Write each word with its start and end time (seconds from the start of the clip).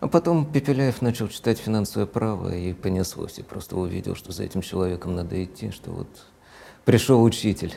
А 0.00 0.08
потом 0.08 0.44
Пепеляев 0.44 1.00
начал 1.00 1.28
читать 1.28 1.58
финансовое 1.58 2.06
право 2.06 2.54
и 2.54 2.72
понеслось. 2.72 3.38
И 3.38 3.42
просто 3.42 3.76
увидел, 3.76 4.14
что 4.14 4.32
за 4.32 4.44
этим 4.44 4.60
человеком 4.60 5.14
надо 5.14 5.42
идти, 5.42 5.70
что 5.70 5.90
вот 5.90 6.08
пришел 6.84 7.22
учитель. 7.22 7.74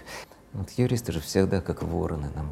Вот 0.53 0.69
юристы 0.71 1.11
же 1.11 1.21
всегда 1.21 1.61
как 1.61 1.83
вороны 1.83 2.29
нам. 2.35 2.51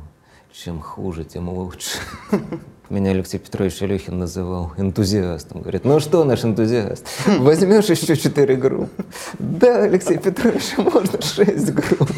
Чем 0.53 0.81
хуже, 0.81 1.23
тем 1.23 1.49
лучше. 1.49 1.99
Меня 2.89 3.11
Алексей 3.11 3.37
Петрович 3.37 3.81
Алехин 3.81 4.17
называл 4.17 4.71
энтузиастом. 4.77 5.61
Говорит, 5.61 5.83
ну 5.83 5.99
что 5.99 6.23
наш 6.23 6.45
энтузиаст, 6.45 7.05
возьмешь 7.39 7.85
еще 7.85 8.15
четыре 8.15 8.55
группы? 8.55 9.05
Да, 9.37 9.83
Алексей 9.83 10.17
Петрович, 10.17 10.77
можно 10.77 11.21
шесть 11.21 11.73
групп. 11.73 12.09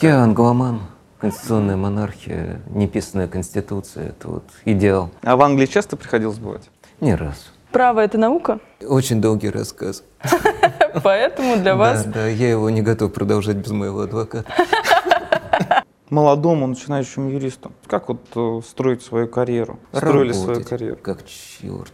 Я 0.00 0.22
англоман. 0.22 0.80
Конституционная 1.18 1.76
монархия, 1.76 2.60
неписанная 2.68 3.26
конституция– 3.26 4.08
это 4.10 4.28
вот 4.28 4.44
идеал. 4.66 5.10
А 5.22 5.36
в 5.36 5.42
Англии 5.42 5.66
часто 5.66 5.96
приходилось 5.96 6.38
бывать? 6.38 6.68
Не 7.00 7.14
раз. 7.14 7.52
Право– 7.72 8.00
это 8.04 8.18
наука? 8.18 8.60
Очень 8.86 9.22
долгий 9.22 9.48
рассказ. 9.48 10.04
Поэтому 11.02 11.56
для 11.56 11.74
вас… 11.74 12.04
Да, 12.04 12.12
да, 12.12 12.26
я 12.26 12.50
его 12.50 12.68
не 12.68 12.82
готов 12.82 13.12
продолжать 13.14 13.56
без 13.56 13.70
моего 13.70 14.00
адвоката. 14.00 14.52
Молодому 16.10 16.66
начинающему 16.66 17.30
юристу, 17.30 17.72
как 17.86 18.08
вот 18.08 18.20
э, 18.36 18.60
строить 18.68 19.02
свою 19.02 19.26
карьеру? 19.26 19.78
Строили 19.92 20.32
свою 20.32 20.62
карьеру? 20.64 20.96
Как 21.02 21.24
черт. 21.26 21.92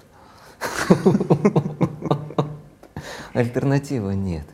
Альтернативы 3.32 4.14
нет. 4.14 4.46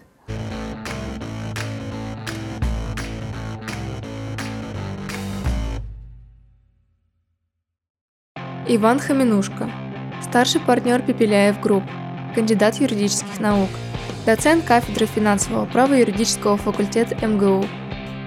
Иван 8.71 9.01
Хаменушко, 9.01 9.71
старший 10.23 10.61
партнер 10.61 11.01
Пепеляев 11.01 11.59
Групп, 11.59 11.85
кандидат 12.35 12.75
юридических 12.75 13.41
наук, 13.41 13.71
доцент 14.27 14.63
кафедры 14.67 15.07
финансового 15.07 15.65
права 15.65 15.95
юридического 15.95 16.59
факультета 16.59 17.17
МГУ. 17.27 17.65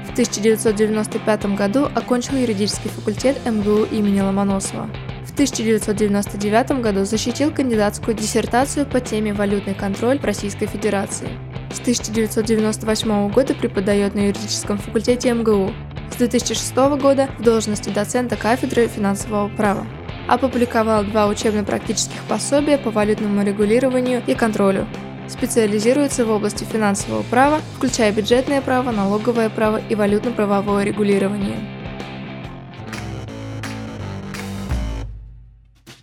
В 0.07 0.11
1995 0.13 1.45
году 1.55 1.87
окончил 1.93 2.37
юридический 2.37 2.89
факультет 2.89 3.37
МГУ 3.45 3.83
имени 3.83 4.21
Ломоносова. 4.21 4.89
В 5.27 5.33
1999 5.33 6.81
году 6.81 7.05
защитил 7.05 7.51
кандидатскую 7.53 8.17
диссертацию 8.17 8.87
по 8.87 8.99
теме 8.99 9.33
«Валютный 9.33 9.75
контроль 9.75 10.17
в 10.17 10.25
Российской 10.25 10.65
Федерации». 10.65 11.29
С 11.71 11.79
1998 11.81 13.29
года 13.29 13.53
преподает 13.53 14.15
на 14.15 14.21
юридическом 14.21 14.79
факультете 14.79 15.35
МГУ. 15.35 15.71
С 16.11 16.15
2006 16.17 16.75
года 16.99 17.29
в 17.39 17.41
должности 17.41 17.89
доцента 17.89 18.35
кафедры 18.35 18.87
финансового 18.87 19.47
права. 19.47 19.87
Опубликовал 20.27 21.03
два 21.03 21.27
учебно-практических 21.27 22.21
пособия 22.27 22.77
по 22.77 22.91
валютному 22.91 23.43
регулированию 23.43 24.21
и 24.27 24.35
контролю. 24.35 24.87
Специализируется 25.27 26.25
в 26.25 26.29
области 26.29 26.65
финансового 26.65 27.23
права, 27.23 27.61
включая 27.77 28.11
бюджетное 28.11 28.61
право, 28.61 28.91
налоговое 28.91 29.49
право 29.49 29.81
и 29.89 29.95
валютно-правовое 29.95 30.83
регулирование. 30.83 31.57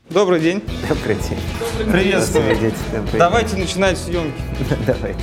Добрый 0.08 0.40
день. 0.40 0.62
Добрый 0.88 1.16
день. 1.16 1.92
Приветствую. 1.92 2.72
Давайте 3.12 3.56
начинать 3.56 3.98
съемки. 3.98 4.40
Давайте. 4.86 5.20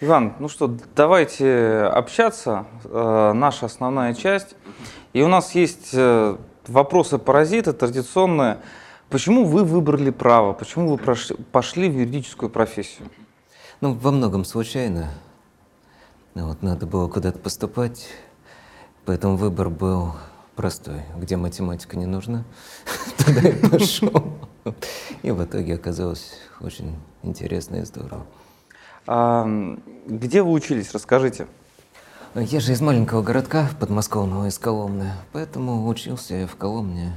Иван, 0.00 0.34
ну 0.38 0.48
что, 0.48 0.72
давайте 0.94 1.80
общаться. 1.92 2.66
Э, 2.84 3.32
наша 3.34 3.66
основная 3.66 4.14
часть. 4.14 4.54
И 5.12 5.22
у 5.22 5.28
нас 5.28 5.56
есть 5.56 5.90
э, 5.92 6.36
вопросы-паразиты 6.68 7.72
традиционные. 7.72 8.60
Почему 9.10 9.44
вы 9.44 9.64
выбрали 9.64 10.10
право? 10.10 10.52
Почему 10.52 10.90
вы 10.90 10.96
прош- 10.98 11.34
пошли 11.50 11.90
в 11.90 11.94
юридическую 11.94 12.48
профессию? 12.48 13.08
Ну, 13.80 13.94
во 13.94 14.12
многом 14.12 14.44
случайно. 14.44 15.10
Ну, 16.34 16.46
Вот, 16.46 16.62
надо 16.62 16.86
было 16.86 17.08
куда-то 17.08 17.40
поступать, 17.40 18.06
поэтому 19.04 19.36
выбор 19.36 19.68
был 19.68 20.12
простой. 20.54 21.02
Где 21.16 21.36
математика 21.36 21.96
не 21.96 22.06
нужна, 22.06 22.44
туда 23.18 23.48
и 23.48 23.68
пошел. 23.68 24.32
И 25.22 25.32
в 25.32 25.42
итоге 25.42 25.74
оказалось 25.74 26.34
очень 26.60 26.94
интересно 27.24 27.76
и 27.76 27.82
здорово. 27.84 28.24
Где 29.08 30.42
вы 30.42 30.50
учились? 30.50 30.92
Расскажите. 30.92 31.46
Я 32.34 32.60
же 32.60 32.72
из 32.72 32.82
маленького 32.82 33.22
городка 33.22 33.70
подмосковного, 33.80 34.48
из 34.48 34.58
Коломны, 34.58 35.12
поэтому 35.32 35.88
учился 35.88 36.34
я 36.34 36.46
в 36.46 36.56
Коломне 36.56 37.14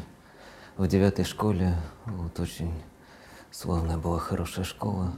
в 0.77 0.87
девятой 0.87 1.25
школе. 1.25 1.75
Вот 2.05 2.39
очень 2.39 2.73
славная 3.51 3.97
была, 3.97 4.19
хорошая 4.19 4.63
школа. 4.63 5.11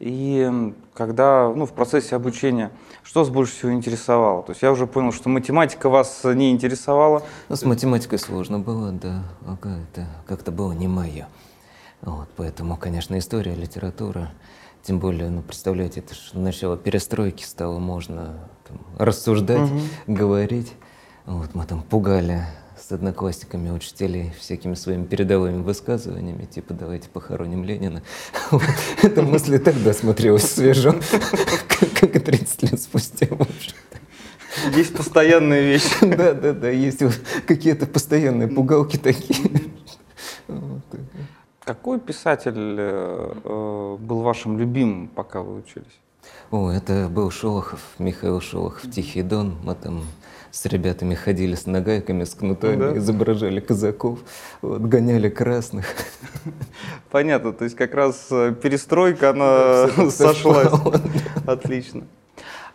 И 0.00 0.74
когда, 0.92 1.52
ну, 1.54 1.66
в 1.66 1.72
процессе 1.72 2.16
обучения, 2.16 2.72
что 3.04 3.20
вас 3.20 3.28
больше 3.28 3.52
всего 3.52 3.72
интересовало? 3.72 4.42
То 4.42 4.50
есть 4.50 4.62
я 4.62 4.72
уже 4.72 4.88
понял, 4.88 5.12
что 5.12 5.28
математика 5.28 5.88
вас 5.88 6.24
не 6.24 6.50
интересовала. 6.50 7.22
Ну, 7.48 7.54
с 7.54 7.62
математикой 7.62 8.18
сложно 8.18 8.58
было, 8.58 8.90
да. 8.90 9.22
Это 9.46 10.08
как-то 10.26 10.50
было 10.50 10.72
не 10.72 10.88
мое. 10.88 11.28
Вот, 12.00 12.28
поэтому, 12.36 12.76
конечно, 12.76 13.16
история, 13.18 13.54
литература. 13.54 14.32
Тем 14.82 14.98
более, 14.98 15.28
ну, 15.30 15.42
представляете, 15.42 16.00
это 16.00 16.14
же 16.14 16.20
начало 16.34 16.76
перестройки 16.76 17.44
стало 17.44 17.78
можно 17.78 18.48
там, 18.66 18.80
рассуждать, 18.98 19.68
говорить. 20.06 20.72
Вот, 21.26 21.54
мы 21.54 21.66
там 21.66 21.82
пугали 21.82 22.44
с 22.80 22.90
одноклассниками 22.90 23.70
учителей 23.70 24.32
всякими 24.38 24.74
своими 24.74 25.04
передовыми 25.04 25.62
высказываниями, 25.62 26.46
типа 26.46 26.72
«давайте 26.72 27.08
похороним 27.10 27.62
Ленина». 27.62 28.02
Эта 29.02 29.22
мысль 29.22 29.58
тогда 29.58 29.92
смотрелась 29.92 30.50
свежо, 30.50 30.94
как- 32.00 32.16
и 32.16 32.18
30 32.18 32.62
лет 32.72 32.80
спустя, 32.80 33.26
в. 33.28 33.46
Есть 34.76 34.96
постоянные 34.96 35.62
вещи. 35.62 35.94
Да, 36.00 36.32
да, 36.32 36.52
да, 36.52 36.70
есть 36.70 37.02
какие-то 37.46 37.86
постоянные 37.86 38.48
пугалки 38.48 38.96
такие. 38.96 39.50
Какой 41.70 42.00
писатель 42.00 42.74
э, 42.78 43.32
э, 43.44 43.96
был 44.00 44.22
вашим 44.22 44.58
любимым, 44.58 45.06
пока 45.06 45.40
вы 45.40 45.58
учились? 45.58 46.00
О, 46.50 46.68
это 46.68 47.08
был 47.08 47.30
Шолохов, 47.30 47.80
Михаил 48.00 48.40
Шолохов, 48.40 48.90
Тихий 48.90 49.22
Дон. 49.22 49.56
Мы 49.62 49.76
там 49.76 50.02
с 50.50 50.66
ребятами 50.66 51.14
ходили 51.14 51.54
с 51.54 51.66
нагайками, 51.66 52.24
с 52.24 52.34
кнутами, 52.34 52.76
Да. 52.76 52.98
изображали 52.98 53.60
казаков, 53.60 54.18
вот, 54.62 54.80
гоняли 54.80 55.28
красных. 55.28 55.86
Понятно, 57.12 57.52
то 57.52 57.62
есть 57.62 57.76
как 57.76 57.94
раз 57.94 58.26
э, 58.32 58.52
перестройка, 58.60 59.30
она 59.30 60.10
сошлась. 60.10 60.72
Отлично. 61.46 62.02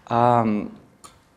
А, 0.05 0.47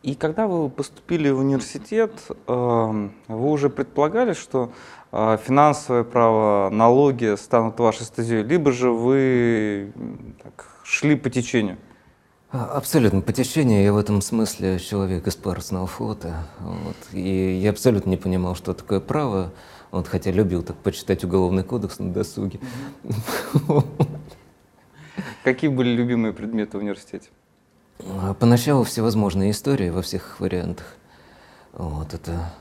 и 0.04 0.14
когда 0.14 0.46
вы 0.46 0.70
поступили 0.70 1.28
в 1.28 1.40
университет, 1.40 2.12
эм, 2.46 3.12
вы 3.26 3.50
уже 3.50 3.68
предполагали, 3.68 4.32
что 4.32 4.70
финансовое 5.10 6.04
право, 6.04 6.70
налоги 6.70 7.34
станут 7.36 7.78
вашей 7.78 8.04
стезей, 8.04 8.42
либо 8.42 8.72
же 8.72 8.90
вы 8.90 9.92
так, 10.42 10.66
шли 10.84 11.16
по 11.16 11.30
течению? 11.30 11.78
А, 12.50 12.64
Абсолютно 12.76 13.20
по 13.20 13.32
течению. 13.32 13.82
Я 13.82 13.92
в 13.92 13.98
этом 13.98 14.22
смысле 14.22 14.78
человек 14.78 15.26
из 15.26 15.36
парусного 15.36 15.86
флота. 15.86 16.46
Вот. 16.60 16.96
И 17.12 17.58
я 17.62 17.70
абсолютно 17.70 18.10
не 18.10 18.16
понимал, 18.16 18.54
что 18.54 18.72
такое 18.72 19.00
право. 19.00 19.52
Вот, 19.90 20.08
хотя 20.08 20.30
любил 20.30 20.62
так 20.62 20.76
почитать 20.76 21.24
уголовный 21.24 21.62
кодекс 21.62 21.98
на 21.98 22.12
досуге. 22.12 22.60
Какие 25.44 25.70
были 25.70 25.90
любимые 25.90 26.32
предметы 26.32 26.78
в 26.78 26.80
университете? 26.80 27.28
А 28.00 28.34
Поначалу 28.34 28.84
всевозможные 28.84 29.50
истории 29.50 29.90
во 29.90 30.02
всех 30.02 30.40
вариантах. 30.40 30.86
Вот 31.72 32.14
это 32.14 32.52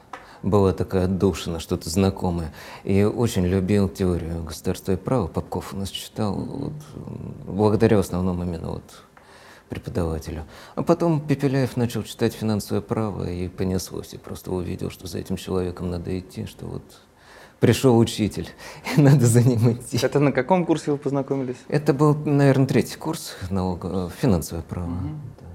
была 0.43 0.73
такая 0.73 1.05
отдушина, 1.05 1.59
что-то 1.59 1.89
знакомое. 1.89 2.53
И 2.83 3.03
очень 3.03 3.45
любил 3.45 3.89
теорию 3.89 4.43
государства 4.43 4.93
и 4.93 4.95
права. 4.95 5.27
Попков 5.27 5.73
у 5.73 5.77
нас 5.77 5.89
читал, 5.89 6.33
вот, 6.35 6.73
благодаря 7.45 7.97
в 7.97 8.01
основном 8.01 8.41
именно 8.43 8.71
вот 8.71 9.03
преподавателю. 9.69 10.45
А 10.75 10.83
потом 10.83 11.19
Пепеляев 11.19 11.75
начал 11.77 12.03
читать 12.03 12.33
финансовое 12.33 12.81
право 12.81 13.29
и 13.29 13.47
понеслось. 13.47 14.13
И 14.13 14.17
просто 14.17 14.51
увидел, 14.51 14.89
что 14.89 15.07
за 15.07 15.19
этим 15.19 15.37
человеком 15.37 15.89
надо 15.89 16.17
идти, 16.17 16.45
что 16.45 16.65
вот 16.65 16.83
пришел 17.59 17.97
учитель, 17.97 18.49
и 18.97 19.01
надо 19.01 19.25
за 19.25 19.41
ним 19.41 19.71
идти. 19.71 19.99
Это 20.01 20.19
на 20.19 20.31
каком 20.31 20.65
курсе 20.65 20.91
вы 20.91 20.97
познакомились? 20.97 21.57
Это 21.67 21.93
был, 21.93 22.15
наверное, 22.15 22.67
третий 22.67 22.97
курс 22.97 23.35
налога, 23.49 24.09
финансовое 24.21 24.63
право. 24.63 24.89
да. 25.39 25.47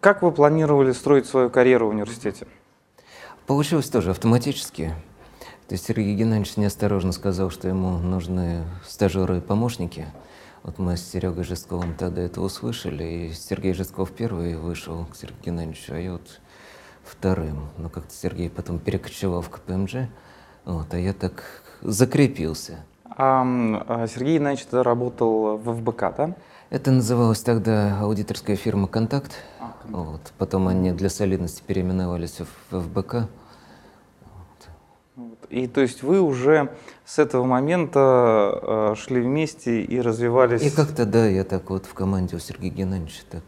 Как 0.00 0.22
вы 0.22 0.32
планировали 0.32 0.92
строить 0.92 1.26
свою 1.26 1.48
карьеру 1.48 1.86
в 1.86 1.90
университете? 1.90 2.46
Получилось 3.46 3.88
тоже 3.88 4.10
автоматически. 4.10 4.94
То 5.68 5.74
есть 5.74 5.86
Сергей 5.86 6.14
Геннадьевич 6.14 6.56
неосторожно 6.56 7.12
сказал, 7.12 7.50
что 7.50 7.66
ему 7.66 7.98
нужны 7.98 8.64
стажеры 8.86 9.38
и 9.38 9.40
помощники. 9.40 10.06
Вот 10.62 10.78
мы 10.78 10.96
с 10.96 11.10
Серегой 11.10 11.42
Жестковым 11.42 11.94
тогда 11.94 12.22
это 12.22 12.40
услышали, 12.40 13.04
и 13.04 13.32
Сергей 13.32 13.74
Жестков 13.74 14.12
первый 14.12 14.56
вышел 14.56 15.06
к 15.06 15.16
Сергею 15.16 15.42
Геннадьевичу, 15.44 15.94
а 15.94 15.98
я 15.98 16.12
вот 16.12 16.40
вторым. 17.02 17.68
Но 17.78 17.88
как-то 17.88 18.14
Сергей 18.14 18.48
потом 18.48 18.78
перекочевал 18.78 19.42
в 19.42 19.50
КПМЖ, 19.50 20.08
вот, 20.64 20.94
а 20.94 20.98
я 20.98 21.12
так 21.12 21.42
закрепился. 21.80 22.84
А, 23.04 23.42
а 23.88 24.06
Сергей 24.06 24.38
Геннадьевич 24.38 24.66
тогда 24.66 24.84
работал 24.84 25.56
в 25.56 25.74
ФБК, 25.74 26.00
да? 26.16 26.36
Это 26.72 26.90
называлась 26.90 27.42
тогда 27.42 28.00
аудиторская 28.00 28.56
фирма 28.56 28.88
«Контакт». 28.88 29.32
А, 29.60 29.74
Вот. 29.90 30.32
Потом 30.38 30.68
они 30.68 30.92
для 30.92 31.10
солидности 31.10 31.62
переименовались 31.66 32.40
в 32.40 32.46
ФБК. 32.70 33.28
Вот. 35.14 35.38
И 35.50 35.66
то 35.66 35.82
есть 35.82 36.02
вы 36.02 36.22
уже 36.22 36.74
с 37.04 37.18
этого 37.18 37.44
момента 37.44 38.58
э, 38.62 38.94
шли 38.96 39.20
вместе 39.20 39.82
и 39.82 40.00
развивались. 40.00 40.62
И 40.62 40.70
как-то, 40.70 41.04
да, 41.04 41.26
я 41.26 41.44
так 41.44 41.68
вот 41.68 41.84
в 41.84 41.92
команде 41.92 42.36
у 42.36 42.38
Сергея 42.38 42.72
Геннадьевича 42.72 43.24
так 43.30 43.42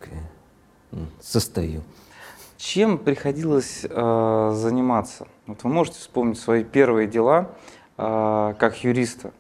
и 0.93 0.99
состою. 1.23 1.81
Чем 2.59 2.99
приходилось 2.99 3.87
э, 3.89 4.53
заниматься? 4.55 5.29
Вот 5.47 5.65
вы 5.65 5.71
можете 5.71 5.99
вспомнить 5.99 6.39
свои 6.39 6.63
первые 6.63 7.09
дела 7.09 7.53
э, 7.97 8.55
как 8.59 8.85
юриста? 8.85 9.33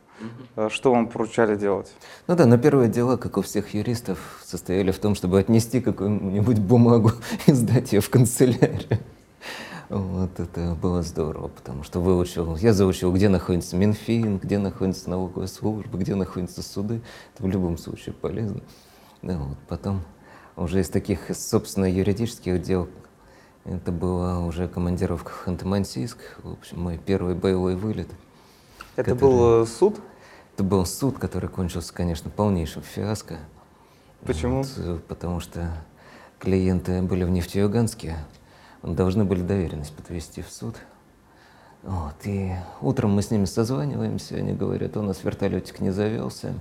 Э, 0.56 0.68
Что 0.70 0.92
вам 0.92 1.08
поручали 1.08 1.56
делать? 1.56 1.92
Ну 2.26 2.36
да, 2.36 2.46
но 2.46 2.58
первые 2.58 2.88
дела, 2.88 3.16
как 3.16 3.36
у 3.36 3.42
всех 3.42 3.74
юристов, 3.74 4.40
состояли 4.44 4.90
в 4.90 4.98
том, 4.98 5.14
чтобы 5.14 5.38
отнести 5.38 5.80
какую-нибудь 5.80 6.58
бумагу 6.58 7.12
и 7.46 7.52
сдать 7.52 7.92
ее 7.92 8.00
в 8.00 8.10
канцелярию. 8.10 8.98
Вот 9.90 10.40
это 10.40 10.74
было 10.80 11.02
здорово, 11.02 11.48
потому 11.48 11.82
что 11.84 12.00
выучил, 12.00 12.56
я 12.56 12.72
заучил, 12.72 13.12
где 13.12 13.28
находится 13.28 13.76
Минфин, 13.76 14.38
где 14.38 14.58
находится 14.58 15.10
налоговая 15.10 15.46
служба, 15.46 15.98
где 15.98 16.14
находятся 16.14 16.62
суды. 16.62 17.02
Это 17.34 17.44
в 17.44 17.48
любом 17.48 17.76
случае 17.76 18.14
полезно. 18.14 18.60
Да, 19.20 19.36
вот 19.36 19.58
потом 19.68 20.02
уже 20.56 20.80
из 20.80 20.88
таких, 20.88 21.30
собственно, 21.34 21.84
юридических 21.84 22.62
дел, 22.62 22.88
это 23.64 23.92
была 23.92 24.40
уже 24.40 24.68
командировка 24.68 25.30
в 25.30 25.46
Ханты-Мансийск, 25.46 26.18
в 26.42 26.52
общем, 26.52 26.80
мой 26.80 26.98
первый 26.98 27.34
боевой 27.34 27.76
вылет. 27.76 28.08
Это 28.96 29.10
Который- 29.10 29.18
был 29.18 29.62
э, 29.62 29.66
суд? 29.66 30.00
Это 30.54 30.62
был 30.62 30.86
суд, 30.86 31.18
который 31.18 31.48
кончился, 31.48 31.92
конечно, 31.92 32.30
полнейшим 32.30 32.82
фиаско. 32.82 33.38
Почему? 34.24 34.58
Вот, 34.58 34.72
э, 34.76 34.98
потому 35.08 35.40
что 35.40 35.70
клиенты 36.38 37.02
были 37.02 37.24
в 37.24 37.30
Нефтеюганске, 37.30 38.16
должны 38.82 39.24
были 39.24 39.42
доверенность 39.42 39.94
подвести 39.94 40.42
в 40.42 40.50
суд. 40.50 40.76
Вот, 41.82 42.14
и 42.24 42.52
утром 42.80 43.10
мы 43.10 43.22
с 43.22 43.30
ними 43.30 43.44
созваниваемся, 43.46 44.36
они 44.36 44.52
говорят, 44.52 44.96
у 44.96 45.02
нас 45.02 45.22
вертолетик 45.24 45.80
не 45.80 45.90
завелся. 45.90 46.54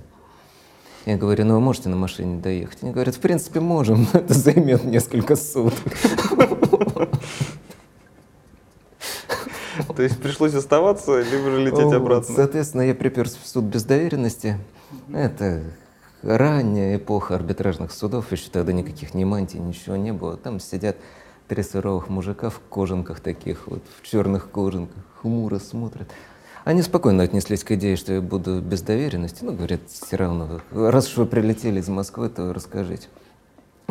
Я 1.06 1.18
говорю, 1.18 1.46
ну 1.46 1.54
вы 1.56 1.60
можете 1.60 1.90
на 1.90 1.96
машине 1.96 2.42
доехать? 2.42 2.82
Они 2.82 2.92
говорят, 2.92 3.16
в 3.16 3.20
принципе, 3.20 3.60
можем, 3.60 4.08
но 4.14 4.20
это 4.20 4.34
займет 4.34 4.84
несколько 4.86 5.36
суток. 5.36 5.84
То 9.96 10.04
есть 10.04 10.22
пришлось 10.22 10.54
оставаться, 10.54 11.22
либо 11.22 11.52
же 11.52 11.66
лететь 11.66 11.94
обратно? 11.94 12.36
Соответственно, 12.36 12.82
я 12.82 12.96
приперся 12.96 13.38
в 13.42 13.48
суд 13.48 13.66
без 13.66 13.84
доверенности. 13.84 14.58
Это 15.12 15.64
ранняя 16.22 16.98
эпоха 16.98 17.36
арбитражных 17.36 17.92
судов, 17.92 18.32
еще 18.32 18.50
тогда 18.50 18.74
никаких 18.74 19.14
ни 19.14 19.24
мантий, 19.24 19.60
ничего 19.60 19.96
не 19.96 20.14
было. 20.14 20.38
Там 20.38 20.60
сидят 20.60 20.98
три 21.48 21.64
суровых 21.64 22.10
мужика 22.10 22.50
в 22.50 22.60
кожанках 22.70 23.20
таких 23.20 23.68
вот, 23.68 23.84
в 24.02 24.08
черных 24.08 24.50
кожанках, 24.50 25.04
хмуро 25.22 25.60
смотрят. 25.60 26.10
Они 26.64 26.82
спокойно 26.82 27.24
отнеслись 27.24 27.64
к 27.64 27.72
идее, 27.72 27.98
что 27.98 28.14
я 28.14 28.22
буду 28.22 28.62
без 28.62 28.82
доверенности. 28.82 29.44
Ну, 29.44 29.52
говорят, 29.54 29.82
все 29.90 30.16
равно, 30.16 30.62
раз 30.72 31.10
уж 31.10 31.18
вы 31.18 31.26
прилетели 31.26 31.82
из 31.82 31.90
Москвы, 31.90 32.30
то 32.30 32.54
расскажите. 32.54 33.08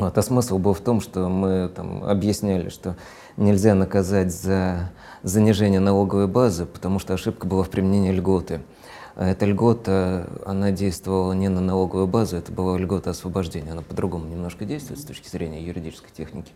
Вот, 0.02 0.18
а 0.18 0.22
смысл 0.22 0.58
был 0.58 0.74
в 0.74 0.80
том, 0.80 1.00
что 1.00 1.28
мы 1.28 1.68
там 1.68 2.02
объясняли, 2.02 2.70
что 2.70 2.96
нельзя 3.36 3.76
наказать 3.76 4.34
за 4.34 4.90
занижение 5.22 5.78
налоговой 5.78 6.26
базы, 6.26 6.66
потому 6.66 6.98
что 6.98 7.14
ошибка 7.14 7.46
была 7.46 7.62
в 7.62 7.70
применении 7.70 8.10
льготы. 8.10 8.62
А 9.14 9.28
эта 9.28 9.46
льгота, 9.46 10.28
она 10.44 10.72
действовала 10.72 11.34
не 11.34 11.48
на 11.48 11.60
налоговую 11.60 12.08
базу, 12.08 12.36
это 12.36 12.50
была 12.50 12.76
льгота 12.78 13.10
освобождения. 13.10 13.70
Она 13.70 13.82
по-другому 13.82 14.26
немножко 14.26 14.64
действует 14.64 14.98
с 14.98 15.04
точки 15.04 15.28
зрения 15.28 15.64
юридической 15.64 16.10
техники. 16.10 16.50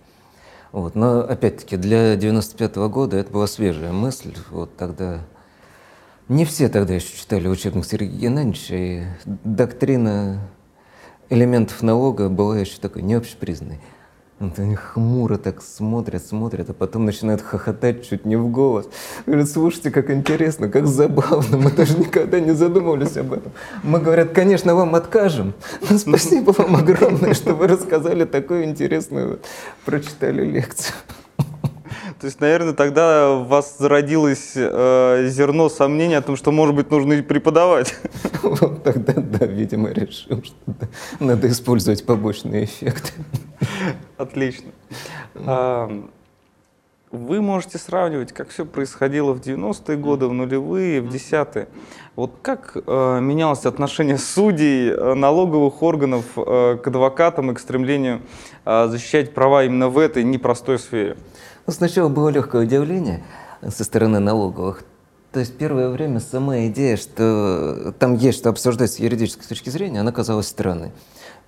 Вот. 0.72 0.96
Но 0.96 1.20
опять-таки 1.20 1.76
для 1.76 2.16
95 2.16 2.76
года 2.88 3.16
это 3.16 3.30
была 3.30 3.46
свежая 3.46 3.92
мысль. 3.92 4.34
Вот 4.50 4.76
тогда 4.76 5.20
не 6.28 6.44
все 6.44 6.68
тогда 6.68 6.94
еще 6.94 7.16
читали 7.16 7.46
учебник 7.46 7.84
Сергея 7.84 8.18
Геннадьевича, 8.22 8.74
и 8.74 9.04
доктрина 9.44 10.40
элементов 11.28 11.82
налога 11.82 12.28
была 12.28 12.58
еще 12.58 12.78
такой 12.78 13.02
не 13.02 13.14
общепризнанной. 13.14 13.80
Вот 14.38 14.58
они 14.58 14.74
хмуро 14.74 15.38
так 15.38 15.62
смотрят, 15.62 16.22
смотрят, 16.22 16.68
а 16.68 16.74
потом 16.74 17.06
начинают 17.06 17.40
хохотать 17.40 18.06
чуть 18.06 18.26
не 18.26 18.36
в 18.36 18.50
голос. 18.50 18.86
Говорят, 19.24 19.48
слушайте, 19.48 19.90
как 19.90 20.10
интересно, 20.10 20.68
как 20.68 20.86
забавно, 20.86 21.56
мы 21.56 21.70
даже 21.70 21.98
никогда 21.98 22.38
не 22.38 22.52
задумывались 22.52 23.16
об 23.16 23.32
этом. 23.32 23.52
Мы, 23.82 23.98
говорят, 23.98 24.32
конечно, 24.32 24.74
вам 24.74 24.94
откажем, 24.94 25.54
но 25.88 25.96
спасибо 25.96 26.50
вам 26.50 26.76
огромное, 26.76 27.32
что 27.32 27.54
вы 27.54 27.66
рассказали 27.66 28.26
такую 28.26 28.64
интересную, 28.64 29.40
прочитали 29.86 30.44
лекцию. 30.44 30.94
То 32.20 32.26
есть, 32.26 32.40
наверное, 32.40 32.72
тогда 32.72 33.30
у 33.32 33.44
вас 33.44 33.76
зародилось 33.78 34.52
э, 34.54 35.26
зерно 35.28 35.68
сомнения 35.68 36.18
о 36.18 36.22
том, 36.22 36.36
что, 36.36 36.50
может 36.50 36.74
быть, 36.74 36.90
нужно 36.90 37.14
и 37.14 37.22
преподавать. 37.22 37.94
Вот 38.42 38.82
тогда, 38.84 39.12
да, 39.14 39.44
видимо, 39.44 39.90
решил, 39.90 40.42
что 40.42 40.56
надо 41.20 41.48
использовать 41.48 42.06
побочные 42.06 42.64
эффекты. 42.64 43.12
Отлично. 44.16 44.70
А, 45.34 46.08
Вы 47.12 47.40
можете 47.40 47.78
сравнивать, 47.78 48.32
как 48.32 48.48
все 48.48 48.66
происходило 48.66 49.32
в 49.32 49.40
90-е 49.40 49.96
годы, 49.96 50.26
в 50.26 50.32
нулевые, 50.32 51.00
в 51.00 51.08
десятые. 51.08 51.68
Вот 52.16 52.32
как 52.42 52.76
э, 52.76 53.20
менялось 53.20 53.64
отношение 53.64 54.18
судей, 54.18 54.90
э, 54.90 55.14
налоговых 55.14 55.82
органов 55.84 56.24
э, 56.36 56.78
к 56.82 56.86
адвокатам 56.88 57.52
и 57.52 57.54
к 57.54 57.60
стремлению 57.60 58.22
э, 58.64 58.88
защищать 58.88 59.34
права 59.34 59.62
именно 59.62 59.88
в 59.88 59.98
этой 59.98 60.24
непростой 60.24 60.80
сфере? 60.80 61.16
Ну, 61.68 61.72
сначала 61.72 62.08
было 62.08 62.28
легкое 62.28 62.62
удивление 62.62 63.22
со 63.68 63.84
стороны 63.84 64.18
налоговых. 64.18 64.82
То 65.30 65.38
есть 65.38 65.56
первое 65.56 65.90
время 65.90 66.18
сама 66.18 66.66
идея, 66.66 66.96
что 66.96 67.94
там 68.00 68.14
есть 68.14 68.38
что 68.38 68.48
обсуждать 68.48 68.90
с 68.90 68.98
юридической 68.98 69.46
точки 69.46 69.70
зрения, 69.70 70.00
она 70.00 70.10
казалась 70.10 70.48
странной. 70.48 70.90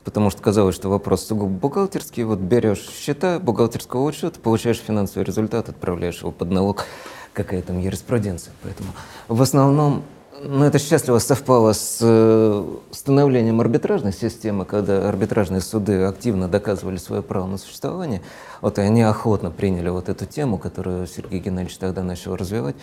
Потому 0.04 0.30
что 0.30 0.42
казалось, 0.42 0.74
что 0.74 0.88
вопрос 0.88 1.26
сугубо 1.26 1.50
бухгалтерский. 1.50 2.24
Вот 2.24 2.38
берешь 2.38 2.88
счета 2.88 3.38
бухгалтерского 3.38 4.04
учета, 4.04 4.40
получаешь 4.40 4.78
финансовый 4.78 5.24
результат, 5.24 5.68
отправляешь 5.68 6.20
его 6.20 6.30
под 6.30 6.50
налог. 6.50 6.84
Какая 7.32 7.62
там 7.62 7.78
юриспруденция. 7.78 8.52
Поэтому 8.62 8.90
в 9.28 9.40
основном 9.42 10.02
ну, 10.42 10.64
это 10.64 10.78
счастливо 10.78 11.18
совпало 11.18 11.72
с 11.72 11.98
э, 12.00 12.76
становлением 12.92 13.60
арбитражной 13.60 14.12
системы, 14.12 14.64
когда 14.64 15.08
арбитражные 15.08 15.60
суды 15.60 16.04
активно 16.04 16.48
доказывали 16.48 16.96
свое 16.96 17.22
право 17.22 17.46
на 17.46 17.58
существование. 17.58 18.22
Вот 18.60 18.78
и 18.78 18.82
они 18.82 19.02
охотно 19.02 19.50
приняли 19.50 19.88
вот 19.88 20.08
эту 20.08 20.26
тему, 20.26 20.58
которую 20.58 21.06
Сергей 21.08 21.40
Геннадьевич 21.40 21.76
тогда 21.78 22.02
начал 22.02 22.36
развивать. 22.36 22.76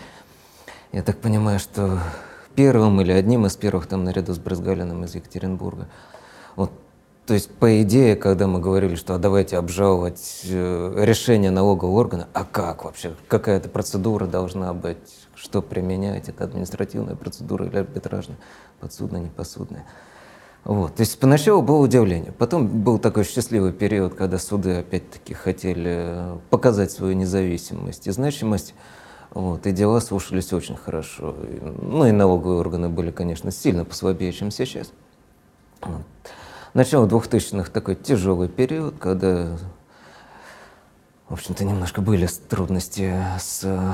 Я 0.92 1.02
так 1.02 1.18
понимаю, 1.18 1.58
что 1.58 1.98
первым 2.54 3.00
или 3.00 3.12
одним 3.12 3.46
из 3.46 3.56
первых 3.56 3.86
там 3.86 4.04
наряду 4.04 4.34
с 4.34 4.38
Брызгалиным 4.38 5.04
из 5.04 5.14
Екатеринбурга. 5.14 5.88
Вот, 6.56 6.72
то 7.26 7.34
есть, 7.34 7.50
по 7.50 7.82
идее, 7.82 8.14
когда 8.14 8.46
мы 8.46 8.60
говорили, 8.60 8.94
что 8.94 9.16
а 9.16 9.18
давайте 9.18 9.58
обжаловать 9.58 10.42
э, 10.44 11.04
решение 11.04 11.50
налогового 11.50 11.98
органа, 11.98 12.28
а 12.32 12.44
как 12.44 12.84
вообще? 12.84 13.14
Какая-то 13.26 13.68
процедура 13.68 14.26
должна 14.26 14.72
быть? 14.72 14.96
Что 15.34 15.60
применять? 15.60 16.28
Это 16.28 16.44
административная 16.44 17.16
процедура 17.16 17.66
или 17.66 17.78
арбитражная? 17.78 18.38
Подсудная, 18.78 19.22
непосудная? 19.22 19.84
Вот. 20.62 20.94
То 20.94 21.00
есть 21.00 21.18
поначалу 21.18 21.62
было 21.62 21.78
удивление. 21.78 22.30
Потом 22.30 22.68
был 22.68 23.00
такой 23.00 23.24
счастливый 23.24 23.72
период, 23.72 24.14
когда 24.14 24.38
суды 24.38 24.76
опять-таки 24.76 25.34
хотели 25.34 26.38
показать 26.50 26.92
свою 26.92 27.14
независимость 27.14 28.06
и 28.06 28.12
значимость. 28.12 28.72
Вот, 29.30 29.66
и 29.66 29.72
дела 29.72 30.00
слушались 30.00 30.52
очень 30.52 30.76
хорошо. 30.76 31.34
Ну 31.82 32.06
и 32.06 32.12
налоговые 32.12 32.60
органы 32.60 32.88
были, 32.88 33.10
конечно, 33.10 33.50
сильно 33.50 33.84
послабее, 33.84 34.32
чем 34.32 34.52
сейчас. 34.52 34.92
Вот. 35.82 36.02
Начало 36.76 37.06
2000-х 37.06 37.70
такой 37.70 37.94
тяжелый 37.94 38.50
период, 38.50 38.96
когда, 38.98 39.56
в 41.26 41.32
общем-то, 41.32 41.64
немножко 41.64 42.02
были 42.02 42.28
трудности 42.50 43.14
с 43.40 43.62
э, 43.64 43.92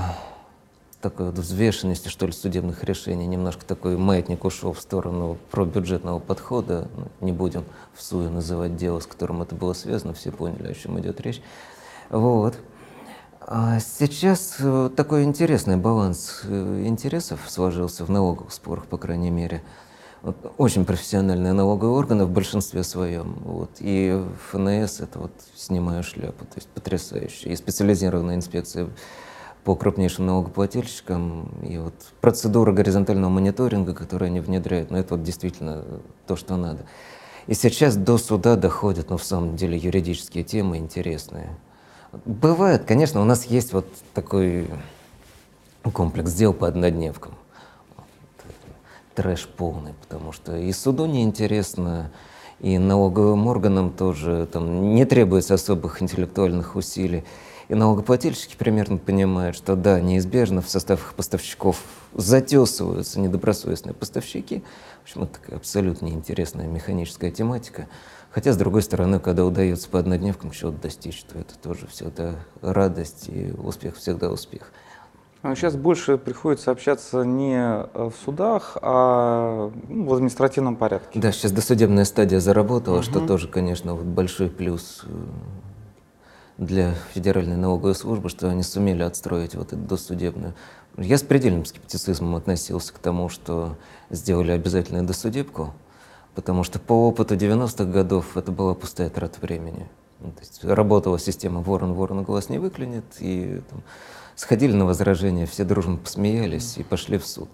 такой 1.01 1.27
вот 1.27 1.39
взвешенностью, 1.39 2.11
что 2.11 2.27
ли, 2.27 2.33
судебных 2.33 2.83
решений. 2.83 3.25
Немножко 3.29 3.65
такой 3.65 3.97
маятник 3.97 4.45
ушел 4.45 4.73
в 4.73 4.81
сторону 4.81 5.39
пробюджетного 5.53 6.19
подхода. 6.19 6.89
Ну, 6.97 7.07
не 7.21 7.31
будем 7.31 7.65
в 7.95 8.03
СУе 8.03 8.29
называть 8.29 8.75
дело, 8.75 8.99
с 8.99 9.07
которым 9.07 9.43
это 9.43 9.55
было 9.55 9.75
связано, 9.75 10.13
все 10.13 10.33
поняли, 10.33 10.73
о 10.73 10.75
чем 10.75 10.99
идет 10.99 11.21
речь. 11.21 11.41
Вот. 12.11 12.57
А 13.43 13.79
сейчас 13.79 14.57
э, 14.59 14.91
такой 14.97 15.23
интересный 15.23 15.77
баланс 15.77 16.41
э, 16.49 16.83
интересов 16.85 17.43
сложился 17.47 18.05
в 18.05 18.11
налоговых 18.11 18.53
спорах, 18.53 18.87
по 18.87 18.99
крайней 18.99 19.31
мере. 19.31 19.63
Очень 20.57 20.85
профессиональные 20.85 21.53
налоговые 21.53 21.97
органы 21.97 22.25
в 22.27 22.31
большинстве 22.31 22.85
своем. 22.85 23.39
Вот, 23.45 23.71
и 23.81 24.23
ФНС 24.51 25.01
это 25.01 25.19
вот 25.19 25.33
снимаю 25.57 26.05
шляпу, 26.05 26.45
то 26.45 26.57
есть 26.57 26.69
потрясающе. 26.69 27.51
И 27.51 27.57
специализированная 27.57 28.37
инспекция 28.37 28.89
по 29.65 29.75
крупнейшим 29.75 30.27
налогоплательщикам. 30.27 31.49
И 31.69 31.79
вот 31.79 31.95
процедура 32.21 32.73
горизонтального 32.73 33.31
мониторинга, 33.31 33.95
которую 33.95 34.29
они 34.29 34.41
внедряют, 34.41 34.93
ну 34.93 34.99
это 34.99 35.15
вот 35.15 35.25
действительно 35.25 35.85
то, 36.27 36.37
что 36.37 36.57
надо. 36.57 36.87
И 37.49 37.55
сейчас 37.55 37.97
до 37.97 38.17
суда 38.19 38.55
доходят, 38.55 39.11
ну 39.11 39.17
в 39.17 39.25
самом 39.25 39.57
деле, 39.57 39.77
юридические 39.77 40.45
темы 40.45 40.79
интересные. 40.79 41.57
Бывает, 42.25 42.85
конечно, 42.85 43.21
у 43.21 43.25
нас 43.25 43.47
есть 43.47 43.73
вот 43.73 43.87
такой 44.15 44.71
комплекс 45.93 46.33
дел 46.33 46.53
по 46.53 46.69
однодневкам. 46.69 47.35
Трэш 49.15 49.47
полный, 49.47 49.95
потому 50.01 50.33
что 50.33 50.57
и 50.57 50.73
суду 50.73 51.07
неинтересно, 51.07 52.11
и 52.61 52.79
налоговым 52.79 53.47
органам 53.47 53.91
тоже 53.91 54.49
там 54.51 54.95
не 54.95 55.05
требуется 55.05 55.55
особых 55.55 56.01
интеллектуальных 56.01 56.77
усилий. 56.77 57.25
И 57.69 57.75
налогоплательщики 57.75 58.57
примерно 58.57 58.99
понимают, 58.99 59.57
что 59.57 59.77
да, 59.77 60.01
неизбежно 60.01 60.63
в 60.63 60.69
состав 60.69 61.01
их 61.01 61.15
поставщиков 61.15 61.83
затесываются 62.15 63.21
недобросовестные 63.21 63.95
поставщики. 63.95 64.63
В 65.01 65.03
общем, 65.05 65.23
это 65.23 65.41
такая 65.41 65.57
абсолютно 65.57 66.07
неинтересная 66.07 66.67
механическая 66.67 67.31
тематика. 67.31 67.89
Хотя, 68.31 68.53
с 68.53 68.57
другой 68.57 68.83
стороны, 68.83 69.21
когда 69.21 69.45
удается 69.45 69.89
по 69.89 69.99
однодневкам 69.99 70.51
чего-то 70.51 70.83
достичь, 70.83 71.23
то 71.25 71.39
это 71.39 71.55
тоже 71.59 71.87
всегда 71.87 72.37
радость, 72.61 73.29
и 73.29 73.53
успех 73.53 73.97
всегда 73.97 74.31
успех. 74.31 74.73
Сейчас 75.43 75.75
больше 75.75 76.19
приходится 76.19 76.71
общаться 76.71 77.25
не 77.25 77.87
в 77.95 78.13
судах, 78.25 78.77
а 78.81 79.73
ну, 79.89 80.07
в 80.07 80.15
административном 80.15 80.77
порядке. 80.77 81.19
Да, 81.19 81.33
сейчас 81.33 81.51
досудебная 81.51 82.05
стадия 82.05 82.39
заработала, 82.39 82.97
угу. 82.97 83.03
что 83.03 83.27
тоже, 83.27 83.49
конечно, 83.49 83.95
вот 83.95 84.05
большой 84.05 84.49
плюс 84.49 85.03
э, 85.05 85.09
для 86.59 86.95
Федеральной 87.13 87.57
налоговой 87.57 87.97
службы, 87.97 88.29
что 88.29 88.49
они 88.49 88.63
сумели 88.63 89.03
отстроить 89.03 89.57
вот 89.57 89.73
эту 89.73 89.83
досудебную. 89.83 90.55
Я 90.97 91.19
с 91.19 91.23
предельным 91.23 91.65
скептицизмом 91.65 92.37
относился 92.37 92.93
к 92.93 92.99
тому, 92.99 93.29
что 93.29 93.77
сделали 94.11 94.53
обязательную 94.53 95.05
досудебку, 95.05 95.73
потому 96.35 96.65
что 96.65 96.79
по 96.79 97.09
опыту 97.09 97.35
90-х 97.35 97.85
годов 97.85 98.37
это 98.37 98.53
была 98.53 98.75
пустая 98.75 99.09
трата 99.09 99.41
времени. 99.41 99.89
Ну, 100.21 100.31
то 100.31 100.41
есть 100.41 100.65
работала 100.65 101.19
система 101.19 101.63
ворон 101.63 101.95
ворон 101.95 102.23
глаз 102.23 102.49
не 102.49 102.59
выклинет, 102.59 103.05
и 103.19 103.61
там, 103.69 103.83
сходили 104.43 104.73
на 104.73 104.85
возражения, 104.85 105.47
все 105.47 105.63
дружно 105.63 105.97
посмеялись 105.97 106.77
и 106.77 106.83
пошли 106.83 107.17
в 107.17 107.25
суд. 107.25 107.49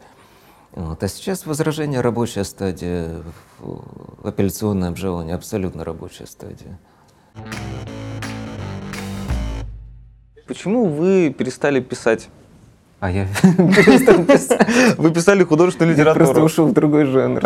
Вот. 0.72 1.02
А 1.02 1.08
сейчас 1.08 1.44
возражение 1.44 2.00
рабочая 2.00 2.44
стадия, 2.44 3.22
апелляционное 4.24 4.88
обжалование 4.88 5.34
абсолютно 5.34 5.84
рабочая 5.84 6.26
стадия. 6.26 6.78
Почему 10.46 10.86
вы 10.86 11.34
перестали 11.36 11.80
писать? 11.80 12.30
А 13.00 13.10
я 13.10 13.26
перестал 13.42 14.24
писать. 14.24 14.96
Вы 14.96 15.12
писали 15.12 15.44
художественную 15.44 15.94
литературу. 15.94 16.24
Я 16.24 16.32
просто 16.32 16.42
ушел 16.42 16.68
в 16.68 16.72
другой 16.72 17.04
жанр. 17.04 17.42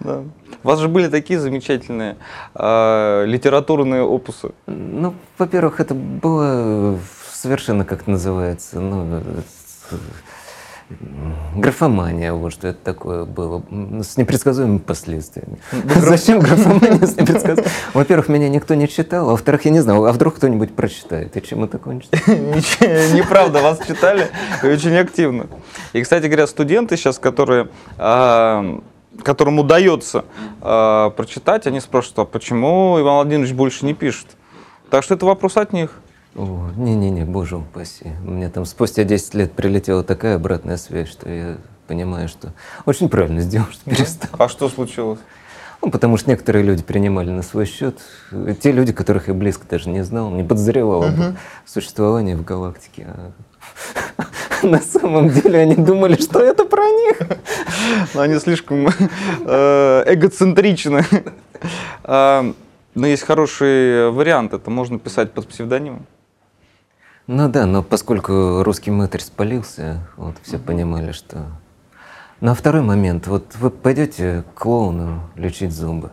У 0.00 0.68
вас 0.68 0.80
же 0.80 0.88
были 0.88 1.08
такие 1.08 1.38
замечательные 1.38 2.16
э, 2.54 3.24
литературные 3.26 4.02
опусы. 4.02 4.50
Ну, 4.66 5.14
во-первых, 5.38 5.78
это 5.78 5.94
было 5.94 6.98
совершенно, 7.44 7.84
как 7.84 8.06
называется, 8.06 8.80
ну, 8.80 9.22
Графомания, 11.56 12.32
вот 12.32 12.52
что 12.52 12.68
это 12.68 12.78
такое 12.82 13.26
было, 13.26 13.62
с 14.02 14.16
непредсказуемыми 14.16 14.78
последствиями. 14.78 15.58
Зачем 15.96 16.40
графомания 16.40 17.06
с 17.06 17.16
непредсказуемыми? 17.16 17.70
Во-первых, 17.92 18.28
меня 18.28 18.48
никто 18.48 18.74
не 18.74 18.88
читал, 18.88 19.28
а 19.28 19.32
во-вторых, 19.32 19.66
я 19.66 19.72
не 19.72 19.80
знал, 19.80 20.06
а 20.06 20.12
вдруг 20.12 20.36
кто-нибудь 20.36 20.74
прочитает, 20.74 21.36
и 21.36 21.42
чем 21.42 21.64
это 21.64 21.76
кончится? 21.76 22.16
Неправда, 22.26 23.60
вас 23.60 23.78
читали 23.86 24.28
очень 24.62 24.96
активно. 24.96 25.46
И, 25.92 26.02
кстати 26.02 26.24
говоря, 26.26 26.46
студенты 26.46 26.96
сейчас, 26.96 27.18
которые 27.18 27.68
а, 27.98 28.80
которым 29.22 29.58
удается 29.58 30.24
э, 30.62 31.10
прочитать, 31.14 31.66
они 31.66 31.80
спрашивают, 31.80 32.18
а 32.20 32.24
почему 32.24 32.98
Иван 32.98 33.16
Владимирович 33.16 33.52
больше 33.52 33.84
не 33.84 33.92
пишет? 33.92 34.28
Так 34.90 35.04
что 35.04 35.14
это 35.14 35.26
вопрос 35.26 35.56
от 35.56 35.72
них. 35.72 35.90
О, 36.36 36.70
не-не-не, 36.76 37.24
боже 37.24 37.56
упаси. 37.56 38.06
Меня 38.22 38.50
там 38.50 38.64
спустя 38.64 39.04
10 39.04 39.34
лет 39.34 39.52
прилетела 39.52 40.02
такая 40.02 40.36
обратная 40.36 40.76
связь, 40.76 41.08
что 41.08 41.28
я 41.30 41.56
понимаю, 41.86 42.28
что 42.28 42.52
очень 42.86 43.08
правильно 43.08 43.40
сделал, 43.40 43.66
что 43.70 43.88
перестал. 43.90 44.30
А 44.38 44.48
что 44.48 44.68
случилось? 44.68 45.20
Ну, 45.80 45.90
потому 45.90 46.16
что 46.16 46.30
некоторые 46.30 46.64
люди 46.64 46.82
принимали 46.82 47.30
на 47.30 47.42
свой 47.42 47.66
счет. 47.66 47.98
Те 48.62 48.72
люди, 48.72 48.92
которых 48.92 49.28
я 49.28 49.34
близко 49.34 49.66
даже 49.68 49.90
не 49.90 50.02
знал, 50.02 50.30
не 50.30 50.42
подозревал 50.42 51.04
об 51.04 51.14
uh 51.14 51.36
существовании 51.66 52.34
в 52.34 52.44
галактике. 52.44 53.06
А 53.06 53.32
на 54.66 54.80
самом 54.80 55.28
деле 55.28 55.58
они 55.60 55.76
думали, 55.76 56.16
что 56.20 56.40
это 56.40 56.64
про 56.64 56.84
них. 56.84 57.18
Но 58.14 58.22
они 58.22 58.38
слишком 58.38 58.88
э, 58.88 60.04
эгоцентричны. 60.06 61.04
А, 62.02 62.52
но 62.94 63.06
есть 63.06 63.22
хороший 63.22 64.10
вариант, 64.10 64.52
это 64.54 64.70
можно 64.70 64.98
писать 64.98 65.32
под 65.32 65.48
псевдонимом. 65.48 66.06
Ну 67.26 67.48
да, 67.48 67.64
но 67.64 67.82
поскольку 67.82 68.62
русский 68.62 68.90
мэтр 68.90 69.20
спалился, 69.22 70.00
вот 70.16 70.36
все 70.42 70.58
понимали, 70.58 71.12
что... 71.12 71.46
На 72.40 72.54
второй 72.54 72.82
момент, 72.82 73.26
вот 73.26 73.54
вы 73.54 73.70
пойдете 73.70 74.44
к 74.54 74.58
клоуну 74.58 75.20
лечить 75.34 75.72
зубы, 75.72 76.10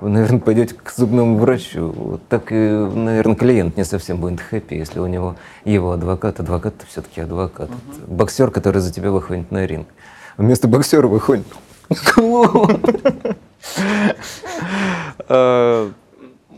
вы, 0.00 0.10
наверное, 0.10 0.40
пойдете 0.40 0.74
к 0.74 0.92
зубному 0.94 1.38
врачу, 1.38 1.90
вот 1.90 2.28
так 2.28 2.52
и, 2.52 2.54
наверное, 2.54 3.34
клиент 3.34 3.78
не 3.78 3.84
совсем 3.84 4.18
будет 4.18 4.40
хэппи, 4.42 4.74
если 4.74 4.98
у 4.98 5.06
него 5.06 5.36
его 5.64 5.92
адвокат, 5.92 6.40
адвокат 6.40 6.74
все-таки 6.86 7.22
адвокат, 7.22 7.70
uh-huh. 7.70 8.06
боксер, 8.06 8.50
который 8.50 8.82
за 8.82 8.92
тебя 8.92 9.10
выходит 9.10 9.50
на 9.50 9.64
ринг. 9.64 9.88
Вместо 10.36 10.68
боксера 10.68 11.06
выходит 11.06 11.46
клоун. 12.14 12.82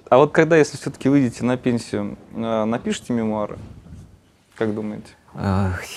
А 0.08 0.18
вот 0.18 0.32
когда, 0.32 0.56
если 0.56 0.76
все-таки 0.76 1.08
выйдете 1.08 1.44
на 1.44 1.56
пенсию, 1.56 2.16
э, 2.34 2.64
напишите 2.64 3.12
мемуары? 3.12 3.58
Как 4.56 4.74
думаете? 4.74 5.08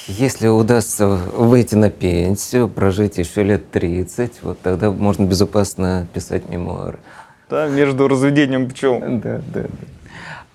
Если 0.07 0.47
удастся 0.47 1.07
выйти 1.07 1.75
на 1.75 1.89
пенсию, 1.89 2.67
прожить 2.67 3.17
еще 3.17 3.43
лет 3.43 3.71
30, 3.71 4.39
вот 4.41 4.59
тогда 4.61 4.91
можно 4.91 5.23
безопасно 5.25 6.07
писать 6.13 6.49
мемуары. 6.49 6.99
Да, 7.49 7.67
между 7.67 8.07
разведением 8.07 8.69
пчел. 8.69 8.99
Да, 8.99 9.41
да, 9.53 9.61
да. 9.63 9.69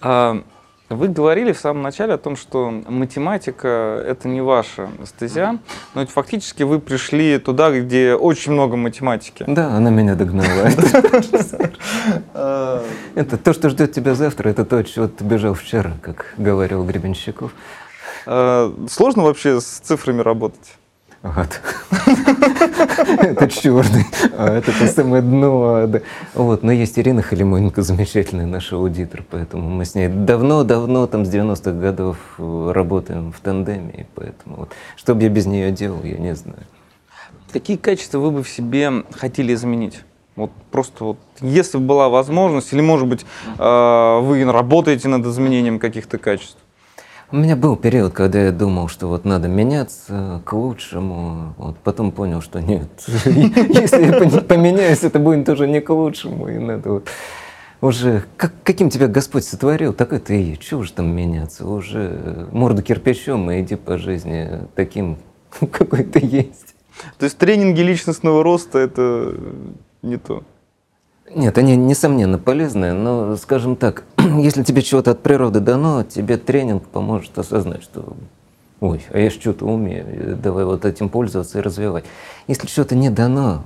А, 0.02 0.42
вы 0.90 1.08
говорили 1.08 1.52
в 1.52 1.58
самом 1.58 1.82
начале 1.82 2.14
о 2.14 2.18
том, 2.18 2.36
что 2.36 2.70
математика— 2.70 4.02
это 4.06 4.28
не 4.28 4.40
ваша 4.42 4.90
стезя, 5.04 5.58
но 5.94 6.02
ведь 6.02 6.10
фактически 6.10 6.62
вы 6.62 6.78
пришли 6.78 7.38
туда, 7.38 7.70
где 7.70 8.14
очень 8.14 8.52
много 8.52 8.76
математики. 8.76 9.44
Да, 9.46 9.68
она 9.76 9.90
меня 9.90 10.14
догнала. 10.14 10.68
Это 13.14 13.38
то, 13.38 13.52
что 13.52 13.70
ждет 13.70 13.92
тебя 13.92 14.14
завтра, 14.14 14.50
это 14.50 14.64
то, 14.64 14.78
от 14.78 14.88
чего 14.88 15.08
ты 15.08 15.24
бежал 15.24 15.54
вчера, 15.54 15.92
как 16.02 16.34
говорил 16.36 16.84
Гребенщиков. 16.84 17.52
А, 18.26 18.74
сложно 18.90 19.22
вообще 19.22 19.60
с 19.60 19.64
цифрами 19.64 20.20
работать? 20.20 20.76
Вот. 21.24 21.62
Это 23.18 23.48
черный, 23.48 24.04
а 24.36 24.58
это 24.58 24.78
то 24.78 24.86
самое 24.88 25.22
дно. 25.22 25.88
Вот, 26.34 26.62
но 26.62 26.70
есть 26.70 26.98
Ирина 26.98 27.22
Халимоненко, 27.22 27.80
замечательная 27.80 28.44
наша 28.44 28.76
аудитор, 28.76 29.24
поэтому 29.30 29.70
мы 29.70 29.86
с 29.86 29.94
ней 29.94 30.08
давно-давно, 30.08 31.06
там 31.06 31.24
с 31.24 31.34
90-х 31.34 31.72
годов 31.72 32.18
работаем 32.38 33.32
в 33.32 33.40
тандеме, 33.40 33.90
и 34.00 34.06
поэтому 34.14 34.56
вот, 34.56 34.72
что 34.96 35.14
бы 35.14 35.22
я 35.22 35.30
без 35.30 35.46
нее 35.46 35.70
делал, 35.70 36.02
я 36.04 36.18
не 36.18 36.34
знаю. 36.34 36.60
Какие 37.50 37.78
качества 37.78 38.18
вы 38.18 38.30
бы 38.30 38.42
в 38.42 38.48
себе 38.48 38.92
хотели 39.12 39.54
изменить? 39.54 40.02
Вот 40.36 40.50
просто 40.70 41.04
вот, 41.04 41.18
если 41.40 41.78
бы 41.78 41.84
была 41.84 42.10
возможность, 42.10 42.70
или, 42.74 42.82
может 42.82 43.08
быть, 43.08 43.24
э, 43.58 44.18
вы 44.20 44.44
работаете 44.44 45.08
над 45.08 45.24
изменением 45.24 45.78
каких-то 45.78 46.18
качеств? 46.18 46.58
У 47.32 47.36
меня 47.36 47.56
был 47.56 47.76
период, 47.76 48.12
когда 48.12 48.44
я 48.44 48.52
думал, 48.52 48.88
что 48.88 49.08
вот 49.08 49.24
надо 49.24 49.48
меняться 49.48 50.42
к 50.44 50.52
лучшему. 50.52 51.54
Вот 51.56 51.78
потом 51.78 52.12
понял, 52.12 52.42
что 52.42 52.60
нет. 52.60 52.88
Если 53.06 54.04
я 54.04 54.40
поменяюсь, 54.40 55.02
это 55.02 55.18
будет 55.18 55.46
тоже 55.46 55.66
не 55.66 55.80
к 55.80 55.90
лучшему. 55.90 56.48
И 56.48 56.58
надо 56.58 56.90
вот 56.90 57.08
уже 57.80 58.24
как, 58.36 58.52
каким 58.62 58.90
тебя 58.90 59.08
Господь 59.08 59.44
сотворил, 59.44 59.92
так 59.92 60.12
это 60.12 60.34
и. 60.34 60.56
Чего 60.58 60.82
же 60.82 60.92
там 60.92 61.14
меняться? 61.14 61.66
Уже 61.66 62.46
морду 62.52 62.82
кирпичом 62.82 63.50
и 63.50 63.60
иди 63.60 63.76
по 63.76 63.98
жизни 63.98 64.60
таким, 64.74 65.18
какой 65.72 66.04
ты 66.04 66.20
есть. 66.22 66.74
То 67.18 67.24
есть 67.24 67.38
тренинги 67.38 67.80
личностного 67.80 68.42
роста 68.42 68.78
это 68.78 69.34
не 70.02 70.18
то. 70.18 70.44
Нет, 71.30 71.56
они 71.58 71.76
несомненно 71.76 72.38
полезные, 72.38 72.92
но, 72.92 73.36
скажем 73.36 73.76
так, 73.76 74.04
если 74.18 74.62
тебе 74.62 74.82
чего-то 74.82 75.12
от 75.12 75.22
природы 75.22 75.60
дано, 75.60 76.04
тебе 76.04 76.36
тренинг 76.36 76.86
поможет 76.86 77.38
осознать, 77.38 77.82
что 77.82 78.16
ой, 78.80 79.02
а 79.10 79.18
я 79.18 79.30
что-то 79.30 79.64
умею, 79.64 80.36
давай 80.36 80.64
вот 80.64 80.84
этим 80.84 81.08
пользоваться 81.08 81.58
и 81.58 81.62
развивать. 81.62 82.04
Если 82.46 82.66
что-то 82.66 82.94
не 82.94 83.08
дано, 83.08 83.64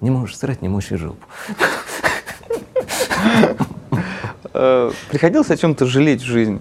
не 0.00 0.10
можешь 0.10 0.36
срать, 0.36 0.62
не 0.62 0.68
мочи 0.68 0.96
жопу. 0.96 1.24
Э, 4.58 4.90
приходилось 5.10 5.50
о 5.50 5.56
чем-то 5.56 5.84
жалеть 5.86 6.22
в 6.22 6.24
жизни? 6.24 6.60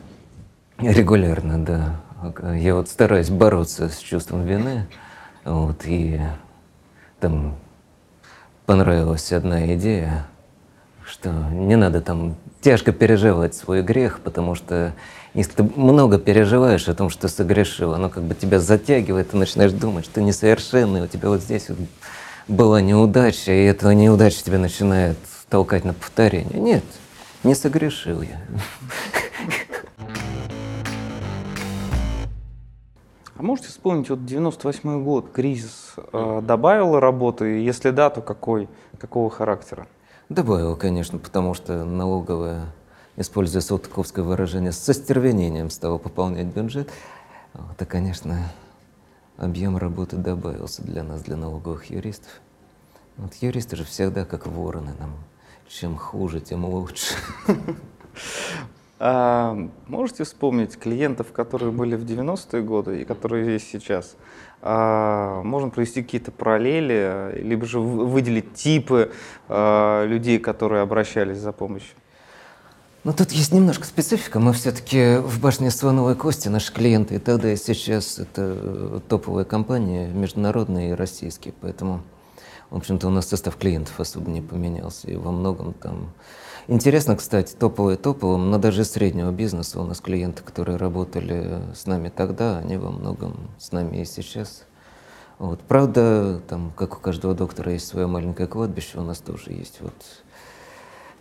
Регулярно, 0.79 1.63
да. 1.63 2.01
Я 2.53 2.75
вот 2.75 2.89
стараюсь 2.89 3.29
бороться 3.29 3.87
с 3.87 3.97
чувством 3.99 4.45
вины. 4.45 4.87
Вот, 5.45 5.85
и 5.85 6.19
там 7.19 7.55
понравилась 8.65 9.31
одна 9.31 9.73
идея, 9.75 10.27
что 11.05 11.29
не 11.51 11.75
надо 11.75 12.01
там 12.01 12.35
тяжко 12.61 12.91
переживать 12.91 13.55
свой 13.55 13.81
грех, 13.81 14.19
потому 14.21 14.55
что 14.55 14.93
если 15.33 15.51
ты 15.53 15.63
много 15.63 16.17
переживаешь 16.17 16.87
о 16.87 16.95
том, 16.95 17.09
что 17.09 17.27
согрешил, 17.27 17.93
оно 17.93 18.09
как 18.09 18.23
бы 18.23 18.33
тебя 18.33 18.59
затягивает, 18.59 19.31
ты 19.31 19.37
начинаешь 19.37 19.71
думать, 19.71 20.05
что 20.05 20.21
несовершенный, 20.21 21.03
у 21.03 21.07
тебя 21.07 21.29
вот 21.29 21.41
здесь 21.41 21.69
вот 21.69 21.77
была 22.47 22.81
неудача, 22.81 23.51
и 23.51 23.65
эта 23.65 23.93
неудача 23.93 24.43
тебя 24.43 24.57
начинает 24.57 25.17
толкать 25.49 25.83
на 25.83 25.93
повторение. 25.93 26.59
Нет, 26.59 26.83
не 27.43 27.53
согрешил 27.53 28.21
я. 28.21 28.41
А 33.37 33.43
можете 33.43 33.67
вспомнить, 33.67 34.09
вот 34.09 34.25
98 34.25 35.03
год, 35.03 35.31
кризис, 35.31 35.95
э, 35.97 36.41
добавил 36.41 36.97
работы? 36.99 37.59
Если 37.61 37.89
да, 37.89 38.09
то 38.09 38.21
какой, 38.21 38.69
какого 38.97 39.29
характера? 39.29 39.87
Добавил, 40.29 40.77
конечно, 40.77 41.19
потому 41.19 41.53
что 41.53 41.83
налоговая, 41.83 42.67
используя 43.17 43.61
салтыковское 43.61 44.23
выражение, 44.23 44.71
со 44.71 44.93
стервенением 44.93 45.69
стала 45.69 45.97
пополнять 45.97 46.47
бюджет. 46.47 46.89
Это, 47.73 47.85
конечно, 47.85 48.39
объем 49.37 49.75
работы 49.75 50.15
добавился 50.15 50.81
для 50.83 51.03
нас, 51.03 51.21
для 51.21 51.35
налоговых 51.35 51.89
юристов. 51.89 52.31
Вот 53.17 53.33
юристы 53.35 53.75
же 53.75 53.83
всегда 53.83 54.23
как 54.23 54.47
вороны 54.47 54.93
нам. 54.97 55.11
Чем 55.67 55.97
хуже, 55.97 56.39
тем 56.39 56.63
лучше. 56.63 57.15
А 58.97 59.57
можете 59.87 60.23
вспомнить 60.23 60.77
клиентов, 60.77 61.33
которые 61.33 61.71
были 61.71 61.95
в 61.95 62.05
90-е 62.05 62.61
годы 62.61 63.01
и 63.01 63.05
которые 63.05 63.53
есть 63.53 63.69
сейчас? 63.69 64.15
А, 64.61 65.41
можно 65.43 65.69
провести 65.69 66.01
какие-то 66.01 66.31
параллели, 66.31 67.41
либо 67.41 67.65
же 67.65 67.79
выделить 67.79 68.53
типы 68.53 69.11
а, 69.49 70.05
людей, 70.05 70.39
которые 70.39 70.81
обращались 70.81 71.39
за 71.39 71.51
помощью? 71.51 71.95
Ну, 73.03 73.13
тут 73.13 73.31
есть 73.33 73.51
немножко 73.51 73.85
специфика. 73.85 74.39
Мы 74.39 74.53
все-таки 74.53 75.17
в 75.17 75.39
башне 75.39 75.69
Слоновой 75.69 76.15
Кости, 76.15 76.47
наши 76.47 76.73
клиенты 76.73 77.15
и 77.15 77.19
тогда, 77.19 77.51
и 77.51 77.55
сейчас 77.57 78.17
это 78.17 79.01
топовые 79.07 79.45
компании, 79.45 80.07
международные 80.07 80.91
и 80.91 80.93
российские, 80.93 81.53
поэтому, 81.61 82.01
в 82.71 82.77
общем-то, 82.77 83.07
у 83.07 83.11
нас 83.11 83.27
состав 83.27 83.57
клиентов 83.57 83.99
особо 83.99 84.31
не 84.31 84.41
поменялся, 84.41 85.07
и 85.11 85.17
во 85.17 85.31
многом 85.31 85.73
там 85.73 86.13
Интересно, 86.67 87.15
кстати, 87.15 87.53
топовые 87.55 87.95
топовым, 87.95 88.49
но 88.49 88.57
даже 88.57 88.85
среднего 88.85 89.29
бизнеса 89.31 89.79
у 89.79 89.85
нас 89.85 90.01
клиенты, 90.01 90.41
которые 90.41 90.77
работали 90.77 91.61
с 91.75 91.85
нами 91.85 92.09
тогда, 92.09 92.57
они 92.57 92.77
во 92.77 92.89
многом 92.89 93.51
с 93.59 93.71
нами 93.71 93.97
и 93.97 94.05
сейчас. 94.05 94.63
Вот. 95.37 95.59
Правда, 95.59 96.41
там, 96.47 96.73
как 96.75 96.97
у 96.97 96.99
каждого 96.99 97.35
доктора 97.35 97.73
есть 97.73 97.87
свое 97.87 98.07
маленькое 98.07 98.47
кладбище, 98.47 98.97
у 98.97 99.03
нас 99.03 99.19
тоже 99.19 99.51
есть 99.51 99.79
вот 99.79 99.93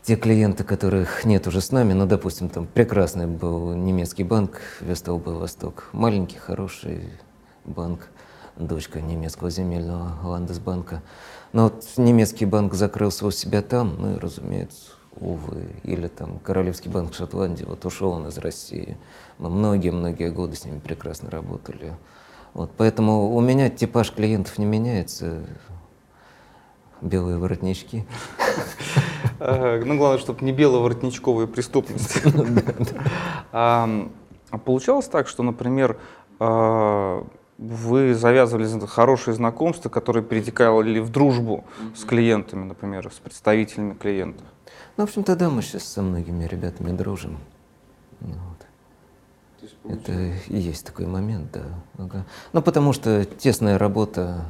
те 0.02 0.16
клиенты, 0.16 0.64
которых 0.64 1.26
нет 1.26 1.46
уже 1.46 1.60
с 1.60 1.72
нами, 1.72 1.92
ну, 1.92 2.06
допустим, 2.06 2.48
там 2.48 2.66
прекрасный 2.66 3.26
был 3.26 3.74
немецкий 3.74 4.24
банк 4.24 4.62
Вестолбы 4.80 5.38
Восток, 5.38 5.90
маленький, 5.92 6.38
хороший 6.38 7.10
банк, 7.66 8.08
дочка 8.56 9.02
немецкого 9.02 9.50
земельного 9.50 10.16
Ландесбанка. 10.22 11.02
Но 11.52 11.64
вот 11.64 11.84
немецкий 11.98 12.46
банк 12.46 12.72
закрылся 12.72 13.26
у 13.26 13.30
себя 13.30 13.60
там, 13.60 13.96
ну 13.98 14.16
и, 14.16 14.18
разумеется, 14.18 14.93
увы. 15.20 15.66
Или 15.82 16.08
там 16.08 16.38
Королевский 16.38 16.90
банк 16.90 17.14
Шотландии, 17.14 17.64
вот 17.64 17.84
ушел 17.84 18.12
он 18.12 18.28
из 18.28 18.38
России. 18.38 18.96
Мы 19.38 19.50
многие-многие 19.50 20.30
годы 20.30 20.56
с 20.56 20.64
ними 20.64 20.78
прекрасно 20.78 21.30
работали. 21.30 21.94
Вот, 22.52 22.70
поэтому 22.76 23.34
у 23.34 23.40
меня 23.40 23.68
типаж 23.68 24.12
клиентов 24.12 24.58
не 24.58 24.66
меняется. 24.66 25.44
Белые 27.00 27.38
воротнички. 27.38 28.06
Ну, 29.40 29.98
главное, 29.98 30.18
чтобы 30.18 30.44
не 30.44 30.52
беловоротничковая 30.52 31.46
преступность. 31.46 32.22
А 34.54 34.58
получалось 34.58 35.08
так, 35.08 35.26
что, 35.26 35.42
например, 35.42 35.98
а, 36.38 37.26
вы 37.58 38.14
завязывали 38.14 38.86
хорошие 38.86 39.34
знакомства, 39.34 39.88
которые 39.88 40.22
перетекали 40.22 41.00
в 41.00 41.10
дружбу 41.10 41.64
с 41.96 42.04
клиентами, 42.04 42.64
например, 42.64 43.10
с 43.12 43.18
представителями 43.18 43.94
клиентов? 43.94 44.46
Ну, 44.96 45.06
в 45.06 45.08
общем-то, 45.08 45.34
да, 45.34 45.50
мы 45.50 45.62
сейчас 45.62 45.84
со 45.84 46.02
многими 46.02 46.44
ребятами 46.44 46.96
дружим. 46.96 47.38
Ну 48.20 48.34
вот. 48.48 49.92
Это 49.92 50.12
и 50.12 50.56
есть 50.56 50.86
такой 50.86 51.06
момент, 51.06 51.50
да. 51.52 51.64
Ага. 51.98 52.24
Ну, 52.52 52.62
потому 52.62 52.92
что 52.92 53.24
тесная 53.24 53.76
работа 53.76 54.44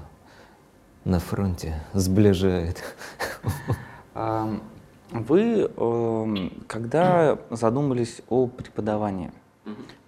на 1.05 1.19
фронте 1.19 1.83
сближает. 1.93 2.83
Вы 5.11 5.71
эм, 5.77 6.53
когда 6.67 7.39
задумались 7.51 8.21
о 8.29 8.47
преподавании, 8.49 9.33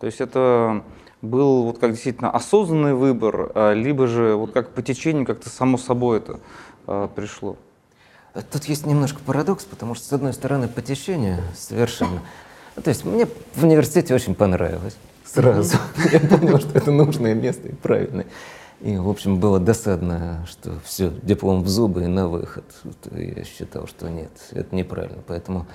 то 0.01 0.07
есть 0.07 0.21
это 0.21 0.83
был 1.23 1.65
вот 1.65 1.79
как 1.79 1.93
действительно 1.93 2.31
осознанный 2.31 2.95
выбор, 2.95 3.53
а, 3.55 3.73
либо 3.73 4.07
же 4.07 4.35
вот 4.35 4.53
как 4.53 4.71
по 4.71 4.83
течению 4.83 5.25
как-то 5.25 5.49
само 5.49 5.79
собой 5.79 6.19
это 6.19 6.41
а, 6.87 7.09
пришло? 7.09 7.57
Тут 8.51 8.65
есть 8.65 8.87
немножко 8.87 9.21
парадокс, 9.25 9.65
потому 9.65 9.95
что, 9.95 10.07
с 10.07 10.13
одной 10.13 10.33
стороны, 10.33 10.69
по 10.69 10.83
течению 10.83 11.43
совершенно. 11.57 12.23
Ну, 12.77 12.83
то 12.83 12.91
есть 12.91 13.05
мне 13.05 13.27
в 13.55 13.65
университете 13.65 14.15
очень 14.15 14.35
понравилось 14.35 14.97
сразу. 15.25 15.79
Я 16.13 16.21
понял, 16.21 16.59
что 16.59 16.77
это 16.77 16.91
нужное 16.91 17.35
место 17.35 17.69
и 17.69 17.73
правильное. 17.73 18.27
И, 18.81 18.97
в 18.97 19.09
общем, 19.09 19.41
было 19.41 19.59
досадно, 19.59 20.47
что 20.49 20.79
все, 20.85 21.11
диплом 21.23 21.63
в 21.63 21.69
зубы 21.69 22.05
и 22.05 22.07
на 22.07 22.29
выход. 22.29 22.65
Я 23.11 23.45
считал, 23.45 23.87
что 23.87 24.11
нет, 24.11 24.31
это 24.51 24.75
неправильно. 24.75 25.23
Поэтому 25.27 25.67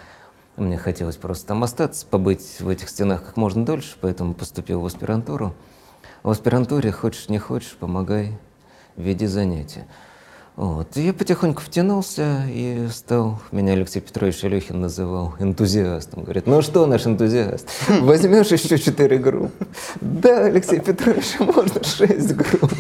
мне 0.56 0.78
хотелось 0.78 1.16
просто 1.16 1.48
там 1.48 1.64
остаться, 1.64 2.06
побыть 2.06 2.58
в 2.60 2.70
этих 2.70 2.90
стенах 2.90 3.26
как 3.26 3.38
можно 3.38 3.66
дольше, 3.66 3.98
поэтому 4.02 4.36
поступил 4.36 4.82
в 4.82 4.86
аспирантуру. 4.86 5.56
В 6.22 6.30
аспирантуре, 6.30 6.92
хочешь 6.92 7.30
не 7.30 7.40
хочешь, 7.40 7.76
помогай, 7.80 8.38
веди 8.96 9.26
занятия. 9.26 9.88
Вот. 10.56 10.98
И 10.98 11.02
я 11.02 11.14
потихоньку 11.14 11.62
втянулся 11.62 12.44
и 12.48 12.88
стал, 12.92 13.40
меня 13.52 13.74
Алексей 13.74 14.02
Петрович 14.02 14.44
Алехин 14.44 14.82
называл 14.82 15.34
энтузиастом. 15.40 16.24
Говорит, 16.24 16.46
ну 16.46 16.62
что 16.62 16.86
наш 16.86 17.08
энтузиаст, 17.08 17.68
возьмешь 18.02 18.48
еще 18.48 18.78
четыре 18.78 19.18
группы? 19.18 19.66
Да, 20.02 20.46
Алексей 20.46 20.80
Петрович, 20.80 21.40
можно 21.40 21.84
шесть 21.84 22.36
групп. 22.36 22.72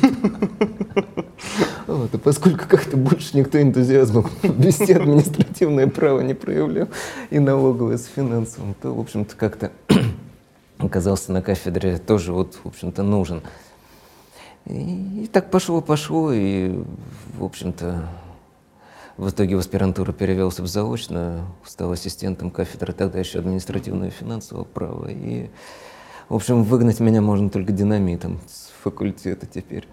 Вот, 1.87 2.13
и 2.13 2.17
поскольку 2.17 2.67
как-то 2.67 2.97
больше 2.97 3.37
никто 3.37 3.61
энтузиазма 3.61 4.29
вести 4.43 4.93
административное 4.93 5.87
право 5.87 6.21
не 6.21 6.33
проявлял, 6.33 6.87
и 7.29 7.39
налоговое 7.39 7.97
с 7.97 8.05
финансовым, 8.05 8.75
то, 8.81 8.93
в 8.93 8.99
общем-то, 8.99 9.35
как-то 9.35 9.71
оказался 10.77 11.31
на 11.31 11.41
кафедре 11.41 11.97
тоже 11.97 12.31
вот, 12.31 12.59
в 12.63 12.67
общем-то, 12.67 13.03
нужен. 13.03 13.41
И, 14.65 15.29
так 15.31 15.49
пошло-пошло, 15.49 16.31
и, 16.31 16.83
в 17.37 17.43
общем-то, 17.43 18.07
в 19.17 19.29
итоге 19.29 19.55
в 19.55 19.59
аспирантуру 19.59 20.13
перевелся 20.13 20.63
в 20.63 20.67
заочную, 20.67 21.45
стал 21.65 21.91
ассистентом 21.91 22.51
кафедры 22.51 22.93
тогда 22.93 23.19
еще 23.19 23.39
административного 23.39 24.07
и 24.07 24.11
финансового 24.11 24.63
права. 24.63 25.07
И, 25.09 25.49
в 26.29 26.35
общем, 26.35 26.63
выгнать 26.63 26.99
меня 26.99 27.21
можно 27.21 27.49
только 27.49 27.71
динамитом 27.71 28.39
с 28.47 28.71
факультета 28.83 29.45
теперь. 29.45 29.87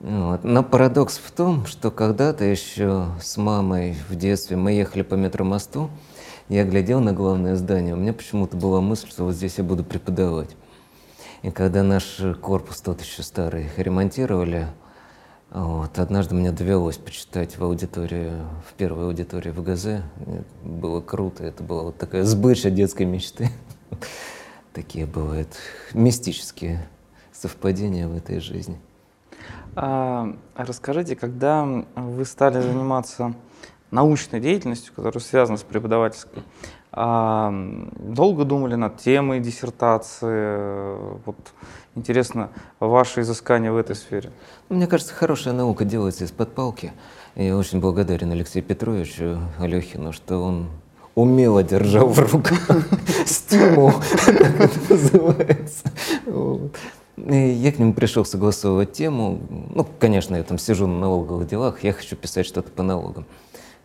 Вот. 0.00 0.44
Но 0.44 0.62
парадокс 0.62 1.18
в 1.18 1.30
том, 1.30 1.66
что 1.66 1.90
когда-то 1.90 2.44
еще 2.44 3.06
с 3.22 3.36
мамой 3.36 3.96
в 4.08 4.16
детстве 4.16 4.56
мы 4.56 4.72
ехали 4.72 5.02
по 5.02 5.14
метромосту, 5.14 5.90
я 6.48 6.64
глядел 6.64 7.00
на 7.00 7.12
главное 7.12 7.56
здание, 7.56 7.94
у 7.94 7.96
меня 7.96 8.12
почему-то 8.12 8.56
была 8.56 8.80
мысль, 8.80 9.08
что 9.08 9.24
вот 9.24 9.34
здесь 9.34 9.56
я 9.56 9.64
буду 9.64 9.82
преподавать. 9.82 10.50
И 11.44 11.50
когда 11.50 11.82
наш 11.82 12.22
корпус 12.40 12.80
тот 12.80 13.02
еще 13.02 13.22
старый 13.22 13.68
ремонтировали, 13.76 14.66
вот, 15.50 15.98
однажды 15.98 16.34
мне 16.34 16.52
довелось 16.52 16.96
почитать 16.96 17.58
в 17.58 17.64
аудитории, 17.64 18.32
в 18.66 18.72
первой 18.72 19.04
аудитории 19.04 19.50
ВГЗ. 19.50 20.02
Было 20.62 21.02
круто, 21.02 21.44
это 21.44 21.62
была 21.62 21.82
вот 21.82 21.98
такая 21.98 22.24
сбыча 22.24 22.70
детской 22.70 23.04
мечты. 23.04 23.50
Такие 24.72 25.04
бывают 25.04 25.54
мистические 25.92 26.88
совпадения 27.30 28.08
в 28.08 28.16
этой 28.16 28.40
жизни. 28.40 28.80
А, 29.76 30.34
расскажите, 30.56 31.14
когда 31.14 31.66
вы 31.94 32.24
стали 32.24 32.62
заниматься 32.62 33.34
научной 33.90 34.40
деятельностью, 34.40 34.94
которая 34.94 35.22
связана 35.22 35.58
с 35.58 35.62
преподавательской, 35.62 36.42
долго 36.94 38.44
думали 38.44 38.76
над 38.76 38.98
темой 38.98 39.40
диссертации. 39.40 40.96
Вот 41.24 41.36
интересно, 41.96 42.50
ваши 42.78 43.22
изыскания 43.22 43.72
в 43.72 43.76
этой 43.76 43.96
сфере? 43.96 44.30
Мне 44.68 44.86
кажется, 44.86 45.14
хорошая 45.14 45.54
наука 45.54 45.84
делается 45.84 46.24
из-под 46.24 46.54
палки. 46.54 46.92
Я 47.34 47.56
очень 47.56 47.80
благодарен 47.80 48.30
Алексею 48.30 48.64
Петровичу 48.64 49.40
Алехину, 49.58 50.12
что 50.12 50.38
он 50.38 50.68
умело 51.14 51.62
держал 51.62 52.08
в 52.08 52.18
руках 52.32 52.68
стимул, 53.26 53.92
как 54.26 54.60
это 54.60 54.92
называется. 54.92 55.90
И 57.16 57.36
я 57.36 57.72
к 57.72 57.78
нему 57.78 57.92
пришел 57.92 58.24
согласовывать 58.24 58.92
тему. 58.92 59.40
Ну, 59.74 59.86
конечно, 59.98 60.36
я 60.36 60.42
там 60.42 60.58
сижу 60.58 60.86
на 60.86 60.98
налоговых 60.98 61.48
делах, 61.48 61.82
я 61.82 61.92
хочу 61.92 62.16
писать 62.16 62.46
что-то 62.46 62.70
по 62.70 62.82
налогам. 62.82 63.26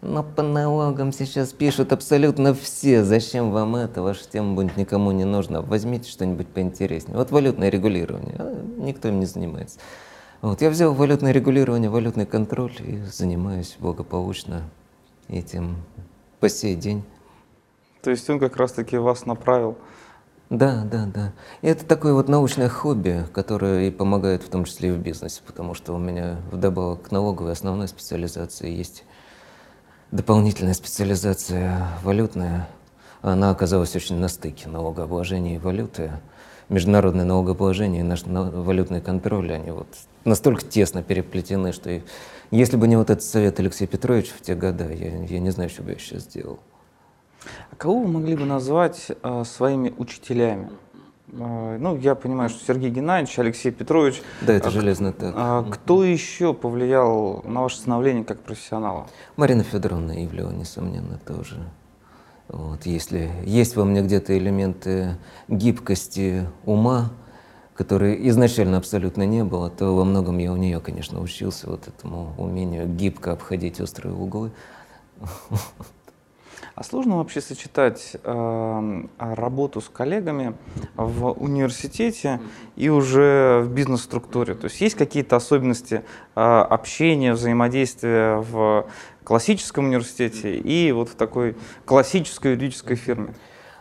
Но 0.02 0.24
по 0.24 0.42
налогам 0.42 1.12
сейчас 1.12 1.52
пишут 1.52 1.92
абсолютно 1.92 2.54
все. 2.54 3.04
Зачем 3.04 3.52
вам 3.52 3.76
это? 3.76 4.02
Ваша 4.02 4.30
тема 4.30 4.56
будет 4.56 4.78
никому 4.78 5.12
не 5.12 5.26
нужна. 5.26 5.62
Возьмите 5.62 6.10
что-нибудь 6.10 6.48
поинтереснее. 6.48 7.18
Вот 7.18 7.32
валютное 7.32 7.70
регулирование. 7.70 8.36
А 8.40 8.66
никто 8.78 9.10
им 9.10 9.20
не 9.20 9.26
занимается. 9.26 9.80
Вот, 10.42 10.62
я 10.62 10.70
взял 10.70 10.94
валютное 10.94 11.34
регулирование, 11.34 11.90
валютный 11.90 12.26
контроль 12.26 12.72
и 12.80 13.02
занимаюсь 13.12 13.76
благополучно 13.78 14.62
этим 15.28 15.76
по 16.40 16.48
сей 16.48 16.76
день. 16.76 17.04
То 18.02 18.10
есть 18.10 18.30
он 18.30 18.40
как 18.40 18.56
раз-таки 18.56 18.98
вас 18.98 19.26
направил. 19.26 19.78
Да, 20.50 20.84
да, 20.90 21.06
да. 21.14 21.34
И 21.62 21.68
это 21.68 21.86
такое 21.86 22.14
вот 22.14 22.30
научное 22.30 22.70
хобби, 22.70 23.26
которое 23.34 23.90
и 23.90 23.92
помогает 23.92 24.42
в 24.42 24.50
том 24.50 24.64
числе 24.64 24.90
и 24.90 24.92
в 24.94 24.98
бизнесе, 24.98 25.42
потому 25.46 25.74
что 25.74 25.94
у 25.94 25.98
меня 25.98 26.38
вдобавок 26.52 27.04
к 27.04 27.12
налоговой 27.12 27.52
основной 27.52 27.90
специализации 27.90 28.72
есть 28.72 29.04
дополнительная 30.12 30.74
специализация 30.74 31.88
валютная. 32.04 32.68
Она 33.22 33.52
оказалась 33.52 33.96
очень 33.96 34.16
на 34.16 34.28
стыке 34.28 34.68
налогообложения 34.68 35.56
и 35.56 35.60
валюты. 35.60 36.12
Международное 36.70 37.26
налогообложение 37.26 38.02
и 38.02 38.04
наш 38.04 38.24
валютный 38.24 39.02
контроль, 39.02 39.52
они 39.52 39.72
вот 39.72 39.88
настолько 40.24 40.64
тесно 40.64 41.02
переплетены, 41.02 41.74
что 41.74 42.02
если 42.52 42.78
бы 42.78 42.88
не 42.88 42.96
вот 42.96 43.10
этот 43.10 43.24
совет 43.24 43.60
Алексея 43.60 43.88
Петровича 43.88 44.34
в 44.38 44.42
те 44.42 44.54
годы, 44.54 44.96
я, 44.96 45.24
я 45.26 45.40
не 45.40 45.50
знаю, 45.50 45.70
что 45.70 45.82
бы 45.82 45.92
я 45.92 45.98
сейчас 45.98 46.24
сделал. 46.24 46.60
А 47.72 47.76
кого 47.76 48.02
вы 48.02 48.08
могли 48.08 48.36
бы 48.36 48.46
назвать 48.46 49.08
э, 49.10 49.44
своими 49.46 49.94
учителями? 49.98 50.70
Э, 51.32 51.78
ну, 51.80 51.98
я 51.98 52.16
понимаю, 52.16 52.50
что 52.50 52.64
Сергей 52.66 52.90
Геннадьевич, 52.90 53.38
Алексей 53.40 53.72
Петрович. 53.72 54.22
Да, 54.42 54.54
это 54.54 54.70
а, 54.70 54.72
железно 54.72 55.14
так. 55.14 55.34
А, 55.36 55.64
кто 55.64 56.04
еще 56.04 56.54
повлиял 56.54 57.44
на 57.46 57.62
ваше 57.62 57.78
становление 57.78 58.24
как 58.24 58.40
профессионала? 58.40 59.08
Марина 59.36 59.64
Федоровна 59.64 60.24
Ивлева, 60.26 60.52
несомненно, 60.52 61.20
тоже. 61.26 61.58
Вот, 62.48 62.86
если 62.86 63.30
есть 63.46 63.76
во 63.76 63.86
мне 63.86 64.02
где-то 64.02 64.36
элементы 64.38 65.18
гибкости 65.48 66.48
ума, 66.66 67.12
которые 67.76 68.28
изначально 68.30 68.78
абсолютно 68.78 69.26
не 69.26 69.44
было, 69.44 69.70
то 69.70 69.96
во 69.96 70.04
многом 70.04 70.40
я 70.40 70.52
у 70.52 70.58
нее, 70.58 70.80
конечно, 70.80 71.22
учился 71.22 71.70
вот 71.70 71.88
этому 71.88 72.34
умению 72.38 72.88
гибко 72.88 73.32
обходить 73.34 73.80
острые 73.80 74.16
углы. 74.16 74.52
А 76.80 76.84
сложно 76.86 77.18
вообще 77.18 77.42
сочетать 77.42 78.16
э, 78.24 79.02
работу 79.18 79.82
с 79.82 79.90
коллегами 79.90 80.56
в 80.96 81.32
университете 81.32 82.40
и 82.78 82.88
уже 82.88 83.64
в 83.66 83.70
бизнес-структуре? 83.70 84.54
То 84.56 84.68
есть 84.68 84.80
есть 84.80 84.96
какие-то 84.96 85.36
особенности 85.36 86.04
э, 86.38 86.40
общения, 86.40 87.34
взаимодействия 87.34 88.38
в 88.38 88.88
классическом 89.26 89.88
университете 89.88 90.58
и 90.58 90.94
вот 90.94 91.10
в 91.10 91.16
такой 91.16 91.58
классической 91.84 92.54
юридической 92.54 92.96
фирме? 92.96 93.34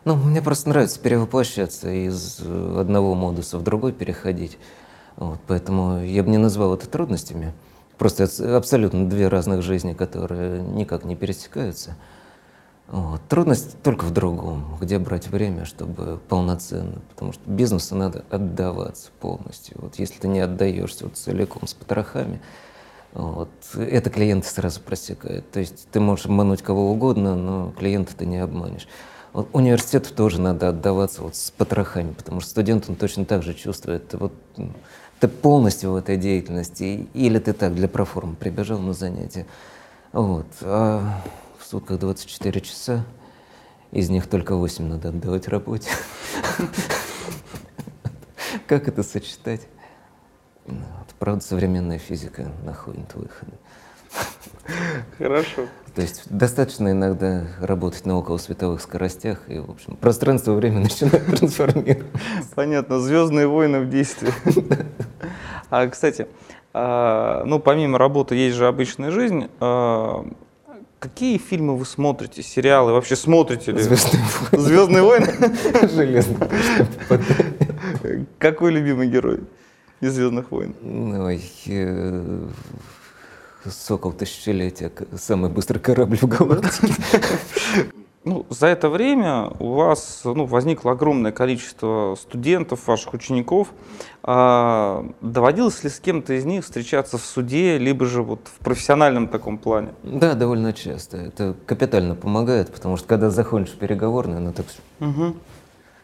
Ну, 0.04 0.16
мне 0.16 0.42
просто 0.42 0.68
нравится 0.68 0.98
перевоплощаться 0.98 1.92
из 1.92 2.40
одного 2.40 3.14
модуса 3.14 3.58
в 3.58 3.62
другой 3.62 3.92
переходить. 3.92 4.58
Вот, 5.14 5.38
поэтому 5.46 6.02
я 6.02 6.24
бы 6.24 6.30
не 6.30 6.38
назвал 6.38 6.74
это 6.74 6.88
трудностями. 6.88 7.52
Просто 7.96 8.28
абсолютно 8.56 9.08
две 9.08 9.28
разных 9.28 9.62
жизни, 9.62 9.92
которые 9.92 10.62
никак 10.62 11.04
не 11.04 11.14
пересекаются. 11.14 11.94
Вот. 12.88 13.20
Трудность 13.28 13.82
только 13.82 14.04
в 14.04 14.12
другом, 14.12 14.78
где 14.80 14.98
брать 14.98 15.28
время, 15.28 15.66
чтобы 15.66 16.18
полноценно, 16.28 17.00
потому 17.10 17.32
что 17.32 17.42
бизнесу 17.46 17.94
надо 17.94 18.24
отдаваться 18.30 19.10
полностью. 19.20 19.76
Вот 19.78 19.96
если 19.96 20.18
ты 20.18 20.28
не 20.28 20.40
отдаешься 20.40 21.04
вот 21.04 21.18
целиком 21.18 21.66
с 21.66 21.74
потрохами, 21.74 22.40
вот, 23.12 23.50
это 23.74 24.08
клиенты 24.08 24.48
сразу 24.48 24.80
просекает. 24.80 25.50
То 25.50 25.60
есть 25.60 25.88
ты 25.90 26.00
можешь 26.00 26.26
обмануть 26.26 26.62
кого 26.62 26.90
угодно, 26.90 27.36
но 27.36 27.72
клиента 27.78 28.16
ты 28.16 28.24
не 28.24 28.38
обманешь. 28.38 28.88
Вот 29.34 29.48
университету 29.52 30.14
тоже 30.14 30.40
надо 30.40 30.70
отдаваться 30.70 31.22
вот 31.22 31.36
с 31.36 31.50
потрохами, 31.50 32.12
потому 32.12 32.40
что 32.40 32.50
студент 32.50 32.88
он 32.88 32.96
точно 32.96 33.26
так 33.26 33.42
же 33.42 33.52
чувствует. 33.52 34.14
Вот, 34.14 34.32
ты 35.20 35.28
полностью 35.28 35.92
в 35.92 35.96
этой 35.96 36.16
деятельности, 36.16 37.06
или 37.12 37.38
ты 37.38 37.52
так 37.52 37.74
для 37.74 37.88
проформы 37.88 38.34
прибежал 38.34 38.78
на 38.78 38.94
занятия. 38.94 39.46
Вот. 40.12 40.46
А 40.62 41.20
сутках 41.68 41.98
24 41.98 42.60
часа, 42.62 43.04
из 43.92 44.08
них 44.08 44.26
только 44.26 44.54
8 44.56 44.86
надо 44.86 45.10
отдавать 45.10 45.48
работе. 45.48 45.90
Как 48.66 48.88
это 48.88 49.02
сочетать? 49.02 49.68
Правда, 51.18 51.44
современная 51.44 51.98
физика 51.98 52.50
находит 52.64 53.14
выходы. 53.14 53.52
Хорошо. 55.18 55.66
То 55.94 56.02
есть 56.02 56.22
достаточно 56.30 56.92
иногда 56.92 57.48
работать 57.60 58.06
на 58.06 58.16
околосветовых 58.16 58.80
скоростях, 58.80 59.50
и, 59.50 59.58
в 59.58 59.68
общем, 59.68 59.96
пространство 59.96 60.52
время 60.52 60.78
начинает 60.78 61.26
трансформироваться. 61.26 62.20
Понятно, 62.54 63.00
звездные 63.00 63.46
войны 63.46 63.80
в 63.80 63.90
действии. 63.90 64.32
А, 65.70 65.86
кстати, 65.86 66.28
а, 66.72 67.42
ну, 67.44 67.58
помимо 67.58 67.98
работы 67.98 68.36
есть 68.36 68.56
же 68.56 68.66
обычная 68.66 69.10
жизнь. 69.10 69.48
Какие 70.98 71.38
фильмы 71.38 71.76
вы 71.76 71.86
смотрите, 71.86 72.42
сериалы, 72.42 72.92
вообще 72.92 73.14
смотрите 73.14 73.70
ли? 73.70 73.80
Звездные 73.80 74.22
войны. 74.50 74.64
Звездные 74.64 75.02
войны? 75.02 75.88
Железно. 75.94 76.48
Какой 78.38 78.72
любимый 78.72 79.08
герой 79.08 79.40
из 80.00 80.14
Звездных 80.14 80.50
войн? 80.50 80.74
Ой, 80.82 81.40
э, 81.66 82.48
Сокол 83.64 84.12
тысячелетия, 84.12 84.90
самый 85.16 85.50
быстрый 85.50 85.78
корабль 85.78 86.16
в 86.16 86.26
галактике. 86.26 86.94
Ну, 88.28 88.44
за 88.50 88.66
это 88.66 88.90
время 88.90 89.50
у 89.58 89.72
вас 89.72 90.20
ну, 90.24 90.44
возникло 90.44 90.92
огромное 90.92 91.32
количество 91.32 92.14
студентов, 92.20 92.86
ваших 92.86 93.14
учеников. 93.14 93.68
А, 94.22 95.06
доводилось 95.22 95.82
ли 95.82 95.88
с 95.88 95.98
кем-то 95.98 96.34
из 96.34 96.44
них 96.44 96.62
встречаться 96.62 97.16
в 97.16 97.24
суде, 97.24 97.78
либо 97.78 98.04
же 98.04 98.22
вот 98.22 98.40
в 98.44 98.62
профессиональном 98.62 99.28
таком 99.28 99.56
плане? 99.56 99.94
Да, 100.02 100.34
довольно 100.34 100.74
часто. 100.74 101.16
Это 101.16 101.56
капитально 101.64 102.14
помогает, 102.14 102.70
потому 102.70 102.98
что 102.98 103.08
когда 103.08 103.30
заходишь 103.30 103.70
в 103.70 103.78
переговорную, 103.78 104.42
ну 104.42 104.52
так 104.52 104.66
угу. 105.00 105.34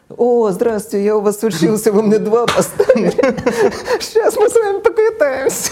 О, 0.09 0.49
здравствуйте, 0.49 1.05
я 1.05 1.17
у 1.17 1.21
вас 1.21 1.43
учился, 1.43 1.91
вы 1.91 2.01
мне 2.01 2.17
два 2.17 2.47
поставили. 2.47 3.11
Сейчас 4.01 4.35
мы 4.35 4.49
с 4.49 4.55
вами 4.55 4.79
поквитаемся. 4.79 5.71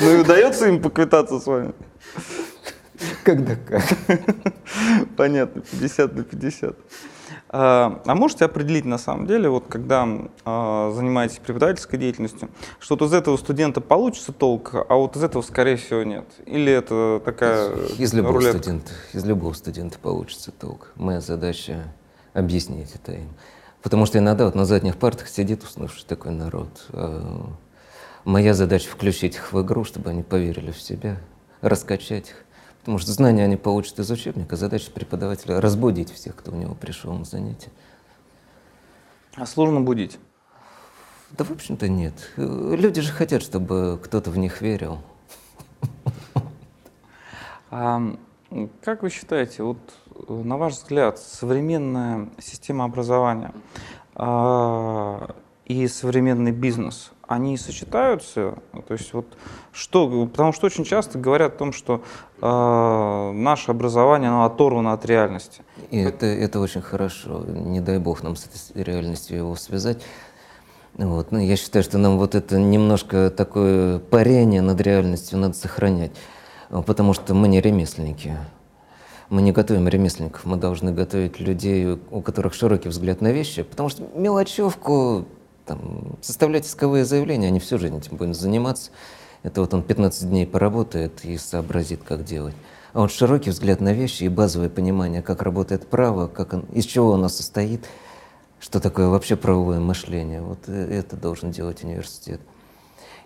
Ну 0.00 0.14
и 0.14 0.20
удается 0.20 0.68
им 0.68 0.80
поквитаться 0.80 1.40
с 1.40 1.46
вами? 1.46 1.72
Когда 3.24 3.56
как. 3.56 3.82
Понятно, 5.16 5.62
50 5.62 6.14
на 6.14 6.24
50. 6.24 6.76
А, 7.54 8.00
а 8.06 8.14
можете 8.14 8.46
определить 8.46 8.86
на 8.86 8.96
самом 8.96 9.26
деле, 9.26 9.48
вот 9.50 9.66
когда 9.68 10.08
а, 10.44 10.90
занимаетесь 10.92 11.38
преподавательской 11.38 11.98
деятельностью, 11.98 12.48
что 12.80 12.96
вот 12.96 13.06
из 13.06 13.12
этого 13.12 13.36
студента 13.36 13.80
получится 13.80 14.32
толк, 14.32 14.74
а 14.74 14.94
вот 14.94 15.16
из 15.16 15.22
этого, 15.22 15.42
скорее 15.42 15.76
всего, 15.76 16.02
нет? 16.02 16.24
Или 16.46 16.72
это 16.72 17.20
такая 17.24 17.70
из 17.98 18.14
любого 18.14 18.40
студента, 18.40 18.92
Из 19.12 19.24
любого 19.24 19.52
студента 19.52 19.98
получится 19.98 20.50
толк. 20.50 20.92
Моя 20.94 21.20
задача 21.20 21.92
объяснить 22.32 22.94
это 22.94 23.12
им. 23.12 23.28
Потому 23.82 24.06
что 24.06 24.18
иногда 24.18 24.46
вот 24.46 24.54
на 24.54 24.64
задних 24.64 24.96
партах 24.96 25.28
сидит 25.28 25.62
уснувший 25.62 26.04
такой 26.06 26.32
народ. 26.32 26.86
А 26.92 27.50
моя 28.24 28.54
задача 28.54 28.88
включить 28.88 29.34
их 29.34 29.52
в 29.52 29.60
игру, 29.62 29.84
чтобы 29.84 30.10
они 30.10 30.22
поверили 30.22 30.70
в 30.70 30.80
себя, 30.80 31.18
раскачать 31.60 32.30
их. 32.30 32.44
Потому 32.82 32.98
что 32.98 33.12
знания 33.12 33.44
они 33.44 33.56
получат 33.56 34.00
из 34.00 34.10
учебника, 34.10 34.56
задача 34.56 34.90
преподавателя— 34.90 35.60
разбудить 35.60 36.12
всех, 36.12 36.34
кто 36.34 36.50
у 36.50 36.56
него 36.56 36.74
пришел 36.74 37.12
на 37.12 37.24
занятие. 37.24 37.70
А 39.36 39.46
сложно 39.46 39.80
будить? 39.80 40.18
Да, 41.30 41.44
в 41.44 41.52
общем-то, 41.52 41.88
нет. 41.88 42.14
Люди 42.36 43.00
же 43.00 43.12
хотят, 43.12 43.42
чтобы 43.42 44.00
кто-то 44.02 44.30
в 44.30 44.36
них 44.36 44.60
верил. 44.60 44.98
А, 47.70 48.02
как 48.82 49.02
вы 49.02 49.08
считаете, 49.08 49.62
вот 49.62 49.78
на 50.28 50.58
ваш 50.58 50.74
взгляд, 50.74 51.18
современная 51.18 52.28
система 52.38 52.84
образования 52.84 53.54
а, 54.14 55.34
и 55.64 55.86
современный 55.88 56.52
бизнес, 56.52 57.12
они 57.32 57.56
сочетаются? 57.56 58.54
То 58.86 58.94
есть 58.94 59.12
вот 59.14 59.26
что, 59.72 60.26
потому 60.26 60.52
что 60.52 60.66
очень 60.66 60.84
часто 60.84 61.18
говорят 61.18 61.54
о 61.54 61.58
том, 61.58 61.72
что 61.72 62.02
э, 62.40 63.32
наше 63.34 63.70
образование 63.70 64.30
оно 64.30 64.44
оторвано 64.44 64.92
от 64.92 65.04
реальности. 65.06 65.62
И 65.90 65.98
это, 65.98 66.26
это 66.26 66.60
очень 66.60 66.82
хорошо. 66.82 67.44
Не 67.46 67.80
дай 67.80 67.98
бог 67.98 68.22
нам 68.22 68.36
с 68.36 68.46
этой 68.46 68.82
реальностью 68.82 69.36
его 69.36 69.56
связать. 69.56 70.02
Вот. 70.94 71.32
Ну, 71.32 71.38
я 71.38 71.56
считаю, 71.56 71.82
что 71.82 71.98
нам 71.98 72.18
вот 72.18 72.34
это 72.34 72.58
немножко 72.58 73.30
такое 73.30 73.98
парение 73.98 74.60
над 74.60 74.80
реальностью 74.80 75.38
надо 75.38 75.54
сохранять, 75.54 76.12
потому 76.68 77.14
что 77.14 77.34
мы 77.34 77.48
не 77.48 77.60
ремесленники. 77.60 78.36
Мы 79.30 79.40
не 79.40 79.52
готовим 79.52 79.88
ремесленников, 79.88 80.44
мы 80.44 80.58
должны 80.58 80.92
готовить 80.92 81.40
людей, 81.40 81.98
у 82.10 82.20
которых 82.20 82.52
широкий 82.52 82.90
взгляд 82.90 83.22
на 83.22 83.32
вещи, 83.32 83.62
потому 83.62 83.88
что 83.88 84.02
мелочевку, 84.14 85.24
там, 85.66 86.16
составлять 86.20 86.66
исковые 86.66 87.04
заявления, 87.04 87.48
они 87.48 87.60
всю 87.60 87.78
жизнь 87.78 87.96
этим 87.96 88.16
будут 88.16 88.36
заниматься. 88.36 88.90
Это 89.42 89.60
вот 89.60 89.74
он 89.74 89.82
15 89.82 90.28
дней 90.28 90.46
поработает 90.46 91.24
и 91.24 91.36
сообразит, 91.36 92.02
как 92.02 92.24
делать. 92.24 92.54
А 92.92 93.00
вот 93.00 93.10
широкий 93.10 93.50
взгляд 93.50 93.80
на 93.80 93.92
вещи 93.92 94.24
и 94.24 94.28
базовое 94.28 94.68
понимание, 94.68 95.22
как 95.22 95.42
работает 95.42 95.86
право, 95.86 96.28
как 96.28 96.52
он, 96.52 96.60
из 96.72 96.84
чего 96.84 97.14
оно 97.14 97.28
состоит, 97.28 97.86
что 98.60 98.80
такое 98.80 99.08
вообще 99.08 99.34
правовое 99.34 99.80
мышление, 99.80 100.42
вот 100.42 100.58
э, 100.66 100.98
это 100.98 101.16
должен 101.16 101.50
делать 101.50 101.82
университет. 101.82 102.40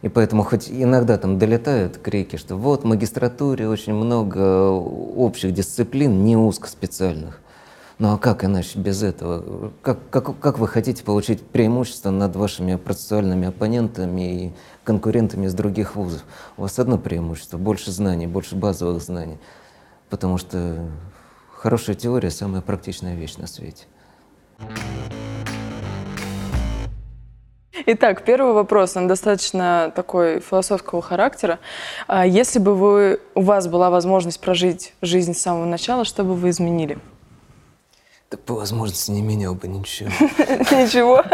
И 0.03 0.09
поэтому 0.09 0.45
хоть 0.45 0.71
иногда 0.71 1.19
там 1.19 1.39
долетают 1.39 1.99
крики, 1.99 2.37
что 2.37 2.57
вот 2.57 2.83
в 2.83 2.87
магистратуре 2.87 3.69
очень 3.69 3.95
много 3.95 4.71
общих 4.71 5.53
дисциплин, 5.53 6.25
не 6.25 6.37
узкоспециальных. 6.37 7.41
Ну 7.99 8.13
а 8.13 8.19
как 8.19 8.45
иначе 8.45 8.79
без 8.79 9.03
этого? 9.03 9.73
Как, 9.81 10.11
как, 10.11 10.39
как 10.39 10.59
вы 10.59 10.69
хотите 10.69 11.03
получить 11.03 11.43
преимущество 11.43 12.11
над 12.11 12.37
вашими 12.37 12.77
процессуальными 12.77 13.49
оппонентами 13.49 14.45
и 14.45 14.53
конкурентами 14.85 15.47
из 15.47 15.55
других 15.55 15.97
вузов? 15.97 16.23
У 16.59 16.63
вас 16.63 16.79
одно 16.79 16.99
преимущество– 16.99 17.57
больше 17.59 17.91
знаний, 17.91 18.27
больше 18.27 18.55
базовых 18.55 19.01
знаний. 19.01 19.39
Потому 20.11 20.37
что 20.37 20.87
хорошая 21.55 21.97
теория– 21.97 22.31
самая 22.31 22.61
практичная 22.61 23.15
вещь 23.15 23.39
на 23.39 23.47
свете. 23.47 23.87
Итак, 27.87 28.25
первый 28.25 28.53
вопрос, 28.53 28.95
он 28.97 29.09
достаточно 29.09 29.91
такой 29.97 30.41
философского 30.41 31.01
характера. 31.01 31.61
А 32.09 32.27
Если 32.27 32.59
бы 32.59 32.75
вы, 32.75 33.21
у 33.35 33.41
вас 33.41 33.69
была 33.69 33.89
возможность 33.89 34.41
прожить 34.41 34.93
жизнь 35.01 35.33
с 35.33 35.41
самого 35.41 35.65
начала, 35.65 36.05
что 36.05 36.25
бы 36.25 36.35
вы 36.35 36.51
изменили? 36.51 36.99
Так 38.29 38.41
по 38.41 38.55
возможности 38.55 39.13
не 39.13 39.23
менял 39.23 39.55
бы 39.55 39.69
ничего. 39.69 40.11
Ничего? 40.73 41.25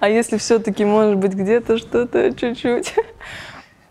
А 0.00 0.08
если 0.08 0.36
все-таки, 0.36 0.84
может 0.84 1.16
быть, 1.16 1.32
где-то 1.32 1.78
что-то 1.78 2.34
чуть-чуть? 2.34 2.94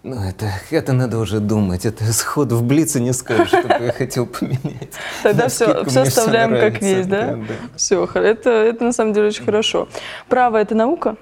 Ну, 0.04 0.20
это, 0.24 0.52
это 0.70 0.94
надо 0.94 1.18
уже 1.20 1.40
думать. 1.40 1.86
Это 1.86 2.12
сходу 2.14 2.58
в 2.58 2.64
блице 2.64 3.00
не 3.00 3.14
скажешь, 3.14 3.50
что 3.50 3.68
бы 3.68 3.86
я 3.86 3.92
хотел 3.92 4.26
поменять. 4.26 4.92
Тогда 5.22 5.48
все, 5.48 5.84
все 5.86 6.02
оставляем 6.02 6.52
как 6.52 6.82
есть, 6.82 7.10
да? 7.10 7.28
да, 7.28 7.36
да. 7.36 7.54
Все, 7.76 8.06
это, 8.06 8.50
это 8.50 8.84
на 8.84 8.94
самом 8.94 9.14
деле 9.14 9.28
очень 9.28 9.46
хорошо. 9.46 9.88
Право– 10.28 10.58
это 10.62 10.76
наука? 10.76 11.18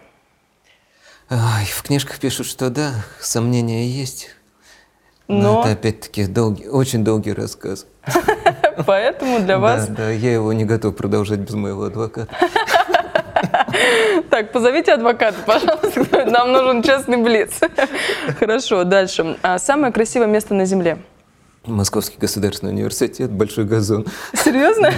Ай, 1.30 1.66
в 1.66 1.84
книжках 1.84 2.20
пишут, 2.20 2.48
что 2.48 2.70
да, 2.70 2.92
сомнения 3.20 3.88
есть. 3.88 4.30
Но, 5.28 5.56
Но 5.56 5.62
это 5.62 5.72
опять-таки 5.74 6.26
долгий, 6.26 6.68
очень 6.68 7.04
долгий 7.04 7.34
рассказ. 7.34 7.86
поэтому 8.86 9.40
для 9.40 9.58
вас... 9.58 9.88
Да, 9.88 9.96
да, 9.96 10.10
я 10.12 10.34
его 10.34 10.54
не 10.54 10.66
готов 10.66 10.96
продолжать 10.96 11.40
без 11.40 11.54
моего 11.54 11.84
адвоката. 11.84 12.36
Так, 14.30 14.52
позовите 14.52 14.94
адвоката, 14.94 15.38
пожалуйста. 15.46 16.26
Нам 16.30 16.52
нужен 16.52 16.84
честный 16.84 17.18
блиц. 17.18 17.60
Хорошо, 18.40 18.84
дальше. 18.84 19.38
А 19.42 19.58
Самое 19.58 19.94
красивое 19.94 20.28
место 20.28 20.54
на 20.54 20.66
Земле? 20.66 20.98
Московский 21.66 22.18
государственный 22.18 22.72
университет, 22.72 23.32
большой 23.32 23.66
газон. 23.66 24.06
Серьезно? 24.34 24.92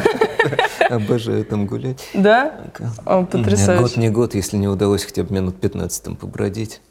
Обожаю 0.89 1.43
там 1.45 1.65
гулять. 1.65 2.08
Да? 2.13 2.54
Меня 2.80 2.91
год 3.06 3.30
Потрясающе. 3.32 4.00
не 4.00 4.10
год, 4.10 4.36
если 4.36 4.58
не 4.58 4.67
удалось 4.67 5.04
хотя 5.04 5.24
бы 5.24 5.34
минут 5.34 5.60
15 5.60 6.04
там 6.04 6.15
побродить. 6.15 6.82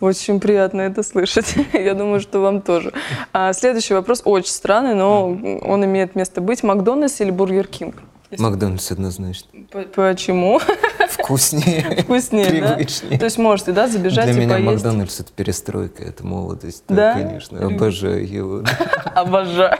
Очень 0.00 0.38
приятно 0.38 0.82
это 0.82 1.02
слышать. 1.02 1.54
Я 1.72 1.94
думаю, 1.94 2.20
что 2.20 2.40
вам 2.40 2.60
тоже. 2.62 2.92
А 3.32 3.52
следующий 3.52 3.94
вопрос 3.94 4.22
очень 4.24 4.50
странный, 4.50 4.94
но 4.94 5.26
он 5.26 5.84
имеет 5.84 6.14
место 6.14 6.40
быть. 6.40 6.62
Макдональдс 6.62 7.20
или 7.20 7.30
Бургер 7.30 7.66
Кинг? 7.66 7.96
Макдональдс 8.36 8.92
однозначно. 8.92 9.48
Почему? 9.94 10.60
Вкуснее. 11.08 12.02
Вкуснее, 12.02 12.60
да? 12.60 12.74
Привычнее. 12.74 13.18
То 13.18 13.24
есть 13.24 13.38
можете, 13.38 13.72
да, 13.72 13.88
забежать 13.88 14.26
Для 14.26 14.34
и 14.34 14.46
меня 14.46 14.54
поесть? 14.56 14.84
Макдональдс 14.84 15.20
это 15.20 15.32
перестройка, 15.32 16.04
это 16.04 16.26
молодость. 16.26 16.84
Да? 16.88 17.14
Да, 17.14 17.20
конечно. 17.20 17.66
Обожаю 17.66 18.28
его. 18.28 18.62
Обожаю. 19.14 19.78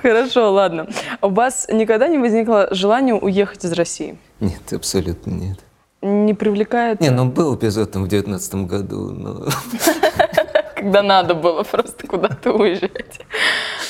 Хорошо, 0.00 0.52
ладно. 0.52 0.86
У 1.20 1.28
вас 1.28 1.66
никогда 1.70 2.08
не 2.08 2.18
возникло 2.18 2.68
желания 2.70 3.14
уехать 3.14 3.64
из 3.64 3.72
России? 3.72 4.16
Нет, 4.40 4.72
абсолютно 4.72 5.30
нет. 5.30 5.58
Не 6.02 6.34
привлекает, 6.34 7.00
Не, 7.00 7.10
ну 7.10 7.26
был 7.26 7.54
эпизод 7.54 7.92
там 7.92 8.04
в 8.04 8.08
девятнадцатом 8.08 8.66
году, 8.66 9.12
но 9.12 9.46
когда 10.74 11.02
надо 11.02 11.34
было 11.34 11.62
просто 11.62 12.06
куда-то 12.06 12.52
уезжать. 12.52 13.20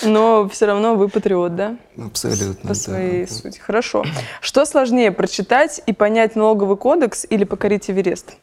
Но 0.02 0.46
все 0.48 0.66
равно 0.66 0.94
вы 0.94 1.08
патриот, 1.08 1.56
да? 1.56 1.76
абсолютно. 1.96 2.68
По 2.68 2.74
своей 2.74 3.26
сути. 3.26 3.58
Хорошо. 3.58 4.04
Что 4.42 4.66
сложнее, 4.66 5.10
прочитать 5.10 5.80
и 5.86 5.92
понять 5.94 6.36
налоговый 6.36 6.76
кодекс 6.76 7.26
или 7.28 7.44
покорить 7.44 7.90
Эверест? 7.90 8.36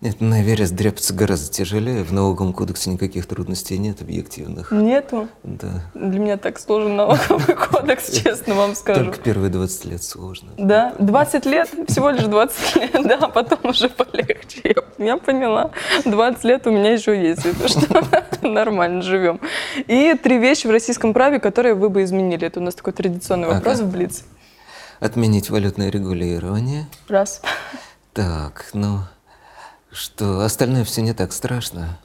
Нет, 0.00 0.20
на 0.20 0.42
Эверест 0.42 0.76
дряпаться 0.76 1.12
гораздо 1.12 1.52
тяжелее. 1.52 2.04
В 2.04 2.12
налоговом 2.12 2.52
кодексе 2.52 2.88
никаких 2.90 3.26
трудностей 3.26 3.76
нет 3.78 4.00
объективных. 4.00 4.70
Нету. 4.70 5.28
Да. 5.42 5.90
Для 5.92 6.20
меня 6.20 6.36
так 6.36 6.60
сложен 6.60 6.94
налоговый 6.94 7.56
кодекс, 7.72 8.08
честно 8.12 8.54
вам 8.54 8.76
скажу. 8.76 9.06
Только 9.06 9.18
первые 9.18 9.50
20 9.50 9.84
лет 9.86 10.04
сложно. 10.04 10.52
Да, 10.56 10.94
20 11.00 11.46
лет, 11.46 11.68
всего 11.88 12.10
лишь 12.10 12.22
20 12.22 12.76
лет, 12.76 12.92
да, 12.92 13.18
а 13.22 13.28
потом 13.28 13.58
уже 13.64 13.88
полегче. 13.88 14.76
Я, 14.98 15.16
поняла. 15.16 15.72
20 16.04 16.44
лет 16.44 16.68
у 16.68 16.70
меня 16.70 16.92
еще 16.92 17.20
есть, 17.20 17.44
это 17.44 17.66
что 17.66 18.06
нормально 18.42 19.02
живем. 19.02 19.40
И 19.88 20.14
три 20.14 20.38
вещи 20.38 20.68
в 20.68 20.70
российском 20.70 21.12
праве, 21.12 21.40
которые 21.40 21.74
вы 21.74 21.88
бы 21.88 22.04
изменили. 22.04 22.46
Это 22.46 22.60
у 22.60 22.62
нас 22.62 22.76
такой 22.76 22.92
традиционный 22.92 23.48
вопрос 23.48 23.80
в 23.80 23.90
Блиц. 23.90 24.22
Отменить 25.00 25.50
валютное 25.50 25.90
регулирование. 25.90 26.86
Раз. 27.08 27.42
Так, 28.12 28.70
ну 28.74 29.00
что, 29.90 30.40
остальное 30.40 30.84
все 30.84 31.02
не 31.02 31.12
так 31.12 31.32
страшно. 31.32 31.98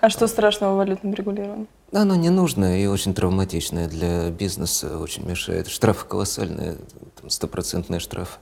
А 0.00 0.10
что 0.10 0.26
страшного 0.26 0.74
в 0.74 0.76
валютном 0.76 1.14
регулировании? 1.14 1.66
Оно 1.94 2.16
не 2.16 2.28
нужно 2.28 2.82
и 2.82 2.86
очень 2.86 3.14
травматичное 3.14 3.88
для 3.88 4.30
бизнеса, 4.30 4.98
очень 4.98 5.24
мешает. 5.24 5.68
Штрафы 5.68 6.06
колоссальные, 6.08 6.76
стопроцентные 7.28 8.00
штрафы. 8.00 8.38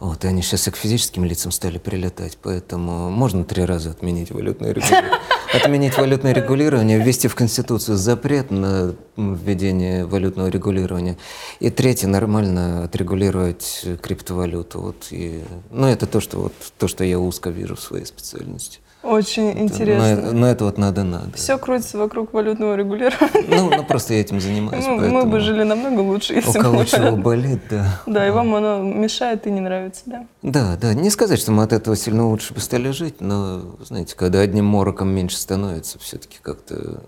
Вот, 0.00 0.24
и 0.24 0.28
они 0.28 0.42
сейчас 0.42 0.66
и 0.66 0.72
к 0.72 0.76
физическим 0.76 1.24
лицам 1.24 1.52
стали 1.52 1.78
прилетать, 1.78 2.36
поэтому 2.42 3.10
можно 3.10 3.44
три 3.44 3.64
раза 3.64 3.90
отменить 3.90 4.32
валютное 4.32 4.72
регулирование. 4.72 5.20
Отменить 5.54 5.96
валютное 5.96 6.34
регулирование, 6.34 6.98
ввести 6.98 7.28
в 7.28 7.36
Конституцию 7.36 7.96
запрет 7.96 8.50
на 8.50 8.96
введение 9.16 10.04
валютного 10.04 10.48
регулирования. 10.48 11.16
И 11.60 11.70
третье, 11.70 12.08
нормально 12.08 12.82
отрегулировать 12.82 13.86
криптовалюту. 14.02 14.80
Вот, 14.80 15.06
и, 15.10 15.44
ну, 15.70 15.86
это 15.86 16.06
то 16.06 16.18
что, 16.18 16.40
вот, 16.40 16.54
то, 16.76 16.88
что 16.88 17.04
я 17.04 17.20
узко 17.20 17.50
вижу 17.50 17.76
в 17.76 17.80
своей 17.80 18.04
специальности. 18.04 18.80
Очень 19.04 19.58
интересно. 19.58 20.16
Но, 20.16 20.32
но 20.32 20.46
это 20.46 20.64
вот 20.64 20.78
надо-надо. 20.78 21.32
Все 21.36 21.58
крутится 21.58 21.98
вокруг 21.98 22.32
валютного 22.32 22.74
регулирования. 22.74 23.44
Ну, 23.48 23.70
ну, 23.70 23.84
просто 23.84 24.14
я 24.14 24.20
этим 24.20 24.40
занимаюсь, 24.40 24.84
Мы, 24.86 25.08
мы 25.08 25.26
бы 25.26 25.40
жили 25.40 25.62
намного 25.62 26.00
лучше, 26.00 26.32
У 26.32 26.36
если 26.36 26.56
бы 26.58 26.64
кого 26.64 26.76
не 26.76 26.86
чего 26.86 27.16
болит, 27.16 27.60
да. 27.68 28.00
Да, 28.06 28.26
и 28.26 28.30
вам 28.30 28.54
оно 28.54 28.78
мешает 28.82 29.46
и 29.46 29.50
не 29.50 29.60
нравится, 29.60 30.02
да? 30.06 30.26
Да, 30.42 30.76
да, 30.80 30.94
не 30.94 31.10
сказать, 31.10 31.38
что 31.38 31.52
мы 31.52 31.62
от 31.64 31.72
этого 31.74 31.96
сильно 31.96 32.26
лучше 32.26 32.54
бы 32.54 32.60
стали 32.60 32.90
жить, 32.90 33.20
но, 33.20 33.76
знаете, 33.80 34.16
когда 34.16 34.40
одним 34.40 34.64
мороком 34.64 35.08
меньше 35.08 35.36
становится, 35.36 35.98
все-таки 35.98 36.38
как-то 36.40 37.02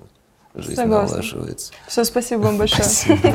жизнь 0.54 0.76
Согласна. 0.76 1.16
налаживается. 1.16 1.72
Все, 1.88 2.04
спасибо 2.04 2.40
вам 2.42 2.58
большое. 2.58 2.86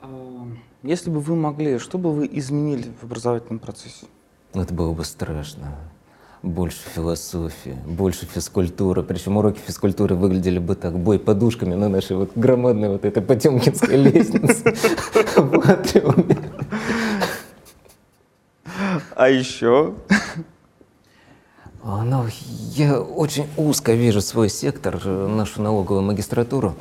А, 0.00 0.46
Если 0.84 1.10
бы 1.10 1.20
вы 1.20 1.34
могли, 1.34 1.78
что 1.78 1.98
бы 1.98 2.12
вы 2.12 2.28
изменили 2.32 2.92
в 3.00 3.04
образовательном 3.04 3.58
процессе? 3.58 4.06
Это 4.54 4.74
было 4.74 4.92
бы 4.92 5.04
страшно. 5.04 5.76
Больше 6.42 6.80
философии, 6.94 7.76
больше 7.86 8.26
физкультуры. 8.26 9.02
Причем 9.02 9.36
уроки 9.36 9.60
физкультуры 9.64 10.14
выглядели 10.14 10.58
бы 10.58 10.74
так, 10.74 10.98
бой 10.98 11.18
подушками 11.18 11.74
на 11.74 11.88
нашей 11.88 12.16
вот 12.16 12.32
громадной 12.34 12.88
вот 12.88 13.04
этой 13.04 13.22
Потемкинской 13.22 13.96
лестнице 14.02 14.74
в 15.36 15.70
атриуме. 15.70 16.38
А 19.14 19.28
еще? 19.28 19.94
Ну, 21.84 22.26
я 22.74 23.00
очень 23.00 23.46
узко 23.56 23.92
вижу 23.92 24.20
свой 24.20 24.48
сектор, 24.48 25.00
э, 25.04 25.26
нашу 25.26 25.62
налоговую 25.62 26.02
магистратуру. 26.02 26.74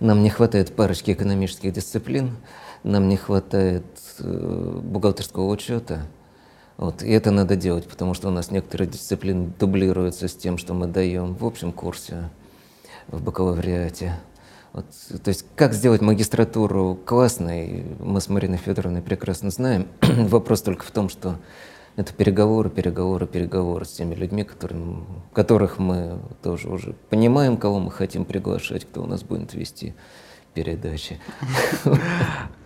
Нам 0.00 0.22
не 0.22 0.30
хватает 0.30 0.74
парочки 0.74 1.10
экономических 1.10 1.72
дисциплин, 1.72 2.36
нам 2.82 3.08
не 3.08 3.16
хватает 3.16 3.84
э, 4.18 4.80
бухгалтерского 4.82 5.48
учета. 5.48 6.06
Вот, 6.82 7.04
и 7.04 7.12
это 7.12 7.30
надо 7.30 7.54
делать, 7.54 7.86
потому 7.86 8.12
что 8.12 8.26
у 8.26 8.32
нас 8.32 8.50
некоторые 8.50 8.88
дисциплины 8.90 9.52
дублируются 9.56 10.26
с 10.26 10.34
тем, 10.34 10.58
что 10.58 10.74
мы 10.74 10.88
даем 10.88 11.34
в 11.34 11.46
общем 11.46 11.70
курсе, 11.70 12.28
в 13.06 13.22
бакалавриате. 13.22 14.18
Вот, 14.72 14.86
то 15.22 15.28
есть 15.28 15.46
как 15.54 15.74
сделать 15.74 16.00
магистратуру 16.00 16.98
классной, 17.06 17.84
мы 18.00 18.20
с 18.20 18.28
Мариной 18.28 18.58
Федоровной 18.58 19.00
прекрасно 19.00 19.50
знаем. 19.50 19.86
Вопрос 20.00 20.62
только 20.62 20.84
в 20.84 20.90
том, 20.90 21.08
что 21.08 21.36
это 21.94 22.12
переговоры, 22.12 22.68
переговоры, 22.68 23.28
переговоры 23.28 23.84
с 23.84 23.92
теми 23.92 24.16
людьми, 24.16 24.42
которым, 24.42 25.06
которых 25.32 25.78
мы 25.78 26.18
тоже 26.42 26.68
уже 26.68 26.96
понимаем, 27.10 27.58
кого 27.58 27.78
мы 27.78 27.92
хотим 27.92 28.24
приглашать, 28.24 28.86
кто 28.86 29.04
у 29.04 29.06
нас 29.06 29.22
будет 29.22 29.54
вести 29.54 29.94
передачи. 30.52 31.20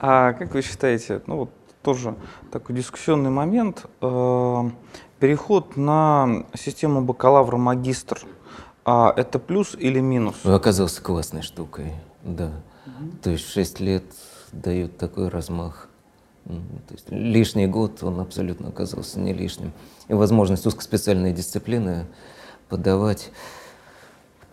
А 0.01 0.33
как 0.33 0.55
вы 0.55 0.63
считаете, 0.63 1.21
ну 1.27 1.37
вот 1.37 1.51
тоже 1.87 2.17
такой 2.51 2.75
дискуссионный 2.75 3.31
момент, 3.31 3.87
э, 4.01 4.71
переход 5.21 5.77
на 5.77 6.45
систему 6.53 7.01
бакалавра-магистр, 7.03 8.27
а 8.85 9.15
это 9.17 9.39
плюс 9.39 9.77
или 9.79 10.01
минус? 10.01 10.35
Оказался 10.45 11.01
классной 11.01 11.43
штукой, 11.43 11.93
да. 12.25 12.51
То 13.23 13.31
есть 13.31 13.49
6 13.49 13.79
лет 13.79 14.03
дают 14.51 14.99
такой 14.99 15.29
размах. 15.29 15.89
То 16.45 16.95
есть 16.95 17.07
лишний 17.11 17.69
год 17.69 18.03
он 18.03 18.19
абсолютно 18.19 18.71
оказался 18.71 19.21
не 19.21 19.33
лишним. 19.33 19.73
И 20.09 20.15
возможность 20.15 20.67
узкоспециальные 20.67 21.33
дисциплины 21.33 22.07
подавать. 22.69 23.31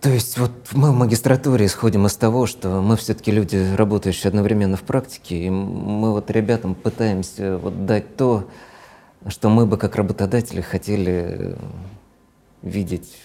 То 0.03 0.09
есть 0.09 0.37
вот 0.37 0.51
мы 0.73 0.91
в 0.91 0.95
магистратуре 0.95 1.65
исходим 1.65 2.07
из 2.07 2.17
того, 2.17 2.45
что 2.45 2.81
мы 2.81 2.97
все-таки 2.97 3.31
люди, 3.31 3.73
работающие 3.73 4.27
одновременно 4.27 4.75
в 4.75 4.81
практике, 4.81 5.45
и 5.45 5.49
мы 5.49 6.11
вот 6.11 6.29
ребятам 6.29 6.75
пытаемся 6.75 7.57
вот 7.57 7.85
дать 7.85 8.17
то, 8.17 8.49
что 9.27 9.47
мы 9.47 9.65
бы 9.65 9.77
как 9.77 9.95
работодатели 9.95 10.59
хотели 10.59 11.55
видеть 12.61 13.15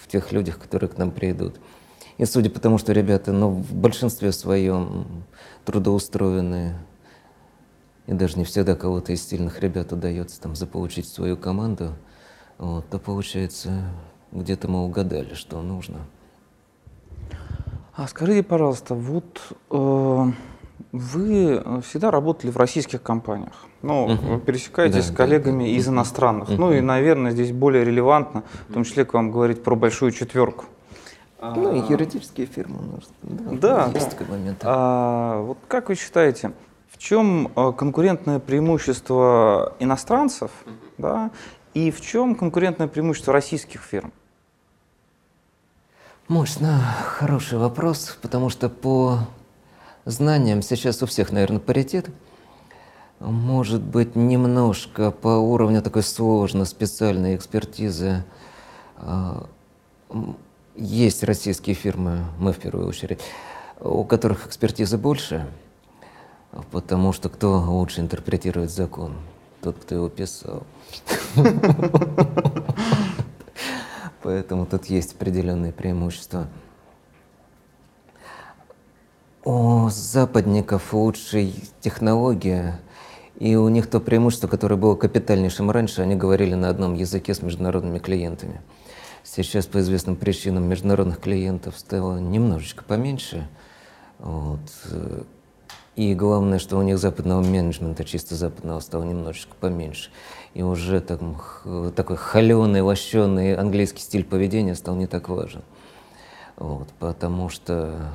в 0.00 0.08
тех 0.08 0.32
людях, 0.32 0.58
которые 0.58 0.88
к 0.88 0.96
нам 0.96 1.10
придут. 1.10 1.60
И 2.16 2.24
судя 2.24 2.48
по 2.48 2.60
тому, 2.60 2.78
что 2.78 2.92
ребята 2.94 3.30
ну, 3.32 3.50
в 3.50 3.74
большинстве 3.74 4.32
своем 4.32 5.24
трудоустроенные, 5.66 6.78
и 8.06 8.14
даже 8.14 8.38
не 8.38 8.46
всегда 8.46 8.74
кого-то 8.74 9.12
из 9.12 9.22
сильных 9.22 9.60
ребят 9.60 9.92
удается 9.92 10.40
там 10.40 10.56
заполучить 10.56 11.06
свою 11.06 11.36
команду, 11.36 11.94
вот, 12.56 12.88
то 12.88 12.98
получается, 12.98 13.84
где-то 14.32 14.66
мы 14.68 14.82
угадали, 14.82 15.34
что 15.34 15.60
нужно. 15.60 15.98
А 17.94 18.06
скажите, 18.08 18.42
пожалуйста, 18.42 18.94
вот 18.94 19.40
э, 19.70 20.26
вы 20.92 21.62
всегда 21.82 22.10
работали 22.10 22.50
в 22.50 22.56
российских 22.56 23.02
компаниях. 23.02 23.52
Ну, 23.82 24.08
Мгм. 24.08 24.34
вы 24.34 24.40
пересекаетесь 24.40 25.06
Да, 25.08 25.12
с 25.12 25.16
коллегами 25.16 25.64
да, 25.64 25.70
да. 25.70 25.76
из 25.76 25.88
иностранных. 25.88 26.48
Ну 26.50 26.72
и, 26.72 26.80
наверное, 26.80 27.32
здесь 27.32 27.52
более 27.52 27.84
релевантно, 27.84 28.44
в 28.68 28.72
том 28.72 28.84
числе 28.84 29.04
к 29.04 29.12
вам 29.12 29.30
говорить 29.30 29.62
про 29.62 29.74
большую 29.76 30.12
четверку. 30.12 30.64
Ну, 31.42 31.74
и 31.74 31.80
юридические 31.92 32.46
фирмы, 32.46 32.78
может, 32.82 33.10
Да, 33.60 33.86
есть 33.92 34.04
да. 34.06 34.10
такой 34.10 34.26
момент. 34.28 34.60
А, 34.62 35.40
вот 35.42 35.58
как 35.66 35.88
вы 35.88 35.96
считаете, 35.96 36.52
в 36.88 36.98
чем 36.98 37.50
э, 37.56 37.72
конкурентное 37.76 38.38
преимущество 38.38 39.74
иностранцев, 39.80 40.52
да, 40.98 41.30
и 41.74 41.90
в 41.90 42.00
чем 42.00 42.36
конкурентное 42.36 42.86
преимущество 42.86 43.32
российских 43.32 43.80
фирм? 43.82 44.12
Мощно, 46.32 46.80
хороший 47.18 47.58
вопрос, 47.58 48.16
потому 48.22 48.48
что 48.48 48.70
по 48.70 49.18
знаниям 50.06 50.62
сейчас 50.62 51.02
у 51.02 51.06
всех, 51.06 51.30
наверное, 51.30 51.58
паритет. 51.58 52.06
Может 53.20 53.82
быть, 53.82 54.16
немножко 54.16 55.10
по 55.10 55.36
уровню 55.36 55.82
такой 55.82 56.02
сложной 56.02 56.64
специальной 56.64 57.36
экспертизы 57.36 58.24
а, 58.96 59.46
есть 60.74 61.22
российские 61.22 61.74
фирмы, 61.74 62.24
мы 62.38 62.54
в 62.54 62.58
первую 62.58 62.88
очередь, 62.88 63.20
у 63.78 64.02
которых 64.04 64.46
экспертизы 64.46 64.96
больше, 64.96 65.46
потому 66.70 67.12
что 67.12 67.28
кто 67.28 67.60
лучше 67.60 68.00
интерпретирует 68.00 68.70
закон? 68.70 69.12
Тот, 69.60 69.76
кто 69.76 69.96
его 69.96 70.08
писал. 70.08 70.62
Поэтому 74.22 74.66
тут 74.66 74.86
есть 74.86 75.14
определенные 75.14 75.72
преимущества. 75.72 76.46
У 79.44 79.88
западников 79.88 80.92
лучшая 80.94 81.50
технология, 81.80 82.80
и 83.40 83.56
у 83.56 83.68
них 83.68 83.90
то 83.90 83.98
преимущество, 83.98 84.46
которое 84.46 84.76
было 84.76 84.94
капитальнейшим 84.94 85.70
раньше, 85.70 86.02
они 86.02 86.14
говорили 86.14 86.54
на 86.54 86.68
одном 86.68 86.94
языке 86.94 87.34
с 87.34 87.42
международными 87.42 87.98
клиентами. 87.98 88.60
Сейчас 89.24 89.66
по 89.66 89.80
известным 89.80 90.14
причинам 90.14 90.68
международных 90.68 91.20
клиентов 91.20 91.76
стало 91.76 92.18
немножечко 92.18 92.84
поменьше. 92.84 93.48
Вот. 94.20 94.60
И 95.96 96.14
главное, 96.14 96.58
что 96.58 96.78
у 96.78 96.82
них 96.82 96.98
западного 96.98 97.42
менеджмента, 97.42 98.04
чисто 98.04 98.34
западного, 98.34 98.80
стало 98.80 99.02
немножечко 99.02 99.54
поменьше. 99.60 100.10
И 100.54 100.62
уже 100.62 101.00
там, 101.00 101.40
такой 101.96 102.16
холеный, 102.16 102.82
лощеный 102.82 103.54
английский 103.56 104.02
стиль 104.02 104.24
поведения 104.24 104.74
стал 104.74 104.96
не 104.96 105.06
так 105.06 105.28
важен. 105.28 105.62
Вот, 106.56 106.88
потому 106.98 107.48
что 107.48 108.12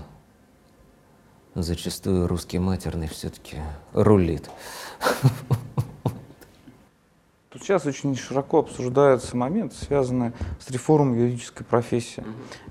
зачастую 1.56 2.28
русский 2.28 2.60
матерный 2.60 3.08
все-таки 3.08 3.58
рулит. 3.94 4.50
Тут 7.50 7.64
сейчас 7.64 7.88
очень 7.88 8.16
широко 8.16 8.60
обсуждается 8.60 9.36
момент, 9.36 9.74
связанный 9.74 10.34
с 10.60 10.70
реформой 10.70 11.20
юридической 11.20 11.64
профессии. 11.64 12.24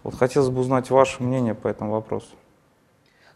Вот 0.05 0.15
хотелось 0.15 0.51
бы 0.51 0.61
узнать 0.61 0.91
ваше 0.91 1.25
мнение 1.25 1.57
по 1.57 1.67
этому 1.67 1.91
вопросу. 1.91 2.29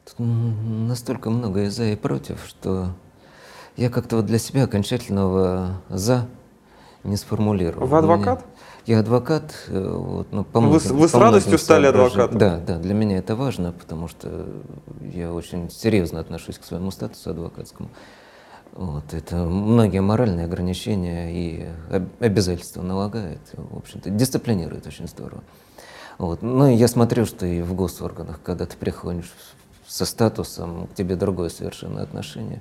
Тут 0.04 0.14
настолько 0.18 1.28
много 1.30 1.64
и 1.64 1.68
за, 1.68 1.86
и 1.86 1.96
против, 1.96 2.44
что 2.46 2.94
я 3.80 3.88
как-то 3.88 4.16
вот 4.16 4.26
для 4.26 4.38
себя 4.38 4.64
окончательного 4.64 5.80
«за» 5.88 6.26
не 7.02 7.16
сформулировал. 7.16 7.86
Вы 7.86 7.96
меня- 8.02 8.12
адвокат? 8.14 8.44
Я 8.84 9.00
адвокат, 9.00 9.54
э, 9.68 9.88
вот, 9.90 10.26
ну, 10.32 10.44
по 10.44 10.60
Вы 10.60 10.78
с- 10.80 10.90
вы 10.90 11.08
с 11.08 11.14
радостью 11.14 11.58
стали 11.58 11.86
адвокатом? 11.86 12.36
Да, 12.38 12.58
да, 12.58 12.76
для 12.78 12.92
меня 12.92 13.16
это 13.18 13.34
важно, 13.36 13.72
потому 13.72 14.06
что 14.06 14.46
я 15.00 15.32
очень 15.32 15.70
серьезно 15.70 16.20
отношусь 16.20 16.58
к 16.58 16.64
своему 16.64 16.90
статусу 16.90 17.30
адвокатскому. 17.30 17.88
Вот, 18.72 19.14
это 19.14 19.36
многие 19.36 20.00
моральные 20.02 20.44
ограничения 20.44 21.32
и 21.32 21.68
об- 21.90 22.08
обязательства 22.22 22.82
налагает, 22.82 23.40
в 23.54 23.78
общем-то, 23.78 24.10
дисциплинирует 24.10 24.86
очень 24.86 25.08
здорово. 25.08 25.42
Вот. 26.18 26.42
Ну 26.42 26.68
и 26.68 26.74
я 26.74 26.86
смотрю, 26.86 27.24
что 27.24 27.46
и 27.46 27.62
в 27.62 27.72
госорганах, 27.74 28.40
когда 28.44 28.66
ты 28.66 28.76
приходишь 28.76 29.32
со 29.86 30.04
статусом, 30.04 30.86
к 30.88 30.94
тебе 30.94 31.16
другое 31.16 31.48
совершенно 31.48 32.02
отношение. 32.02 32.60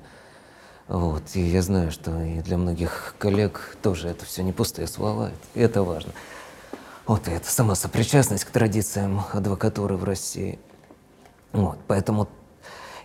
Вот. 0.89 1.21
И 1.35 1.41
я 1.41 1.61
знаю, 1.61 1.91
что 1.91 2.19
и 2.19 2.41
для 2.41 2.57
многих 2.57 3.15
коллег 3.19 3.77
тоже 3.83 4.09
это 4.09 4.25
все 4.25 4.41
не 4.41 4.51
пустые 4.51 4.87
слова, 4.87 5.31
и 5.53 5.61
это 5.61 5.83
важно. 5.83 6.11
Вот 7.05 7.27
и 7.27 7.31
это 7.31 7.49
сама 7.49 7.75
сопричастность 7.75 8.43
к 8.43 8.49
традициям 8.49 9.21
адвокатуры 9.31 9.95
в 9.97 10.03
России. 10.03 10.57
Вот, 11.51 11.77
поэтому 11.87 12.27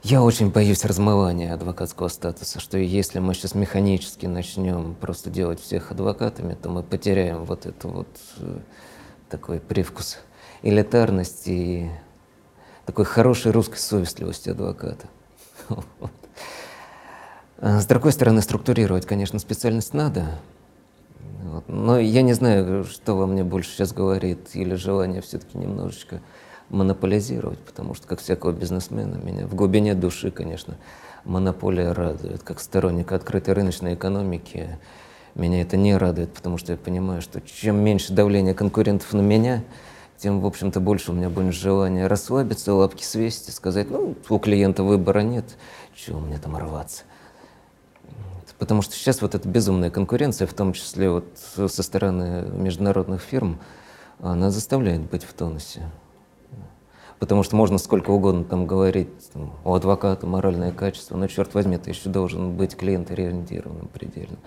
я 0.03 0.23
очень 0.23 0.51
боюсь 0.51 0.85
размывания 0.85 1.53
адвокатского 1.53 2.09
статуса, 2.09 2.59
что 2.59 2.79
если 2.79 3.19
мы 3.19 3.35
сейчас 3.35 3.55
механически 3.55 4.25
начнем 4.25 4.95
просто 4.95 5.29
делать 5.29 5.61
всех 5.61 5.93
адвокатами, 5.93 6.55
то 6.55 6.71
мы 6.71 6.83
потеряем 6.83 7.45
вот 7.45 7.67
эту 7.67 7.89
вот 7.89 8.09
э, 8.39 8.59
такой 9.29 9.61
привкус 9.61 10.19
элитарности 10.63 11.51
и 11.51 11.91
такой 12.87 13.05
хорошей 13.05 13.53
русской 13.53 13.79
совестливости 13.79 14.49
адвоката. 14.49 15.07
А 17.59 17.81
С 17.81 17.87
другой 17.87 18.13
стороны, 18.13 18.43
структурировать, 18.43 19.07
конечно, 19.07 19.39
специальность 19.39 19.95
надо. 19.95 20.27
Вот. 21.45 21.65
Но 21.69 21.99
я 21.99 22.23
не 22.23 22.33
знаю, 22.33 22.85
что 22.85 23.15
во 23.17 23.27
мне 23.27 23.45
больше 23.45 23.71
сейчас 23.71 23.93
говорит, 23.93 24.51
или 24.55 24.75
желание 24.75 25.23
все-таки 25.23 25.57
немножечко 25.57 26.21
монополизировать, 26.69 27.59
потому 27.61 27.95
что, 27.95 28.07
как 28.09 28.21
всякого 28.21 28.53
бизнесмена, 28.53 29.17
меня 29.17 29.47
в 29.47 29.55
глубине 29.55 29.95
души, 29.95 30.31
конечно, 30.31 30.77
монополия 31.25 31.93
радует. 31.93 32.43
Как 32.43 32.61
сторонник 32.61 33.13
открытой 33.13 33.55
рыночной 33.55 33.95
экономики, 33.95 34.79
меня 35.35 35.63
это 35.63 35.77
не 35.77 35.97
радует, 35.97 36.33
потому 36.33 36.59
что 36.59 36.73
я 36.73 36.79
понимаю, 36.79 37.23
что 37.23 37.41
чем 37.41 37.77
меньше 37.77 38.13
давления 38.13 38.55
конкурентов 38.55 39.13
на 39.13 39.21
меня, 39.21 39.63
тем, 40.17 40.41
в 40.41 40.47
общем-то, 40.47 40.81
больше 40.81 41.13
у 41.13 41.15
меня 41.15 41.29
будет 41.29 41.55
желание 41.55 42.07
расслабиться, 42.07 42.73
лапки 42.73 43.03
свесить 43.05 43.49
и 43.49 43.53
сказать, 43.53 43.91
ну, 43.91 44.17
у 44.29 44.39
клиента 44.39 44.83
выбора 44.83 45.21
нет, 45.21 45.45
чего 45.95 46.21
мне 46.21 46.39
там 46.39 46.57
рваться. 46.57 47.03
Потому 48.65 48.81
что 48.81 48.95
сейчас 48.95 49.21
вот 49.21 49.35
эта 49.35 49.47
безумная 49.47 49.91
конкуренция, 49.91 50.47
в 50.47 50.55
том 50.55 50.73
числе 50.73 51.11
вот 51.11 51.27
со 51.37 51.83
стороны 51.83 52.49
международных 52.49 53.21
фирм, 53.21 53.61
она 54.21 54.51
заставляет 54.51 55.03
быть 55.03 55.23
в 55.23 55.35
тонусе. 55.35 55.83
Потому 57.19 57.43
что 57.43 57.57
можно 57.57 57.77
сколько 57.77 58.09
угодно 58.09 58.43
там 58.43 58.67
говорить 58.67 59.11
там, 59.35 59.53
о 59.65 59.75
адвоката, 59.75 60.27
моральное 60.27 60.73
качество, 60.73 61.15
но, 61.15 61.27
черт 61.27 61.53
возьми, 61.53 61.77
ты 61.77 61.91
еще 61.91 62.09
должен 62.09 62.57
быть 62.57 62.75
клиент-ориентированным 62.75 63.89
предельно. 63.89 64.39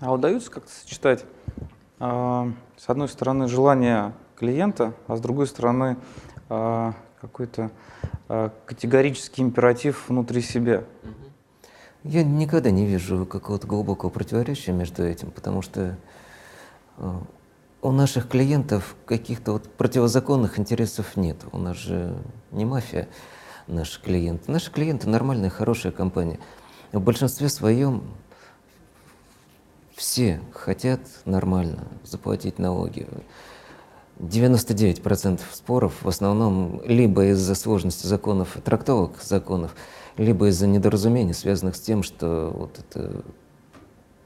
А 0.00 0.12
удается 0.12 0.50
как-то 0.50 0.70
сочетать, 0.70 1.24
а, 2.00 2.52
с 2.76 2.86
одной 2.90 3.08
стороны, 3.08 3.48
желание 3.48 4.12
клиента, 4.36 4.92
а 5.06 5.16
с 5.16 5.22
другой 5.22 5.46
стороны, 5.46 5.96
а, 6.50 6.92
какой-то 7.18 7.70
а, 8.28 8.52
категорический 8.66 9.42
императив 9.42 10.10
внутри 10.10 10.42
себя? 10.42 10.84
Я 12.08 12.22
никогда 12.22 12.70
не 12.70 12.86
вижу 12.86 13.26
какого-то 13.26 13.66
глубокого 13.66 14.10
противоречия 14.10 14.70
между 14.70 15.04
этим, 15.04 15.32
потому 15.32 15.60
что 15.60 15.98
э, 16.98 17.12
у 17.82 17.90
наших 17.90 18.28
клиентов 18.28 18.94
каких-то 19.06 19.54
вот 19.54 19.68
противозаконных 19.72 20.60
интересов 20.60 21.16
нет. 21.16 21.36
У 21.50 21.58
нас 21.58 21.76
же 21.76 22.16
не 22.52 22.64
мафия, 22.64 23.08
наши 23.66 24.00
клиенты. 24.00 24.52
Наши 24.52 24.70
клиенты 24.70 25.08
нормальная, 25.08 25.50
хорошая 25.50 25.90
компания. 25.90 26.38
В 26.92 27.00
большинстве 27.00 27.48
своем 27.48 28.04
все 29.96 30.40
хотят 30.52 31.00
нормально 31.24 31.88
заплатить 32.04 32.60
налоги. 32.60 33.08
99% 34.20 35.40
споров 35.52 35.92
в 36.02 36.08
основном 36.08 36.80
либо 36.84 37.26
из-за 37.26 37.56
сложности 37.56 38.06
законов 38.06 38.56
трактовок 38.64 39.20
законов, 39.22 39.74
либо 40.16 40.48
из-за 40.48 40.66
недоразумений, 40.66 41.34
связанных 41.34 41.76
с 41.76 41.80
тем, 41.80 42.02
что 42.02 42.52
вот 42.56 42.78
эта 42.78 43.22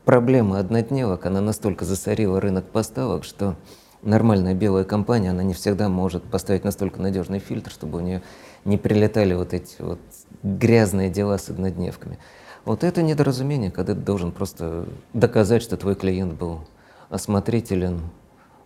проблема 0.05 0.59
однодневок, 0.59 1.27
она 1.27 1.41
настолько 1.41 1.85
засорила 1.85 2.41
рынок 2.41 2.67
поставок, 2.67 3.25
что 3.25 3.57
нормальная 4.03 4.55
белая 4.55 4.85
компания, 4.85 5.31
она 5.31 5.43
не 5.43 5.55
всегда 5.55 5.89
может 5.89 6.25
поставить 6.25 6.65
настолько 6.65 7.01
надежный 7.01 7.39
фильтр, 7.39 7.71
чтобы 7.71 7.99
у 7.99 8.01
нее 8.01 8.23
не 8.65 8.77
прилетали 8.79 9.35
вот 9.35 9.53
эти 9.53 9.81
вот 9.81 10.01
грязные 10.43 11.11
дела 11.11 11.39
с 11.39 11.49
однодневками. 11.49 12.19
Вот 12.65 12.85
это 12.85 13.03
недоразумение, 13.03 13.71
когда 13.71 13.95
ты 13.95 14.01
должен 14.01 14.33
просто 14.33 14.87
доказать, 15.13 15.63
что 15.63 15.77
твой 15.77 15.95
клиент 15.95 16.35
был 16.35 16.61
осмотрителен, 17.09 18.01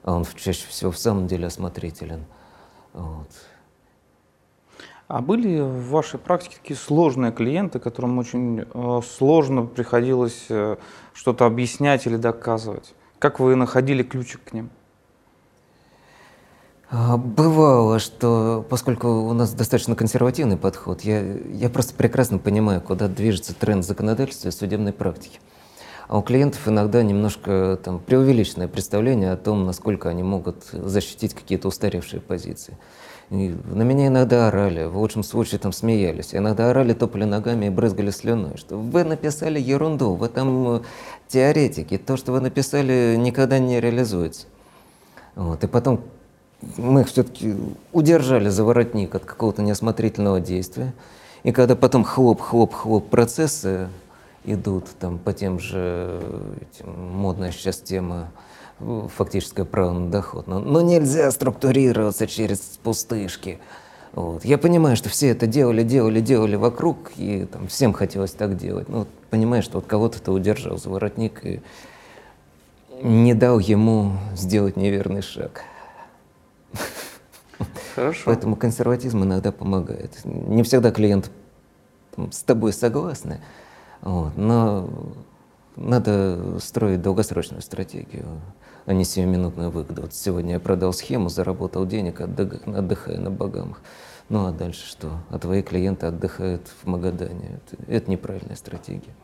а 0.03 0.15
он 0.15 0.27
чаще 0.37 0.67
всего 0.69 0.91
в 0.91 0.99
самом 0.99 1.27
деле 1.27 1.47
осмотрителен. 1.47 2.25
Вот. 2.93 3.29
А 5.15 5.21
были 5.21 5.61
в 5.61 5.91
вашей 5.91 6.19
практике 6.19 6.57
такие 6.61 6.77
сложные 6.77 7.31
клиенты, 7.31 7.79
которым 7.79 8.19
очень 8.19 8.63
э, 8.63 9.01
сложно 9.17 9.65
приходилось 9.65 10.47
э, 10.49 10.75
что-то 11.13 11.47
объяснять 11.47 12.05
или 12.09 12.17
доказывать? 12.17 12.95
Как 13.21 13.39
вы 13.39 13.55
находили 13.55 14.03
ключик 14.03 14.41
к 14.43 14.53
ним? 14.53 14.71
А, 16.91 17.17
бывало, 17.17 18.01
что 18.01 18.67
поскольку 18.69 19.07
у 19.07 19.33
нас 19.35 19.53
достаточно 19.55 19.95
консервативный 19.95 20.57
подход, 20.57 21.03
я, 21.03 21.21
я 21.21 21.71
просто 21.71 21.95
прекрасно 21.95 22.39
понимаю, 22.39 22.81
куда 22.81 23.07
движется 23.07 23.55
тренд 23.55 23.85
законодательства 23.85 24.49
и 24.49 24.51
судебной 24.51 24.93
практики. 24.93 25.39
А 26.09 26.19
у 26.19 26.23
клиентов 26.23 26.67
иногда 26.67 27.05
немножко 27.05 27.79
там, 27.85 28.01
преувеличенное 28.01 28.67
представление 28.67 29.31
о 29.31 29.37
том, 29.37 29.65
насколько 29.65 30.09
они 30.09 30.25
могут 30.25 30.65
защитить 30.73 31.35
какие-то 31.35 31.69
устаревшие 31.69 32.21
позиции. 32.21 32.77
На 33.31 33.83
меня 33.83 34.09
иногда 34.09 34.49
орали, 34.49 34.85
в 34.85 34.99
лучшем 34.99 35.23
случае 35.23 35.59
там 35.59 35.73
смеялись. 35.73 36.35
Иногда 36.35 36.71
орали, 36.71 36.93
топали 36.93 37.25
ногами 37.25 37.67
и 37.67 37.71
брызгали 37.71 38.11
слюной, 38.11 38.57
что 38.57 38.77
вы 38.77 39.05
написали 39.05 39.59
ерунду, 39.59 40.15
вы 40.15 40.29
там 40.29 40.77
э, 40.77 40.81
теоретики, 41.27 41.97
то, 41.97 42.17
что 42.17 42.33
вы 42.33 42.41
написали, 42.41 43.17
никогда 43.19 43.59
не 43.59 43.81
реализуется. 43.81 44.47
Вот. 45.35 45.65
И 45.65 45.67
потом 45.67 46.03
мы 46.77 47.03
их 47.03 47.09
все-таки 47.09 47.55
удержали 47.93 48.49
за 48.49 48.65
воротник 48.65 49.15
от 49.15 49.25
какого-то 49.25 49.63
неосмотрительного 49.63 50.41
действия. 50.41 50.93
И 51.43 51.53
когда 51.53 51.77
потом 51.77 52.05
хлоп-хлоп-хлоп 52.05 53.09
процессы 53.09 53.89
идут 54.45 54.87
там 54.99 55.19
по 55.19 55.33
тем 55.33 55.59
же, 55.59 56.21
этим, 56.61 56.91
модная 56.91 57.53
сейчас 57.53 57.79
тема, 57.79 58.31
фактическое 58.81 59.65
право 59.65 59.93
на 59.93 60.11
доход. 60.11 60.47
Но, 60.47 60.59
но 60.59 60.81
нельзя 60.81 61.31
структурироваться 61.31 62.27
через 62.27 62.59
пустышки. 62.83 63.59
Вот. 64.13 64.45
Я 64.45 64.59
понимаю, 64.59 64.97
что 64.97 65.09
все 65.09 65.29
это 65.29 65.47
делали, 65.47 65.83
делали, 65.83 66.21
делали 66.21 66.57
вокруг, 66.57 67.13
и 67.17 67.47
там, 67.47 67.67
всем 67.67 67.93
хотелось 67.93 68.33
так 68.33 68.57
делать. 68.57 68.89
Ну, 68.89 69.01
вот, 69.01 69.09
понимаешь, 69.31 69.65
что 69.65 69.79
вот 69.79 69.87
кого-то 69.87 70.23
ты 70.23 70.31
удержал 70.31 70.79
за 70.79 70.89
воротник 70.89 71.45
и 71.45 71.61
не 73.03 73.35
дал 73.35 73.59
ему 73.59 74.13
сделать 74.35 74.77
неверный 74.77 75.23
шаг. 75.23 75.65
Хорошо. 77.95 78.23
Поэтому 78.27 78.57
консерватизм 78.57 79.25
иногда 79.25 79.53
помогает. 79.53 80.25
Не 80.25 80.63
всегда 80.63 80.91
клиент 80.91 81.31
с 82.31 82.43
тобой 82.43 82.73
согласны, 82.73 83.41
вот, 84.01 84.37
но 84.37 84.89
надо 85.77 86.59
строить 86.61 87.03
долгосрочную 87.03 87.63
стратегию, 87.63 88.27
а 88.87 88.93
не 88.93 89.05
сиюминутную 89.05 89.71
выгоду. 89.71 90.03
Вот 90.03 90.15
сегодня 90.15 90.55
я 90.55 90.61
продал 90.61 90.93
схему, 90.93 91.29
заработал 91.29 91.87
денег, 91.87 92.21
отдыхая 92.21 93.19
на 93.19 93.31
Багамах. 93.31 93.81
Ну 94.29 94.47
а 94.47 94.53
дальше 94.53 94.87
что? 94.87 95.19
А 95.31 95.39
твои 95.39 95.63
клиенты 95.63 96.07
отдыхают 96.07 96.69
в 96.83 96.87
Магадане. 96.87 97.61
Это, 97.67 97.83
это 97.91 98.11
неправильная 98.11 98.57
стратегия. 98.57 99.15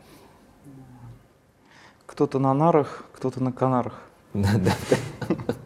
Кто-то 2.05 2.39
на 2.39 2.53
нарах, 2.53 3.05
кто-то 3.13 3.41
на 3.41 3.51
канарах. 3.51 4.01
Да, 4.33 4.51
да, 4.53 4.73
да. 4.89 5.35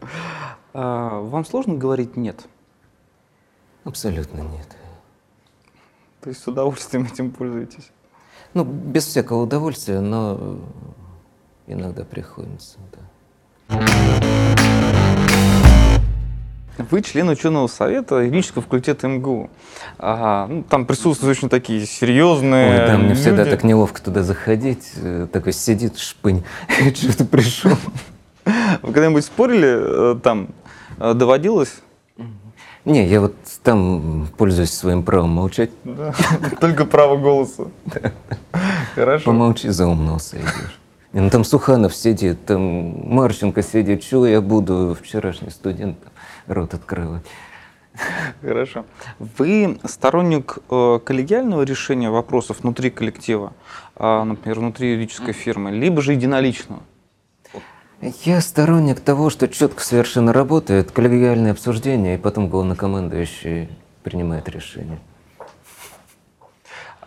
А, 0.77 1.21
вам 1.21 1.45
сложно 1.45 1.75
говорить 1.75 2.17
«нет»? 2.17 2.47
Абсолютно 3.85 4.41
нет. 4.41 4.67
То 6.19 6.27
есть 6.27 6.41
с 6.41 6.47
удовольствием 6.49 7.05
этим 7.05 7.31
пользуетесь? 7.31 7.91
Ну, 8.53 8.65
без 8.65 9.05
всякого 9.05 9.43
удовольствия, 9.43 10.01
но 10.01 10.59
иногда 11.65 12.03
приходится, 12.03 12.77
да. 12.91 12.99
Вы 16.91 17.01
член 17.01 17.29
ученого 17.29 17.67
совета 17.67 18.17
юридического 18.19 18.61
факультета 18.61 19.07
МГУ. 19.07 19.49
Ага, 19.97 20.53
ну, 20.53 20.63
там 20.63 20.85
присутствуют 20.85 21.37
очень 21.37 21.49
такие 21.49 21.85
серьезные 21.85 22.81
Ой, 22.81 22.87
да, 22.87 22.97
мне 22.97 23.09
люди. 23.09 23.21
всегда 23.21 23.45
так 23.45 23.63
неловко 23.63 24.01
туда 24.01 24.23
заходить. 24.23 24.91
э, 24.97 25.27
Такой 25.31 25.53
сидит 25.53 25.97
шпынь, 25.97 26.43
что 26.93 27.17
ты 27.17 27.25
пришел. 27.25 27.71
Вы 28.45 28.93
когда-нибудь 28.93 29.25
спорили 29.25 30.13
э, 30.13 30.19
там? 30.21 30.49
Э, 30.99 31.13
Доводилось? 31.13 31.73
Не, 32.83 33.07
я 33.07 33.19
вот 33.21 33.35
там 33.63 34.27
пользуюсь 34.37 34.71
своим 34.71 35.01
правом 35.01 35.31
молчать. 35.31 35.71
Да. 35.85 36.13
Только 36.61 36.85
право 36.85 37.17
голоса. 37.17 37.67
Хорошо. 38.95 39.25
Помолчи, 39.25 39.69
за 39.69 39.87
умного 39.87 40.19
сойдешь. 40.19 40.79
Ну, 41.17 41.29
там 41.29 41.45
Суханов 41.45 41.95
сидит, 41.95 42.45
там 42.45 43.09
Марченко 43.09 43.63
сидит. 43.63 44.03
Чего 44.03 44.27
я 44.27 44.41
буду 44.41 44.97
вчерашний 45.01 45.49
студент 45.49 45.97
рот 46.45 46.73
открывать? 46.73 47.23
Хорошо. 48.41 48.83
Вы 49.17 49.79
сторонник 49.85 50.57
э, 50.69 50.99
коллегиального 51.05 51.61
решения 51.61 52.09
вопросов 52.09 52.59
внутри 52.59 52.89
коллектива, 52.89 53.53
а, 53.95 54.25
например, 54.25 54.59
внутри 54.59 54.91
юридической 54.91 55.31
фирмы, 55.31 55.71
либо 55.71 56.01
же 56.01 56.11
единоличного? 56.11 56.83
Я 58.01 58.41
сторонник 58.41 58.99
того, 58.99 59.29
что 59.29 59.47
четко 59.47 59.81
совершенно 59.81 60.33
работает 60.33 60.91
коллегиальное 60.91 61.53
обсуждение, 61.53 62.15
и 62.15 62.17
потом 62.17 62.49
главнокомандующий 62.49 63.69
принимает 64.03 64.49
решение. 64.49 64.99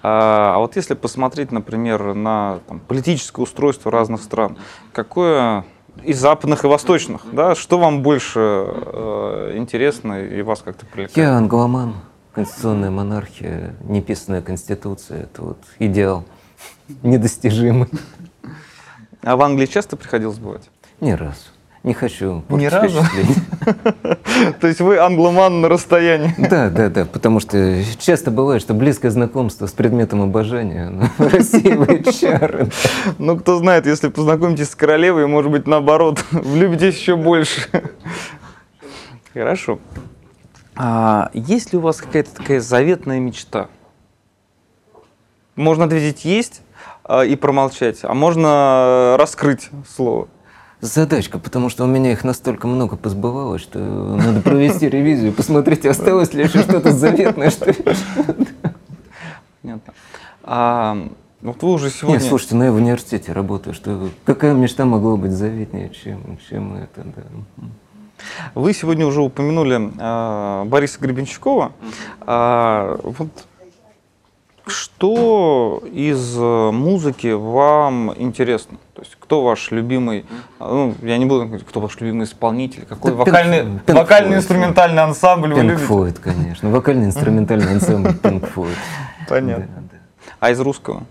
А, 0.02 0.54
а 0.54 0.58
вот 0.58 0.76
если 0.76 0.94
посмотреть, 0.94 1.52
например, 1.52 2.14
на 2.14 2.60
там, 2.68 2.80
политическое 2.80 3.42
устройство 3.42 3.90
разных 3.90 4.22
стран, 4.22 4.56
какое 4.92 5.64
и 6.04 6.12
западных, 6.12 6.64
и 6.64 6.68
восточных, 6.68 7.22
да, 7.32 7.54
что 7.54 7.78
вам 7.78 8.02
больше 8.02 8.40
э, 8.40 9.52
интересно 9.56 10.22
и 10.22 10.42
вас 10.42 10.62
как-то 10.62 10.86
привлекает? 10.86 11.16
Я 11.16 11.36
англоман, 11.36 11.96
конституционная 12.32 12.90
монархия, 12.90 13.74
неписанная 13.82 14.42
конституция, 14.42 15.22
это 15.22 15.42
вот 15.42 15.58
идеал 15.78 16.24
недостижимый. 17.02 17.88
А 19.22 19.36
в 19.36 19.42
Англии 19.42 19.66
часто 19.66 19.96
приходилось 19.96 20.38
бывать? 20.38 20.70
Ни 21.00 21.10
разу. 21.12 21.48
Не 21.88 21.94
хочу. 21.94 22.44
Ни 22.50 22.66
разу? 22.66 23.00
То 24.60 24.66
есть 24.66 24.80
вы 24.80 24.98
англоман 24.98 25.62
на 25.62 25.70
расстоянии? 25.70 26.34
Да, 26.50 26.68
да, 26.68 26.90
да, 26.90 27.06
потому 27.06 27.40
что 27.40 27.82
часто 27.98 28.30
бывает, 28.30 28.60
что 28.60 28.74
близкое 28.74 29.08
знакомство 29.08 29.64
с 29.66 29.72
предметом 29.72 30.20
обожания 30.20 31.10
рассеивает 31.18 32.14
чары. 32.14 32.68
Ну, 33.16 33.38
кто 33.38 33.56
знает, 33.56 33.86
если 33.86 34.08
познакомитесь 34.08 34.68
с 34.68 34.74
королевой, 34.74 35.26
может 35.26 35.50
быть, 35.50 35.66
наоборот, 35.66 36.22
влюбитесь 36.30 36.98
еще 36.98 37.16
больше. 37.16 37.62
Хорошо. 39.32 39.78
А 40.76 41.30
есть 41.32 41.72
ли 41.72 41.78
у 41.78 41.80
вас 41.80 42.02
какая-то 42.02 42.34
такая 42.34 42.60
заветная 42.60 43.18
мечта? 43.18 43.68
Можно 45.56 45.86
ответить 45.86 46.26
«есть» 46.26 46.60
а, 47.02 47.22
и 47.22 47.34
промолчать, 47.34 48.00
а 48.02 48.12
можно 48.12 49.16
раскрыть 49.18 49.70
слово. 49.88 50.28
Задачка, 50.80 51.40
потому 51.40 51.70
что 51.70 51.84
у 51.84 51.86
меня 51.88 52.12
их 52.12 52.22
настолько 52.22 52.68
много 52.68 52.96
позбывалось, 52.96 53.62
что 53.62 53.78
надо 53.80 54.40
провести 54.40 54.88
ревизию, 54.88 55.32
посмотреть, 55.32 55.84
осталось 55.86 56.32
ли 56.34 56.44
еще 56.44 56.60
что-то 56.60 56.92
заветное, 56.92 57.50
что 57.50 57.70
ли. 57.70 57.76
Понятно. 59.62 59.94
А, 60.44 61.08
вот 61.42 61.62
вы 61.62 61.72
уже 61.72 61.90
сегодня... 61.90 62.20
Нет, 62.20 62.28
слушайте, 62.28 62.54
ну 62.54 62.64
я 62.64 62.72
в 62.72 62.76
университете 62.76 63.32
работаю, 63.32 63.74
что 63.74 64.08
какая 64.24 64.54
мечта 64.54 64.84
могла 64.84 65.16
быть 65.16 65.32
заветнее, 65.32 65.90
чем, 65.90 66.38
чем 66.48 66.76
это, 66.76 67.04
да. 67.04 67.64
Вы 68.54 68.72
сегодня 68.72 69.06
уже 69.06 69.20
упомянули 69.20 69.92
а, 69.98 70.64
Бориса 70.64 71.00
Гребенщикова. 71.00 71.72
А, 72.20 72.98
вот 73.02 73.28
Что 74.68 75.82
из 75.92 76.36
э, 76.38 76.70
музыки 76.70 77.32
вам 77.32 78.12
интересно? 78.16 78.78
То 78.94 79.02
есть 79.02 79.16
кто 79.18 79.42
ваш 79.44 79.70
любимый, 79.70 80.24
а, 80.58 80.72
ну, 80.72 80.94
я 81.02 81.18
не 81.18 81.26
буду 81.26 81.46
говорить, 81.46 81.66
кто 81.66 81.80
ваш 81.80 81.98
любимый 82.00 82.24
исполнитель, 82.24 82.84
какой 82.86 83.12
Да, 83.12 83.16
вокальный, 83.18 83.58
Pink- 83.60 83.84
Pink 83.86 83.94
вокальный 83.94 84.34
Floyd. 84.34 84.38
инструментальный 84.38 85.02
ансамбль 85.02 85.54
вы 85.54 85.60
Pink 85.60 85.64
любите? 85.64 85.84
Floyd, 85.86 86.18
конечно. 86.20 86.70
Вокальный 86.70 87.06
инструментальный 87.06 87.72
ансамбль 87.72 88.10
Pink 88.10 88.52
Floyd. 88.54 88.74
Понятно. 89.28 89.66
Да, 89.76 89.82
да. 89.92 89.98
А 90.40 90.50
из 90.50 90.60
русского? 90.60 91.04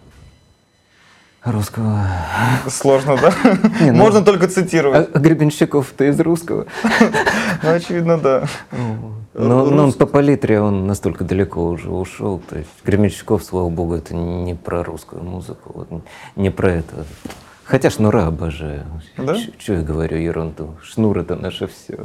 Русского. 1.43 2.05
Сложно, 2.67 3.17
да? 3.17 3.33
Не, 3.81 3.91
ну- 3.91 3.99
Можно 3.99 4.21
только 4.23 4.47
цитировать. 4.47 5.09
а 5.13 5.19
Гребенщиков-то 5.19 6.05
из 6.05 6.19
русского. 6.19 6.65
Ну, 7.63 7.71
очевидно, 7.73 8.17
да. 8.19 8.45
Но, 9.33 9.65
но 9.65 9.83
он 9.85 9.93
по 9.93 10.05
палитре, 10.05 10.61
он 10.61 10.85
настолько 10.87 11.23
далеко 11.23 11.65
уже 11.65 11.89
ушел. 11.89 12.39
То 12.49 12.57
есть 12.57 12.69
Гребенщиков, 12.85 13.43
слава 13.43 13.69
богу, 13.69 13.95
это 13.95 14.13
не 14.15 14.53
про 14.55 14.83
русскую 14.83 15.23
музыку, 15.23 15.71
вот, 15.73 16.03
не 16.35 16.49
про 16.51 16.71
это. 16.73 17.05
Хотя 17.63 17.89
шнура 17.89 18.27
обожаю. 18.27 18.85
Да? 19.17 19.35
Что 19.57 19.73
я 19.73 19.81
говорю 19.81 20.17
ерунду? 20.17 20.75
Шнур 20.83 21.17
это 21.19 21.35
наше 21.35 21.67
все. 21.67 21.97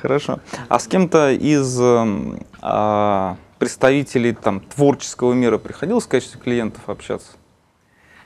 Хорошо. 0.00 0.40
А 0.68 0.78
с 0.78 0.86
кем-то 0.86 1.30
из 1.32 1.78
эм, 1.80 2.40
а, 2.62 3.36
представителей 3.58 4.32
там, 4.32 4.60
творческого 4.60 5.32
мира 5.34 5.58
приходилось 5.58 6.04
в 6.04 6.08
качестве 6.08 6.40
клиентов 6.40 6.88
общаться? 6.88 7.32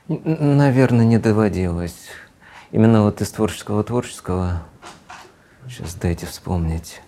Наверное, 0.09 1.05
не 1.05 1.19
доводилось. 1.19 2.07
Именно 2.71 3.03
вот 3.03 3.21
из 3.21 3.29
творческого 3.29 3.83
творческого. 3.83 4.63
Сейчас 5.67 5.93
дайте 5.93 6.25
вспомнить. 6.25 7.01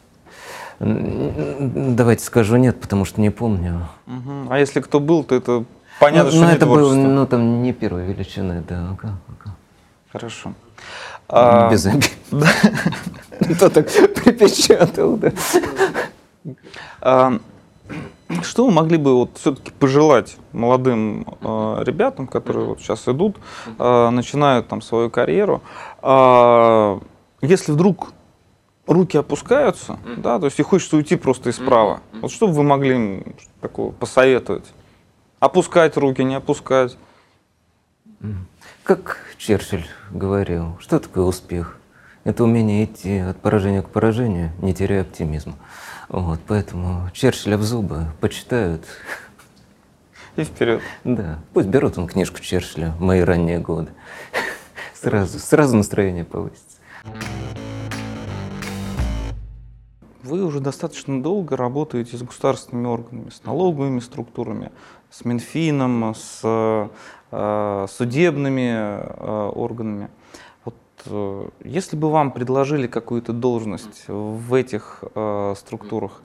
Давайте 0.80 2.24
скажу 2.24 2.58
нет, 2.58 2.80
потому 2.80 3.06
что 3.06 3.20
не 3.20 3.32
помню. 3.32 3.88
Мгм. 4.06 4.52
А 4.52 4.60
если 4.60 4.82
кто 4.82 5.00
был, 5.00 5.24
то 5.24 5.36
это 5.36 5.66
понятно, 6.00 6.26
ну, 6.26 6.32
что 6.32 6.42
ну, 6.42 6.48
не 6.48 6.56
это 6.56 6.66
было, 6.68 6.80
творчество. 6.80 7.08
ну 7.08 7.28
там 7.28 7.64
не 7.64 7.74
первой 7.74 8.06
величины, 8.06 8.64
да. 8.68 8.92
ага, 8.92 9.18
ага. 9.28 9.56
Хорошо. 10.12 10.54
А, 11.28 11.72
Без 11.72 11.86
обид. 11.88 12.12
Кто 13.56 13.70
так 13.70 13.88
припечатал, 14.16 15.18
да. 15.18 15.32
Что 18.44 18.66
вы 18.66 18.72
могли 18.72 18.98
бы 18.98 19.16
вот 19.16 19.38
все-таки 19.38 19.72
пожелать 19.72 20.38
молодым 20.52 21.26
э, 21.42 21.84
ребятам, 21.86 22.28
которые 22.28 22.66
вот 22.66 22.80
сейчас 22.80 23.08
идут, 23.08 23.38
э, 23.78 24.10
начинают 24.10 24.68
там 24.68 24.82
свою 24.82 25.10
карьеру, 25.10 25.62
А, 26.02 27.00
если 27.42 27.72
вдруг 27.72 28.14
руки 28.88 29.18
опускаются, 29.18 30.00
да, 30.18 30.40
то 30.40 30.46
есть 30.46 30.60
и 30.60 30.64
хочется 30.64 30.98
уйти 30.98 31.16
просто 31.16 31.50
из 31.50 31.58
права, 31.58 32.02
вот 32.22 32.32
что 32.32 32.48
бы 32.48 32.54
вы 32.54 32.64
могли 32.64 32.96
им 32.96 33.36
такого 33.62 33.92
посоветовать? 33.92 34.66
Опускать 35.40 35.98
руки, 35.98 36.24
не 36.24 36.36
опускать? 36.36 36.98
Как 38.84 39.18
Черчилль 39.38 39.86
говорил, 40.12 40.78
что 40.80 41.00
такое 41.00 41.24
успех? 41.24 41.78
Это 42.24 42.44
умение 42.44 42.86
идти 42.86 43.18
от 43.18 43.38
поражения 43.38 43.82
к 43.82 43.90
поражению, 43.90 44.52
не 44.62 44.76
теряя 44.76 45.02
оптимизма. 45.02 45.56
Вот, 46.12 46.42
поэтому 46.46 47.10
Черчилля 47.14 47.58
в 47.58 47.64
зубы 47.64 48.08
почитают. 48.20 48.86
И 50.36 50.44
вперед. 50.44 50.82
Да, 51.06 51.40
пусть 51.54 51.70
берут 51.70 51.98
он 51.98 52.06
книжку 52.06 52.42
Черчилля 52.42 52.94
мои 53.00 53.22
ранние 53.22 53.60
годы. 53.60 53.92
Сразу, 54.94 55.40
сразу 55.40 55.78
настроение 55.78 56.26
повысится. 56.26 56.78
Вы 60.22 60.44
уже 60.44 60.60
достаточно 60.60 61.24
долго 61.24 61.56
работаете 61.56 62.18
с 62.18 62.22
государственными 62.22 62.88
органами, 62.88 63.30
с 63.30 63.46
налоговыми 63.46 64.02
структурами, 64.02 64.70
с 65.10 65.24
Минфином, 65.24 66.14
с 66.14 66.42
э, 66.44 67.88
судебными 67.90 68.70
э, 68.70 69.52
органами. 69.56 70.10
Э, 71.06 71.48
если 71.64 71.96
бы 71.96 72.10
вам 72.10 72.32
предложили 72.32 72.88
какую-то 72.88 73.34
должность 73.34 74.04
в 74.08 74.54
этих 74.54 75.04
э, 75.16 75.54
структурах, 75.58 76.22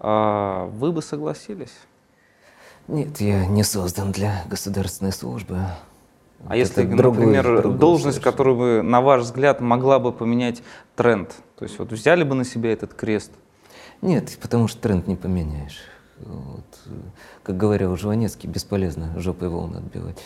э, 0.00 0.68
вы 0.72 0.92
бы 0.92 1.02
согласились? 1.02 1.74
Нет, 2.88 3.20
я 3.20 3.46
не 3.46 3.62
создан 3.64 4.12
для 4.12 4.44
государственной 4.48 5.12
службы. 5.12 5.56
А 6.46 6.48
Вот 6.48 6.54
если, 6.56 6.82
другой- 6.82 7.20
например, 7.26 7.62
другой 7.62 7.78
должность, 7.78 8.16
совершенно. 8.18 8.32
которая 8.32 8.54
бы, 8.54 8.82
на 8.82 9.00
ваш 9.00 9.22
взгляд, 9.22 9.60
могла 9.62 9.98
бы 9.98 10.12
поменять 10.12 10.62
тренд, 10.94 11.34
то 11.56 11.64
есть 11.64 11.78
вот 11.78 11.90
взяли 11.92 12.22
бы 12.24 12.34
на 12.34 12.44
себя 12.44 12.72
этот 12.72 12.92
крест? 12.92 13.32
Нет, 14.02 14.36
потому 14.42 14.68
что 14.68 14.82
тренд 14.82 15.06
не 15.06 15.16
поменяешь. 15.16 15.78
Вот. 16.18 16.64
Как 17.42 17.56
говорил 17.56 17.96
Жванецкий, 17.96 18.48
бесполезно 18.48 19.18
жопой 19.18 19.48
волны 19.48 19.78
отбивать. 19.78 20.22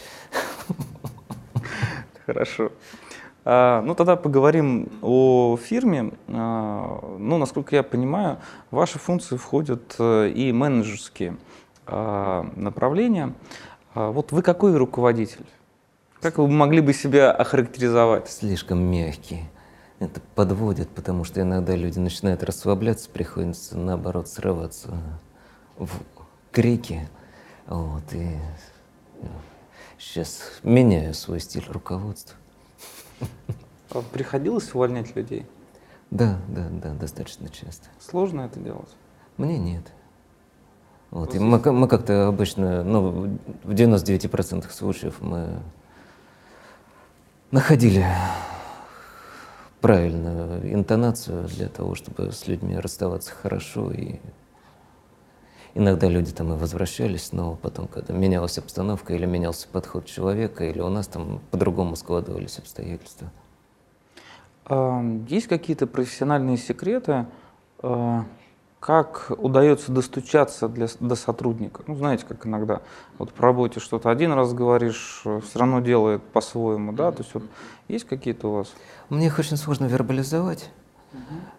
Хорошо. 2.26 2.72
А, 3.51 3.80
ну, 3.80 3.94
тогда 3.94 4.16
поговорим 4.16 4.90
о 5.01 5.57
фирме. 5.57 6.12
А, 6.28 7.16
ну, 7.18 7.38
насколько 7.38 7.74
я 7.74 7.82
понимаю, 7.82 8.36
в 8.70 8.76
ваши 8.76 8.99
функции 8.99 9.38
входят 9.38 9.96
э, 9.99 10.28
и 10.28 10.53
менеджерские 10.53 11.38
а, 11.86 12.46
направления. 12.57 13.32
Вот 13.94 14.32
вы 14.32 14.42
какой 14.42 14.76
руководитель? 14.76 15.46
Как 16.20 16.36
вы 16.36 16.46
могли 16.46 16.82
бы 16.82 16.92
себя 16.92 17.32
охарактеризовать? 17.32 18.28
Слишком 18.28 18.80
мягкий. 18.80 19.44
Это 19.99 20.20
подводит, 20.34 20.90
потому 20.90 21.24
что 21.24 21.40
иногда 21.40 21.74
люди 21.74 21.99
начинают 21.99 22.42
расслабляться, 22.42 23.09
приходится 23.09 23.78
наоборот 23.78 24.28
срываться 24.28 25.01
в 25.78 25.88
крики. 26.53 27.09
Вот, 27.66 28.12
и 28.12 28.36
сейчас 29.99 30.61
меняю 30.62 31.14
свой 31.14 31.40
стиль 31.40 31.64
руководства. 31.70 32.36
А 33.91 34.03
Приходилось 34.03 34.75
увольнять 34.75 35.16
людей? 35.16 35.47
Да, 36.11 36.39
да, 36.49 36.69
да, 36.71 36.93
достаточно 36.95 37.49
часто. 37.49 37.89
Сложно 38.01 38.43
это 38.43 38.61
делать? 38.61 38.89
Мне 39.37 39.59
нет. 39.59 39.85
Вот, 41.11 41.35
и 41.35 41.39
мы, 41.39 41.59
мы 41.73 41.89
как-то 41.89 42.29
обычно, 42.29 42.85
ну, 42.85 43.39
в 43.64 43.71
99% 43.71 44.71
случаев 44.71 45.16
мы 45.21 45.61
находили 47.51 48.07
правильную 49.81 50.75
интонацию 50.75 51.49
для 51.49 51.69
того, 51.69 51.95
чтобы 51.95 52.33
с 52.33 52.47
людьми 52.47 52.79
расставаться 52.79 53.33
хорошо. 53.33 53.91
И 53.93 54.16
иногда 55.75 56.09
люди 56.09 56.33
там 56.33 56.53
и 56.53 56.57
возвращались, 56.57 57.33
но 57.33 57.57
потом, 57.57 57.89
когда 57.89 58.14
менялась 58.14 58.59
обстановка 58.59 59.14
или 59.14 59.27
менялся 59.27 59.69
подход 59.69 60.07
человека, 60.07 60.64
или 60.64 60.81
у 60.81 60.89
нас 60.89 61.07
там 61.07 61.41
по-другому 61.51 61.97
складывались 61.97 62.59
обстоятельства. 62.59 63.31
А, 64.64 65.03
Есть 65.29 65.47
какие-то 65.47 65.87
профессиональные 65.87 66.57
секреты, 66.57 67.27
а, 67.81 68.25
как 68.81 69.33
удается 69.37 69.91
достучаться 69.91 70.69
для, 70.69 70.87
до 71.01 71.16
сотрудника? 71.16 71.83
Ну, 71.87 71.97
знаете, 71.97 72.25
как 72.29 72.47
иногда 72.47 72.81
вот 73.19 73.33
по 73.33 73.43
работе 73.43 73.81
что-то 73.81 74.11
один 74.11 74.33
раз 74.33 74.55
говоришь, 74.55 75.23
все 75.25 75.59
равно 75.59 75.81
делает 75.81 76.23
по-своему, 76.23 76.93
да? 76.93 77.11
То 77.11 77.23
есть 77.23 77.35
вот 77.35 77.43
есть 77.89 78.07
какие-то 78.07 78.49
у 78.49 78.53
вас? 78.53 78.73
Мне 79.09 79.27
их 79.27 79.39
очень 79.39 79.57
сложно 79.57 79.87
вербализовать. 79.87 80.71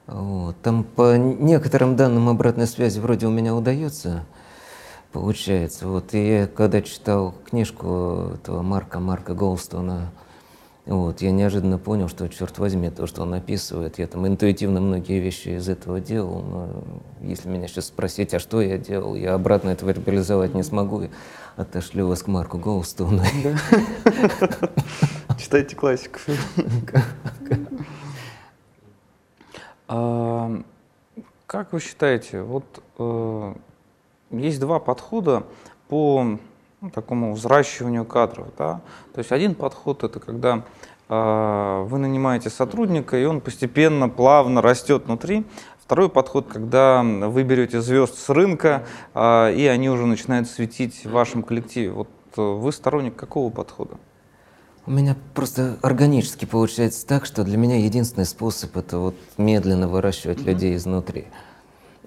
Вот. 0.07 0.55
Там 0.61 0.83
по 0.83 1.17
некоторым 1.17 1.95
данным 1.95 2.29
обратной 2.29 2.67
связи 2.67 2.99
вроде 2.99 3.27
у 3.27 3.31
меня 3.31 3.55
удается, 3.55 4.23
получается. 5.11 5.87
Вот. 5.87 6.13
И 6.13 6.27
я 6.27 6.47
когда 6.47 6.81
читал 6.81 7.33
книжку 7.49 8.31
этого 8.35 8.61
Марка, 8.61 8.99
Марка 8.99 9.33
Голстона, 9.33 10.11
вот, 10.89 11.21
я 11.21 11.29
неожиданно 11.29 11.77
понял, 11.77 12.07
что, 12.07 12.27
черт 12.29 12.57
возьми, 12.57 12.89
то, 12.89 13.05
что 13.05 13.21
он 13.21 13.35
описывает, 13.35 13.99
я 13.99 14.07
там 14.07 14.25
интуитивно 14.25 14.81
многие 14.81 15.19
вещи 15.19 15.49
из 15.49 15.69
этого 15.69 15.99
делал, 15.99 16.41
но 16.41 16.83
если 17.21 17.47
меня 17.47 17.67
сейчас 17.67 17.85
спросить, 17.85 18.33
а 18.33 18.39
что 18.39 18.59
я 18.59 18.79
делал, 18.79 19.13
я 19.13 19.35
обратно 19.35 19.69
это 19.69 19.85
вербализовать 19.85 20.55
не 20.55 20.63
смогу, 20.63 21.03
и 21.03 21.09
отошлю 21.57 22.07
вас 22.07 22.23
к 22.23 22.27
Марку 22.27 22.57
Голстону. 22.57 23.21
Читайте 25.37 25.75
классиков. 25.75 26.27
А, 29.89 30.51
Как 31.47 31.73
вы 31.73 31.79
считаете, 31.79 32.43
вот 32.43 32.63
э, 32.99 33.53
есть 34.29 34.59
два 34.59 34.77
подхода 34.77 35.43
по 35.87 36.37
ну, 36.79 36.89
такому 36.91 37.33
взращиванию 37.33 38.05
кадров, 38.05 38.49
да? 38.55 38.81
То 39.13 39.19
есть 39.19 39.31
один 39.31 39.55
подход 39.55 40.03
это 40.03 40.19
когда 40.19 40.63
э, 41.09 41.85
вы 41.87 41.97
нанимаете 41.97 42.51
сотрудника 42.51 43.17
и 43.17 43.25
он 43.25 43.41
постепенно, 43.41 44.09
плавно 44.09 44.61
растет 44.61 45.07
внутри. 45.07 45.43
Второй 45.83 46.07
подход, 46.07 46.45
когда 46.47 47.01
вы 47.01 47.41
берете 47.41 47.81
звезд 47.81 48.15
с 48.15 48.29
рынка 48.29 48.85
э, 49.15 49.55
и 49.55 49.65
они 49.65 49.89
уже 49.89 50.05
начинают 50.05 50.47
светить 50.47 51.03
в 51.03 51.09
вашем 51.09 51.41
коллективе. 51.41 51.89
Вот 51.93 52.09
э, 52.37 52.41
вы 52.41 52.71
сторонник 52.71 53.15
какого 53.15 53.49
подхода? 53.49 53.97
У 54.85 54.91
меня 54.91 55.15
просто 55.35 55.77
органически 55.81 56.45
получается 56.45 57.05
так, 57.05 57.25
что 57.25 57.43
для 57.43 57.57
меня 57.57 57.77
единственный 57.77 58.25
способ 58.25 58.75
это 58.77 58.97
вот 58.97 59.15
медленно 59.37 59.87
выращивать 59.87 60.41
людей 60.41 60.75
изнутри. 60.75 61.27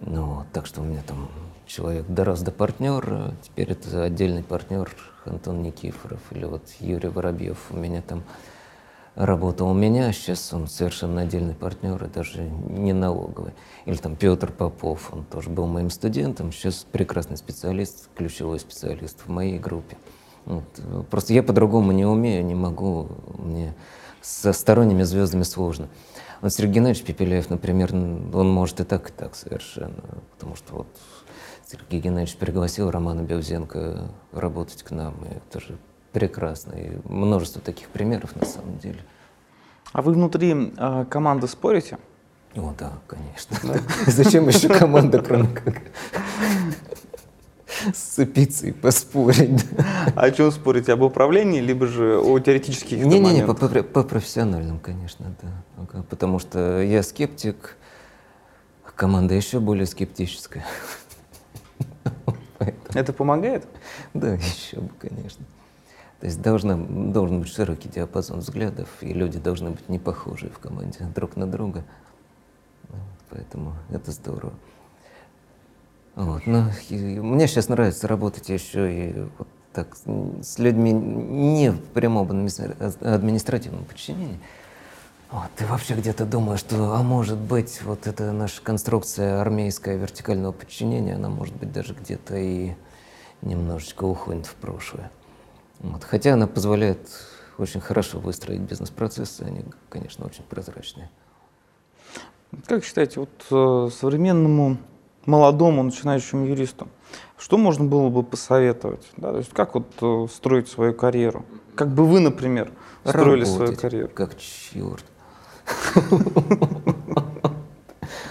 Ну, 0.00 0.44
так 0.52 0.66
что 0.66 0.80
у 0.80 0.84
меня 0.84 1.02
там 1.06 1.30
человек 1.66 2.06
дорос 2.08 2.40
до 2.40 2.50
партнера, 2.50 3.34
теперь 3.42 3.70
это 3.70 4.02
отдельный 4.02 4.42
партнер 4.42 4.90
Антон 5.24 5.62
Никифоров 5.62 6.20
или 6.30 6.44
вот 6.44 6.62
Юрий 6.80 7.08
Воробьев 7.08 7.58
у 7.70 7.76
меня 7.76 8.02
там 8.02 8.24
работал 9.14 9.68
у 9.68 9.74
меня, 9.74 10.08
а 10.08 10.12
сейчас 10.12 10.52
он 10.52 10.66
совершенно 10.66 11.22
отдельный 11.22 11.54
партнер 11.54 12.02
и 12.02 12.08
даже 12.08 12.42
не 12.42 12.92
налоговый. 12.92 13.52
Или 13.84 13.96
там 13.96 14.16
Петр 14.16 14.50
Попов, 14.50 15.12
он 15.12 15.24
тоже 15.24 15.50
был 15.50 15.66
моим 15.66 15.90
студентом, 15.90 16.52
сейчас 16.52 16.86
прекрасный 16.90 17.36
специалист, 17.36 18.08
ключевой 18.16 18.58
специалист 18.58 19.20
в 19.24 19.28
моей 19.28 19.58
группе. 19.58 19.96
Вот. 20.44 20.64
Просто 21.10 21.32
я 21.32 21.42
по-другому 21.42 21.92
не 21.92 22.04
умею, 22.04 22.44
не 22.44 22.54
могу, 22.54 23.08
мне 23.38 23.74
со 24.20 24.52
сторонними 24.52 25.02
звездами 25.02 25.42
сложно. 25.42 25.88
Вот 26.40 26.52
Сергей 26.52 26.74
Геннадьевич 26.74 27.04
Пепеляев, 27.04 27.50
например, 27.50 27.94
он 27.94 28.50
может 28.50 28.80
и 28.80 28.84
так, 28.84 29.10
и 29.10 29.12
так 29.12 29.34
совершенно, 29.34 30.02
потому 30.32 30.56
что 30.56 30.74
вот 30.74 30.86
Сергей 31.64 32.00
Геннадьевич 32.00 32.36
пригласил 32.36 32.90
Романа 32.90 33.22
Белзенко 33.22 34.08
работать 34.32 34.82
к 34.82 34.90
нам, 34.90 35.14
и 35.24 35.36
это 35.36 35.60
же 35.60 35.78
прекрасно. 36.12 36.72
И 36.74 36.98
множество 37.04 37.60
таких 37.60 37.88
примеров 37.88 38.36
на 38.36 38.44
самом 38.44 38.78
деле. 38.78 39.00
А 39.92 40.02
вы 40.02 40.12
внутри 40.12 40.72
э, 40.76 41.04
команды 41.08 41.48
спорите? 41.48 41.98
О, 42.54 42.74
да, 42.78 42.92
конечно. 43.06 43.56
Да? 43.62 43.80
Зачем 44.10 44.48
еще 44.48 44.68
команда, 44.68 45.22
кроме 45.22 45.48
как 45.48 45.82
сцепиться 47.94 48.66
и 48.66 48.72
поспорить? 48.72 49.64
А 50.14 50.22
о 50.22 50.30
чем 50.30 50.50
спорите? 50.50 50.92
Об 50.92 51.02
управлении, 51.02 51.60
либо 51.60 51.86
же 51.86 52.18
о 52.18 52.38
теоретических 52.38 52.98
Не-не-не, 52.98 53.44
по, 53.44 53.54
по, 53.54 53.68
по 53.82 54.02
профессиональным, 54.02 54.78
конечно, 54.78 55.34
да. 55.42 56.02
Потому 56.08 56.38
что 56.38 56.80
я 56.80 57.02
скептик, 57.02 57.76
а 58.84 58.90
команда 58.90 59.34
еще 59.34 59.60
более 59.60 59.86
скептическая. 59.86 60.64
Это 62.94 63.12
помогает? 63.12 63.66
Да, 64.14 64.34
еще 64.34 64.80
бы, 64.80 64.90
конечно. 64.98 65.44
То 66.20 66.26
есть 66.26 66.40
должна, 66.40 66.76
должен 66.76 67.40
быть 67.40 67.52
широкий 67.52 67.88
диапазон 67.88 68.40
взглядов, 68.40 68.88
и 69.00 69.12
люди 69.12 69.38
должны 69.38 69.70
быть 69.70 69.88
не 69.88 69.98
похожи 69.98 70.48
в 70.50 70.58
команде 70.60 71.00
друг 71.14 71.36
на 71.36 71.46
друга. 71.48 71.84
Поэтому 73.30 73.74
это 73.90 74.12
здорово. 74.12 74.52
Вот. 76.14 76.46
Но 76.46 76.70
мне 76.88 77.46
сейчас 77.46 77.68
нравится 77.68 78.06
работать 78.06 78.48
еще 78.48 78.92
и 78.92 79.26
вот 79.38 79.48
так 79.72 79.96
с 80.42 80.58
людьми 80.58 80.92
не 80.92 81.70
в 81.70 81.80
прямом 81.88 82.28
административном 82.30 83.84
подчинении. 83.84 84.38
Вот. 85.30 85.48
Ты 85.56 85.64
вообще 85.64 85.94
где-то 85.94 86.26
думаешь, 86.26 86.60
что, 86.60 86.94
а 86.94 87.02
может 87.02 87.38
быть, 87.38 87.80
вот 87.82 88.06
эта 88.06 88.32
наша 88.32 88.60
конструкция 88.60 89.40
армейская 89.40 89.96
вертикального 89.96 90.52
подчинения, 90.52 91.14
она 91.14 91.30
может 91.30 91.56
быть 91.56 91.72
даже 91.72 91.94
где-то 91.94 92.36
и 92.36 92.72
немножечко 93.40 94.04
уходит 94.04 94.44
в 94.44 94.54
прошлое. 94.54 95.10
Вот. 95.80 96.04
Хотя 96.04 96.34
она 96.34 96.46
позволяет 96.46 97.08
очень 97.56 97.80
хорошо 97.80 98.18
выстроить 98.18 98.60
бизнес-процессы, 98.60 99.42
они, 99.42 99.64
конечно, 99.88 100.26
очень 100.26 100.42
прозрачные. 100.44 101.08
Как 102.66 102.84
считаете, 102.84 103.20
вот 103.20 103.46
э, 103.50 103.90
современному 103.90 104.76
молодому 105.26 105.82
начинающему 105.82 106.46
юристу, 106.46 106.88
что 107.38 107.58
можно 107.58 107.84
было 107.84 108.08
бы 108.08 108.22
посоветовать? 108.22 109.06
Да? 109.16 109.32
То 109.32 109.38
есть 109.38 109.52
как 109.52 109.74
вот 109.74 109.86
э, 110.00 110.26
строить 110.32 110.68
свою 110.68 110.94
карьеру? 110.94 111.44
Как 111.74 111.88
бы 111.88 112.04
вы, 112.04 112.20
например, 112.20 112.70
строили 113.04 113.44
Работать, 113.44 113.48
свою 113.48 113.76
карьеру? 113.76 114.10
Как 114.14 114.36
черт. 114.38 115.04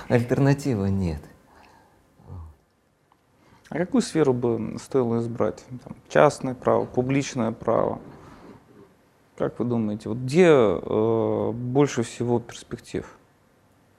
Альтернативы 0.08 0.90
нет. 0.90 1.22
А 3.70 3.78
какую 3.78 4.02
сферу 4.02 4.34
бы 4.34 4.76
стоило 4.84 5.20
избрать? 5.20 5.64
Там, 5.84 5.96
частное 6.10 6.54
право, 6.54 6.86
публичное 6.86 7.52
право? 7.54 8.00
Как 9.38 9.58
вы 9.60 9.66
думаете, 9.66 10.10
вот 10.10 10.18
где 10.18 10.48
э, 10.50 11.52
больше 11.52 12.04
всего 12.04 12.40
перспектив? 12.40 13.06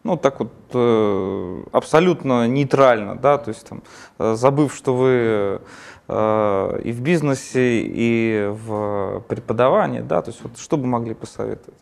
Ну, 0.05 0.17
так 0.17 0.41
вот, 0.41 0.53
э, 0.75 1.63
абсолютно 1.71 2.49
нейтрально, 2.49 3.17
да, 3.17 3.39
то 3.39 3.51
есть 3.51 3.67
там, 3.69 3.83
э, 4.19 4.35
забыв, 4.35 4.75
что 4.75 4.97
вы 4.97 5.61
э, 6.09 6.81
и 6.85 6.91
в 6.91 7.01
бизнесе, 7.01 7.83
и 7.83 8.49
в 8.51 9.25
преподавании, 9.29 10.01
да, 10.01 10.21
то 10.21 10.31
есть 10.31 10.43
вот 10.43 10.59
что 10.59 10.77
бы 10.77 10.87
могли 10.87 11.15
посоветовать? 11.15 11.79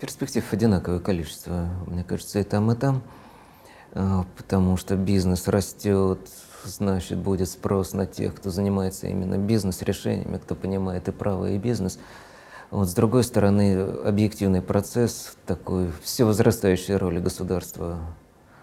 Перспектив 0.00 0.44
одинаковое 0.52 0.98
количество, 0.98 1.68
мне 1.86 2.02
кажется, 2.02 2.40
и 2.40 2.42
там, 2.42 2.72
и 2.72 2.74
там, 2.74 3.02
потому 4.36 4.76
что 4.76 4.96
бизнес 4.96 5.46
растет, 5.46 6.18
значит, 6.64 7.18
будет 7.18 7.48
спрос 7.48 7.92
на 7.92 8.06
тех, 8.06 8.34
кто 8.34 8.50
занимается 8.50 9.06
именно 9.06 9.38
бизнес-решениями, 9.38 10.38
кто 10.38 10.56
понимает 10.56 11.06
и 11.06 11.12
право, 11.12 11.50
и 11.50 11.58
бизнес. 11.58 12.00
Вот 12.72 12.88
с 12.88 12.94
другой 12.94 13.22
стороны, 13.22 13.82
объективный 13.82 14.62
процесс 14.62 15.36
такой 15.44 15.92
всевозрастающей 16.02 16.96
роли 16.96 17.18
государства 17.18 17.98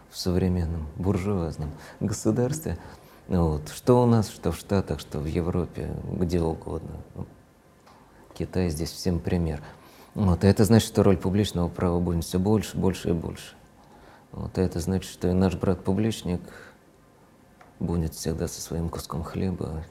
в 0.09 0.17
современном 0.17 0.87
буржуазном 0.95 1.69
государстве. 1.99 2.79
Вот. 3.27 3.69
Что 3.69 4.01
у 4.01 4.07
нас, 4.07 4.27
что 4.29 4.51
в 4.51 4.57
Штатах, 4.57 4.99
что 4.99 5.19
в 5.19 5.27
Европе, 5.27 5.91
где 6.11 6.41
угодно. 6.41 6.89
Китай 8.35 8.69
здесь 8.69 8.89
всем 8.89 9.19
пример. 9.19 9.61
Вот. 10.15 10.43
И 10.43 10.47
это 10.47 10.65
значит, 10.65 10.87
что 10.87 11.03
роль 11.03 11.17
публичного 11.17 11.69
права 11.69 11.99
будет 11.99 12.23
все 12.23 12.39
больше, 12.39 12.75
больше 12.75 13.09
и 13.09 13.13
больше. 13.13 13.53
Вот. 14.31 14.57
И 14.57 14.61
это 14.61 14.79
значит, 14.79 15.11
что 15.11 15.27
и 15.27 15.33
наш 15.33 15.53
брат-публичник 15.53 16.41
будет 17.79 18.15
всегда 18.15 18.47
со 18.47 18.59
своим 18.59 18.89
куском 18.89 19.23
хлеба. 19.23 19.83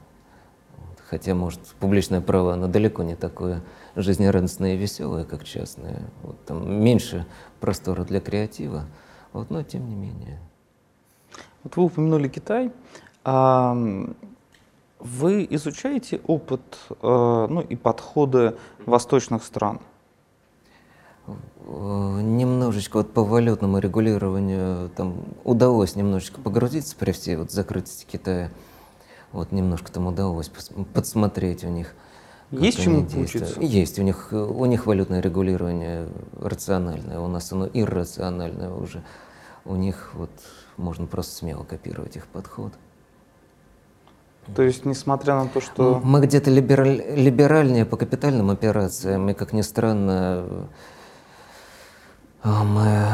Хотя, 1.09 1.33
может, 1.33 1.59
публичное 1.79 2.21
право, 2.21 2.53
оно 2.53 2.67
далеко 2.67 3.01
не 3.01 3.15
такое 3.15 3.63
жизнерадостное 3.95 4.75
и 4.75 4.77
веселое, 4.77 5.25
как 5.25 5.43
частное. 5.43 6.03
Вот 6.21 6.45
там 6.45 6.71
меньше 6.83 7.25
простора 7.59 8.03
для 8.03 8.19
креатива, 8.19 8.85
вот, 9.33 9.49
но 9.49 9.63
тем 9.63 9.89
не 9.89 9.95
менее. 9.95 10.39
Вот 11.63 11.75
вы 11.77 11.83
упомянули 11.85 12.27
Китай. 12.27 12.71
А 13.23 13.75
вы 14.99 15.47
изучаете 15.49 16.21
опыт 16.27 16.61
э, 16.89 16.95
ну, 17.01 17.61
и 17.61 17.75
подходы 17.75 18.55
восточных 18.85 19.43
стран? 19.43 19.79
Э, 21.27 22.19
немножечко 22.21 22.97
вот 22.97 23.13
по 23.13 23.23
валютному 23.23 23.79
регулированию 23.79 24.89
там 24.89 25.23
удалось 25.43 25.95
немножечко 25.95 26.39
погрузиться 26.39 26.95
при 26.95 27.11
всей 27.11 27.35
вот 27.35 27.51
закрытости 27.51 28.05
Китая. 28.09 28.51
Вот 29.31 29.51
немножко 29.51 29.91
там 29.91 30.07
удалось 30.07 30.49
подсмотреть 30.93 31.63
у 31.63 31.69
них. 31.69 31.93
Есть 32.51 32.81
чему 32.81 33.05
поучиться? 33.05 33.59
Есть. 33.59 33.99
У 33.99 34.01
них, 34.01 34.29
у 34.31 34.65
них 34.65 34.87
валютное 34.87 35.21
регулирование 35.21 36.07
рациональное, 36.39 37.19
у 37.19 37.27
нас 37.27 37.51
оно 37.51 37.69
иррациональное 37.71 38.71
уже. 38.71 39.03
У 39.65 39.75
них 39.75 40.11
вот 40.15 40.31
можно 40.77 41.05
просто 41.05 41.35
смело 41.35 41.63
копировать 41.63 42.15
их 42.15 42.25
подход. 42.27 42.73
То 44.55 44.63
есть, 44.63 44.83
несмотря 44.83 45.35
на 45.35 45.47
то, 45.47 45.61
что... 45.61 46.01
Мы 46.03 46.21
где-то 46.21 46.49
либераль, 46.49 47.03
либеральнее 47.15 47.85
по 47.85 47.97
капитальным 47.97 48.49
операциям, 48.49 49.29
и, 49.29 49.33
как 49.33 49.53
ни 49.53 49.61
странно, 49.61 50.67
мы 52.43 53.05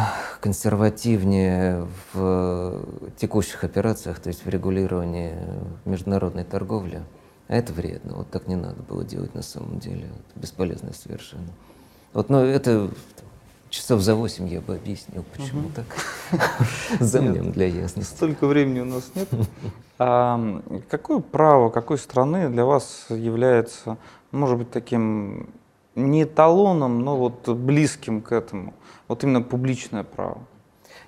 консервативнее 0.42 1.88
в 2.14 2.84
текущих 3.18 3.64
операциях, 3.64 4.20
то 4.20 4.30
есть 4.30 4.46
в 4.46 4.50
регулировании 4.50 5.36
международной 5.86 6.44
торговли. 6.44 7.04
А 7.48 7.56
это 7.56 7.74
вредно. 7.74 8.18
Вот 8.18 8.30
так 8.30 8.48
не 8.48 8.56
надо 8.56 8.82
было 8.84 9.04
делать 9.04 9.34
на 9.36 9.42
самом 9.42 9.80
деле. 9.80 10.06
Это 10.06 10.40
бесполезно 10.40 10.94
совершенно. 10.94 11.50
Вот, 12.14 12.30
но 12.30 12.44
это 12.44 12.90
часов 13.70 14.02
за 14.02 14.16
восемь 14.16 14.48
я 14.48 14.62
бы 14.62 14.76
объяснил, 14.76 15.24
почему 15.36 15.68
угу. 15.68 15.72
так. 15.76 15.86
Замнем 17.00 17.52
для 17.52 17.68
ясности. 17.68 18.14
Столько 18.14 18.48
времени 18.48 18.80
у 18.80 18.86
нас 18.86 19.12
нет. 19.16 19.28
А 19.98 20.62
какое 20.90 21.20
право 21.20 21.70
какой 21.70 21.98
страны 21.98 22.50
для 22.50 22.66
вас 22.66 23.06
является, 23.10 23.98
может 24.32 24.58
быть, 24.58 24.72
таким 24.72 25.50
не 25.96 26.24
эталоном, 26.24 27.00
но 27.04 27.18
вот 27.18 27.48
близким 27.50 28.22
к 28.22 28.32
этому? 28.32 28.74
Вот 29.08 29.24
именно 29.24 29.42
публичное 29.42 30.04
право. 30.04 30.40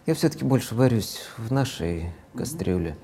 Я 0.06 0.14
все-таки 0.14 0.46
больше 0.46 0.76
варюсь 0.76 1.20
в 1.38 1.52
нашей 1.52 2.12
кастрюле. 2.36 2.98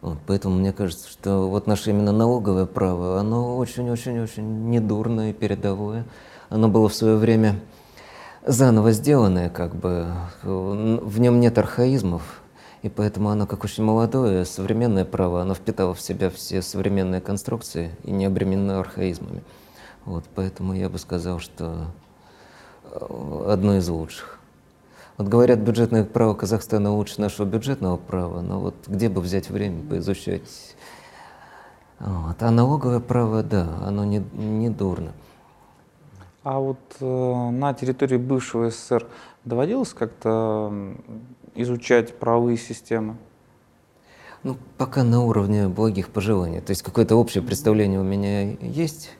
Вот, 0.00 0.18
поэтому 0.26 0.56
мне 0.56 0.72
кажется, 0.72 1.08
что 1.08 1.48
вот 1.48 1.66
наше 1.66 1.90
именно 1.90 2.10
налоговое 2.10 2.66
право, 2.66 3.20
оно 3.20 3.56
очень-очень-очень 3.56 4.70
недурное 4.70 5.30
и 5.30 5.32
передовое. 5.32 6.06
Оно 6.48 6.68
было 6.68 6.88
в 6.88 6.94
свое 6.94 7.16
время 7.16 7.60
заново 8.44 8.92
сделанное, 8.92 9.48
как 9.48 9.76
бы. 9.76 10.08
В 10.42 11.20
нем 11.20 11.38
нет 11.38 11.56
архаизмов, 11.58 12.42
и 12.82 12.88
поэтому 12.88 13.30
оно 13.30 13.46
как 13.46 13.62
очень 13.62 13.84
молодое, 13.84 14.44
современное 14.44 15.04
право, 15.04 15.40
оно 15.40 15.54
впитало 15.54 15.94
в 15.94 16.00
себя 16.00 16.30
все 16.30 16.62
современные 16.62 17.20
конструкции 17.20 17.92
и 18.02 18.10
не 18.10 18.24
обременено 18.24 18.80
архаизмами. 18.80 19.42
Вот, 20.04 20.24
поэтому 20.34 20.74
я 20.74 20.88
бы 20.88 20.98
сказал, 20.98 21.38
что 21.38 21.86
одно 23.46 23.76
из 23.76 23.88
лучших. 23.88 24.38
Вот 25.18 25.28
говорят, 25.28 25.60
бюджетное 25.60 26.04
право 26.04 26.34
Казахстана 26.34 26.92
лучше 26.92 27.20
нашего 27.20 27.46
бюджетного 27.46 27.96
права, 27.96 28.40
но 28.40 28.60
вот 28.60 28.74
где 28.86 29.08
бы 29.08 29.20
взять 29.20 29.50
время 29.50 29.82
поизучать? 29.88 30.74
Вот. 32.00 32.42
А 32.42 32.50
налоговое 32.50 33.00
право, 33.00 33.42
да, 33.42 33.68
оно 33.86 34.04
не, 34.04 34.18
не 34.32 34.70
дурно. 34.70 35.12
А 36.42 36.58
вот 36.58 36.80
э, 36.98 37.50
на 37.50 37.72
территории 37.74 38.16
бывшего 38.16 38.70
СССР 38.70 39.06
доводилось 39.44 39.92
как-то 39.92 40.72
изучать 41.54 42.18
правовые 42.18 42.56
системы? 42.56 43.16
Ну, 44.42 44.56
пока 44.76 45.04
на 45.04 45.22
уровне 45.22 45.68
благих 45.68 46.08
пожеланий. 46.08 46.60
То 46.60 46.70
есть 46.70 46.82
какое-то 46.82 47.14
общее 47.14 47.44
представление 47.44 48.00
у 48.00 48.04
меня 48.04 48.54
есть 48.60 49.10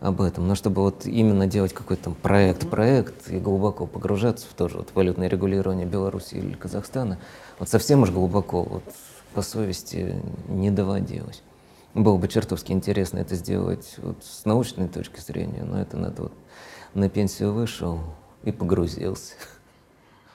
об 0.00 0.20
этом, 0.20 0.46
но 0.46 0.54
чтобы 0.54 0.82
вот 0.82 1.06
именно 1.06 1.46
делать 1.46 1.72
какой-то 1.72 2.04
там 2.04 2.14
проект, 2.14 2.68
проект 2.68 3.30
и 3.30 3.38
глубоко 3.38 3.86
погружаться 3.86 4.46
в 4.48 4.54
тоже 4.54 4.78
вот 4.78 4.90
валютное 4.94 5.28
регулирование 5.28 5.86
Беларуси 5.86 6.34
или 6.34 6.54
Казахстана, 6.54 7.18
вот 7.58 7.68
совсем 7.68 8.02
уж 8.02 8.10
глубоко 8.10 8.62
вот 8.62 8.84
по 9.34 9.42
совести 9.42 10.22
не 10.48 10.70
доводилось. 10.70 11.42
Было 11.94 12.16
бы 12.16 12.28
чертовски 12.28 12.72
интересно 12.72 13.18
это 13.18 13.34
сделать 13.34 13.96
вот 13.98 14.22
с 14.22 14.44
научной 14.44 14.88
точки 14.88 15.20
зрения, 15.20 15.64
но 15.64 15.80
это 15.80 15.96
надо 15.96 16.22
вот 16.24 16.32
на 16.94 17.08
пенсию 17.08 17.52
вышел 17.52 17.98
и 18.44 18.52
погрузился. 18.52 19.34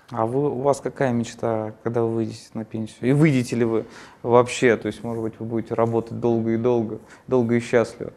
А 0.10 0.26
вы, 0.26 0.50
у 0.50 0.62
вас 0.62 0.80
какая 0.82 1.12
мечта, 1.12 1.74
когда 1.84 2.04
вы 2.04 2.10
выйдете 2.10 2.50
на 2.54 2.66
пенсию? 2.66 3.10
И 3.10 3.14
выйдете 3.14 3.56
ли 3.56 3.66
вы 3.66 3.86
вообще? 4.22 4.76
То 4.78 4.88
есть, 4.88 5.04
может 5.04 5.24
быть, 5.24 5.40
вы 5.40 5.46
будете 5.46 5.74
работать 5.74 6.20
долго 6.20 6.52
и 6.52 6.58
долго, 6.58 7.00
долго 7.28 7.56
и 7.56 7.60
счастливо. 7.60 8.14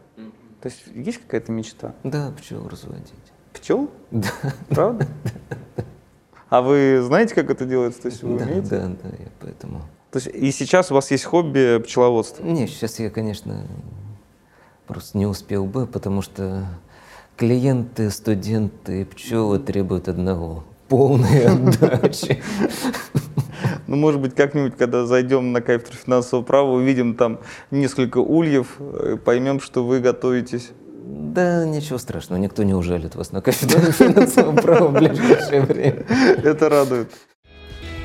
То 0.67 0.73
есть, 0.73 1.07
есть 1.07 1.19
какая-то 1.19 1.53
мечта? 1.53 1.95
Да, 2.03 2.33
пчел 2.37 2.67
разводить. 2.67 3.07
Пчел? 3.53 3.89
Да, 4.11 4.29
Правда? 4.69 5.07
А 6.49 6.61
вы 6.61 7.03
знаете, 7.05 7.37
как 7.37 7.51
это 7.51 7.65
делается? 7.67 8.03
То 8.03 8.09
есть, 8.09 8.25
вы 8.25 8.37
да, 8.37 8.45
умеете? 8.47 8.69
да, 8.71 8.87
да, 8.89 9.09
я 9.17 9.29
поэтому... 9.39 9.83
То 10.11 10.19
есть, 10.19 10.27
и 10.27 10.51
сейчас 10.51 10.91
у 10.91 10.97
вас 10.97 11.09
есть 11.13 11.23
хобби 11.23 11.81
пчеловодство? 11.85 12.43
Не, 12.43 12.67
сейчас 12.67 12.99
я, 12.99 13.11
конечно, 13.11 13.65
просто 14.89 15.17
не 15.17 15.27
успел 15.27 15.67
бы, 15.67 15.87
потому 15.87 16.21
что 16.21 16.67
клиенты, 17.37 18.11
студенты, 18.11 19.05
пчелы 19.05 19.61
требуют 19.61 20.09
одного– 20.09 20.65
полной 20.89 21.47
отдачи. 21.47 22.43
Ну, 23.87 23.97
может 23.97 24.21
быть, 24.21 24.35
как-нибудь, 24.35 24.77
когда 24.77 25.07
зайдем 25.07 25.53
на 25.53 25.61
кафедру 25.61 25.97
финансового 25.97 26.45
права, 26.45 26.73
увидим 26.73 27.15
там 27.15 27.39
несколько 27.71 28.19
ульев, 28.19 28.77
э, 28.79 29.17
поймем, 29.25 29.61
что 29.61 29.85
вы 29.85 30.01
готовитесь. 30.01 30.71
Да, 31.07 31.65
ничего 31.65 31.99
страшного, 31.99 32.41
никто 32.41 32.65
не 32.65 32.75
ужалит 32.75 33.15
вас 33.15 33.31
на 33.31 33.41
кафедре 33.41 33.93
финансового 33.93 34.57
права 34.57 34.89
в 34.89 34.93
ближайшее 34.95 35.63
время. 35.63 36.05
Это 36.43 36.69
радует. 36.69 37.11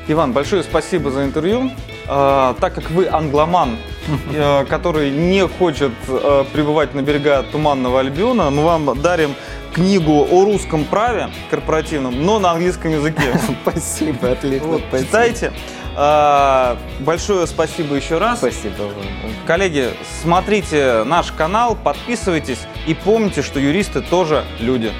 Иван, 0.08 0.34
большое 0.34 0.64
спасибо 0.64 1.10
за 1.12 1.24
интервью. 1.24 1.72
А, 2.08 2.56
так 2.60 2.74
как 2.74 2.90
вы 2.92 3.08
англоман, 3.08 3.78
э, 4.34 4.66
который 4.66 5.12
не 5.12 5.48
хочет 5.48 5.92
э, 6.08 6.44
пребывать 6.52 6.94
на 6.94 7.02
берега 7.02 7.44
Туманного 7.52 8.00
Альбиона, 8.00 8.50
мы 8.50 8.64
вам 8.64 9.02
дарим 9.02 9.36
книгу 9.74 10.28
о 10.30 10.44
русском 10.44 10.86
праве 10.86 11.30
корпоративном, 11.50 12.24
но 12.24 12.40
на 12.40 12.52
английском 12.52 12.92
языке. 12.92 13.22
Спасибо, 13.62 14.32
отлично. 14.32 14.68
Вот, 14.68 14.82
спасибо. 14.90 15.08
читайте. 15.08 15.54
А, 15.96 16.78
Большое 17.00 17.48
спасибо 17.48 17.96
еще 17.96 18.18
раз. 18.18 18.40
Спасибо 18.40 18.84
вам. 18.84 19.06
Коллеги, 19.46 19.90
смотрите 20.22 21.04
наш 21.04 21.32
канал, 21.32 21.78
подписывайтесь 21.82 22.60
и 22.88 22.94
помните, 22.94 23.42
что 23.42 23.60
юристы 23.60 24.02
тоже 24.02 24.46
люди. 24.60 24.92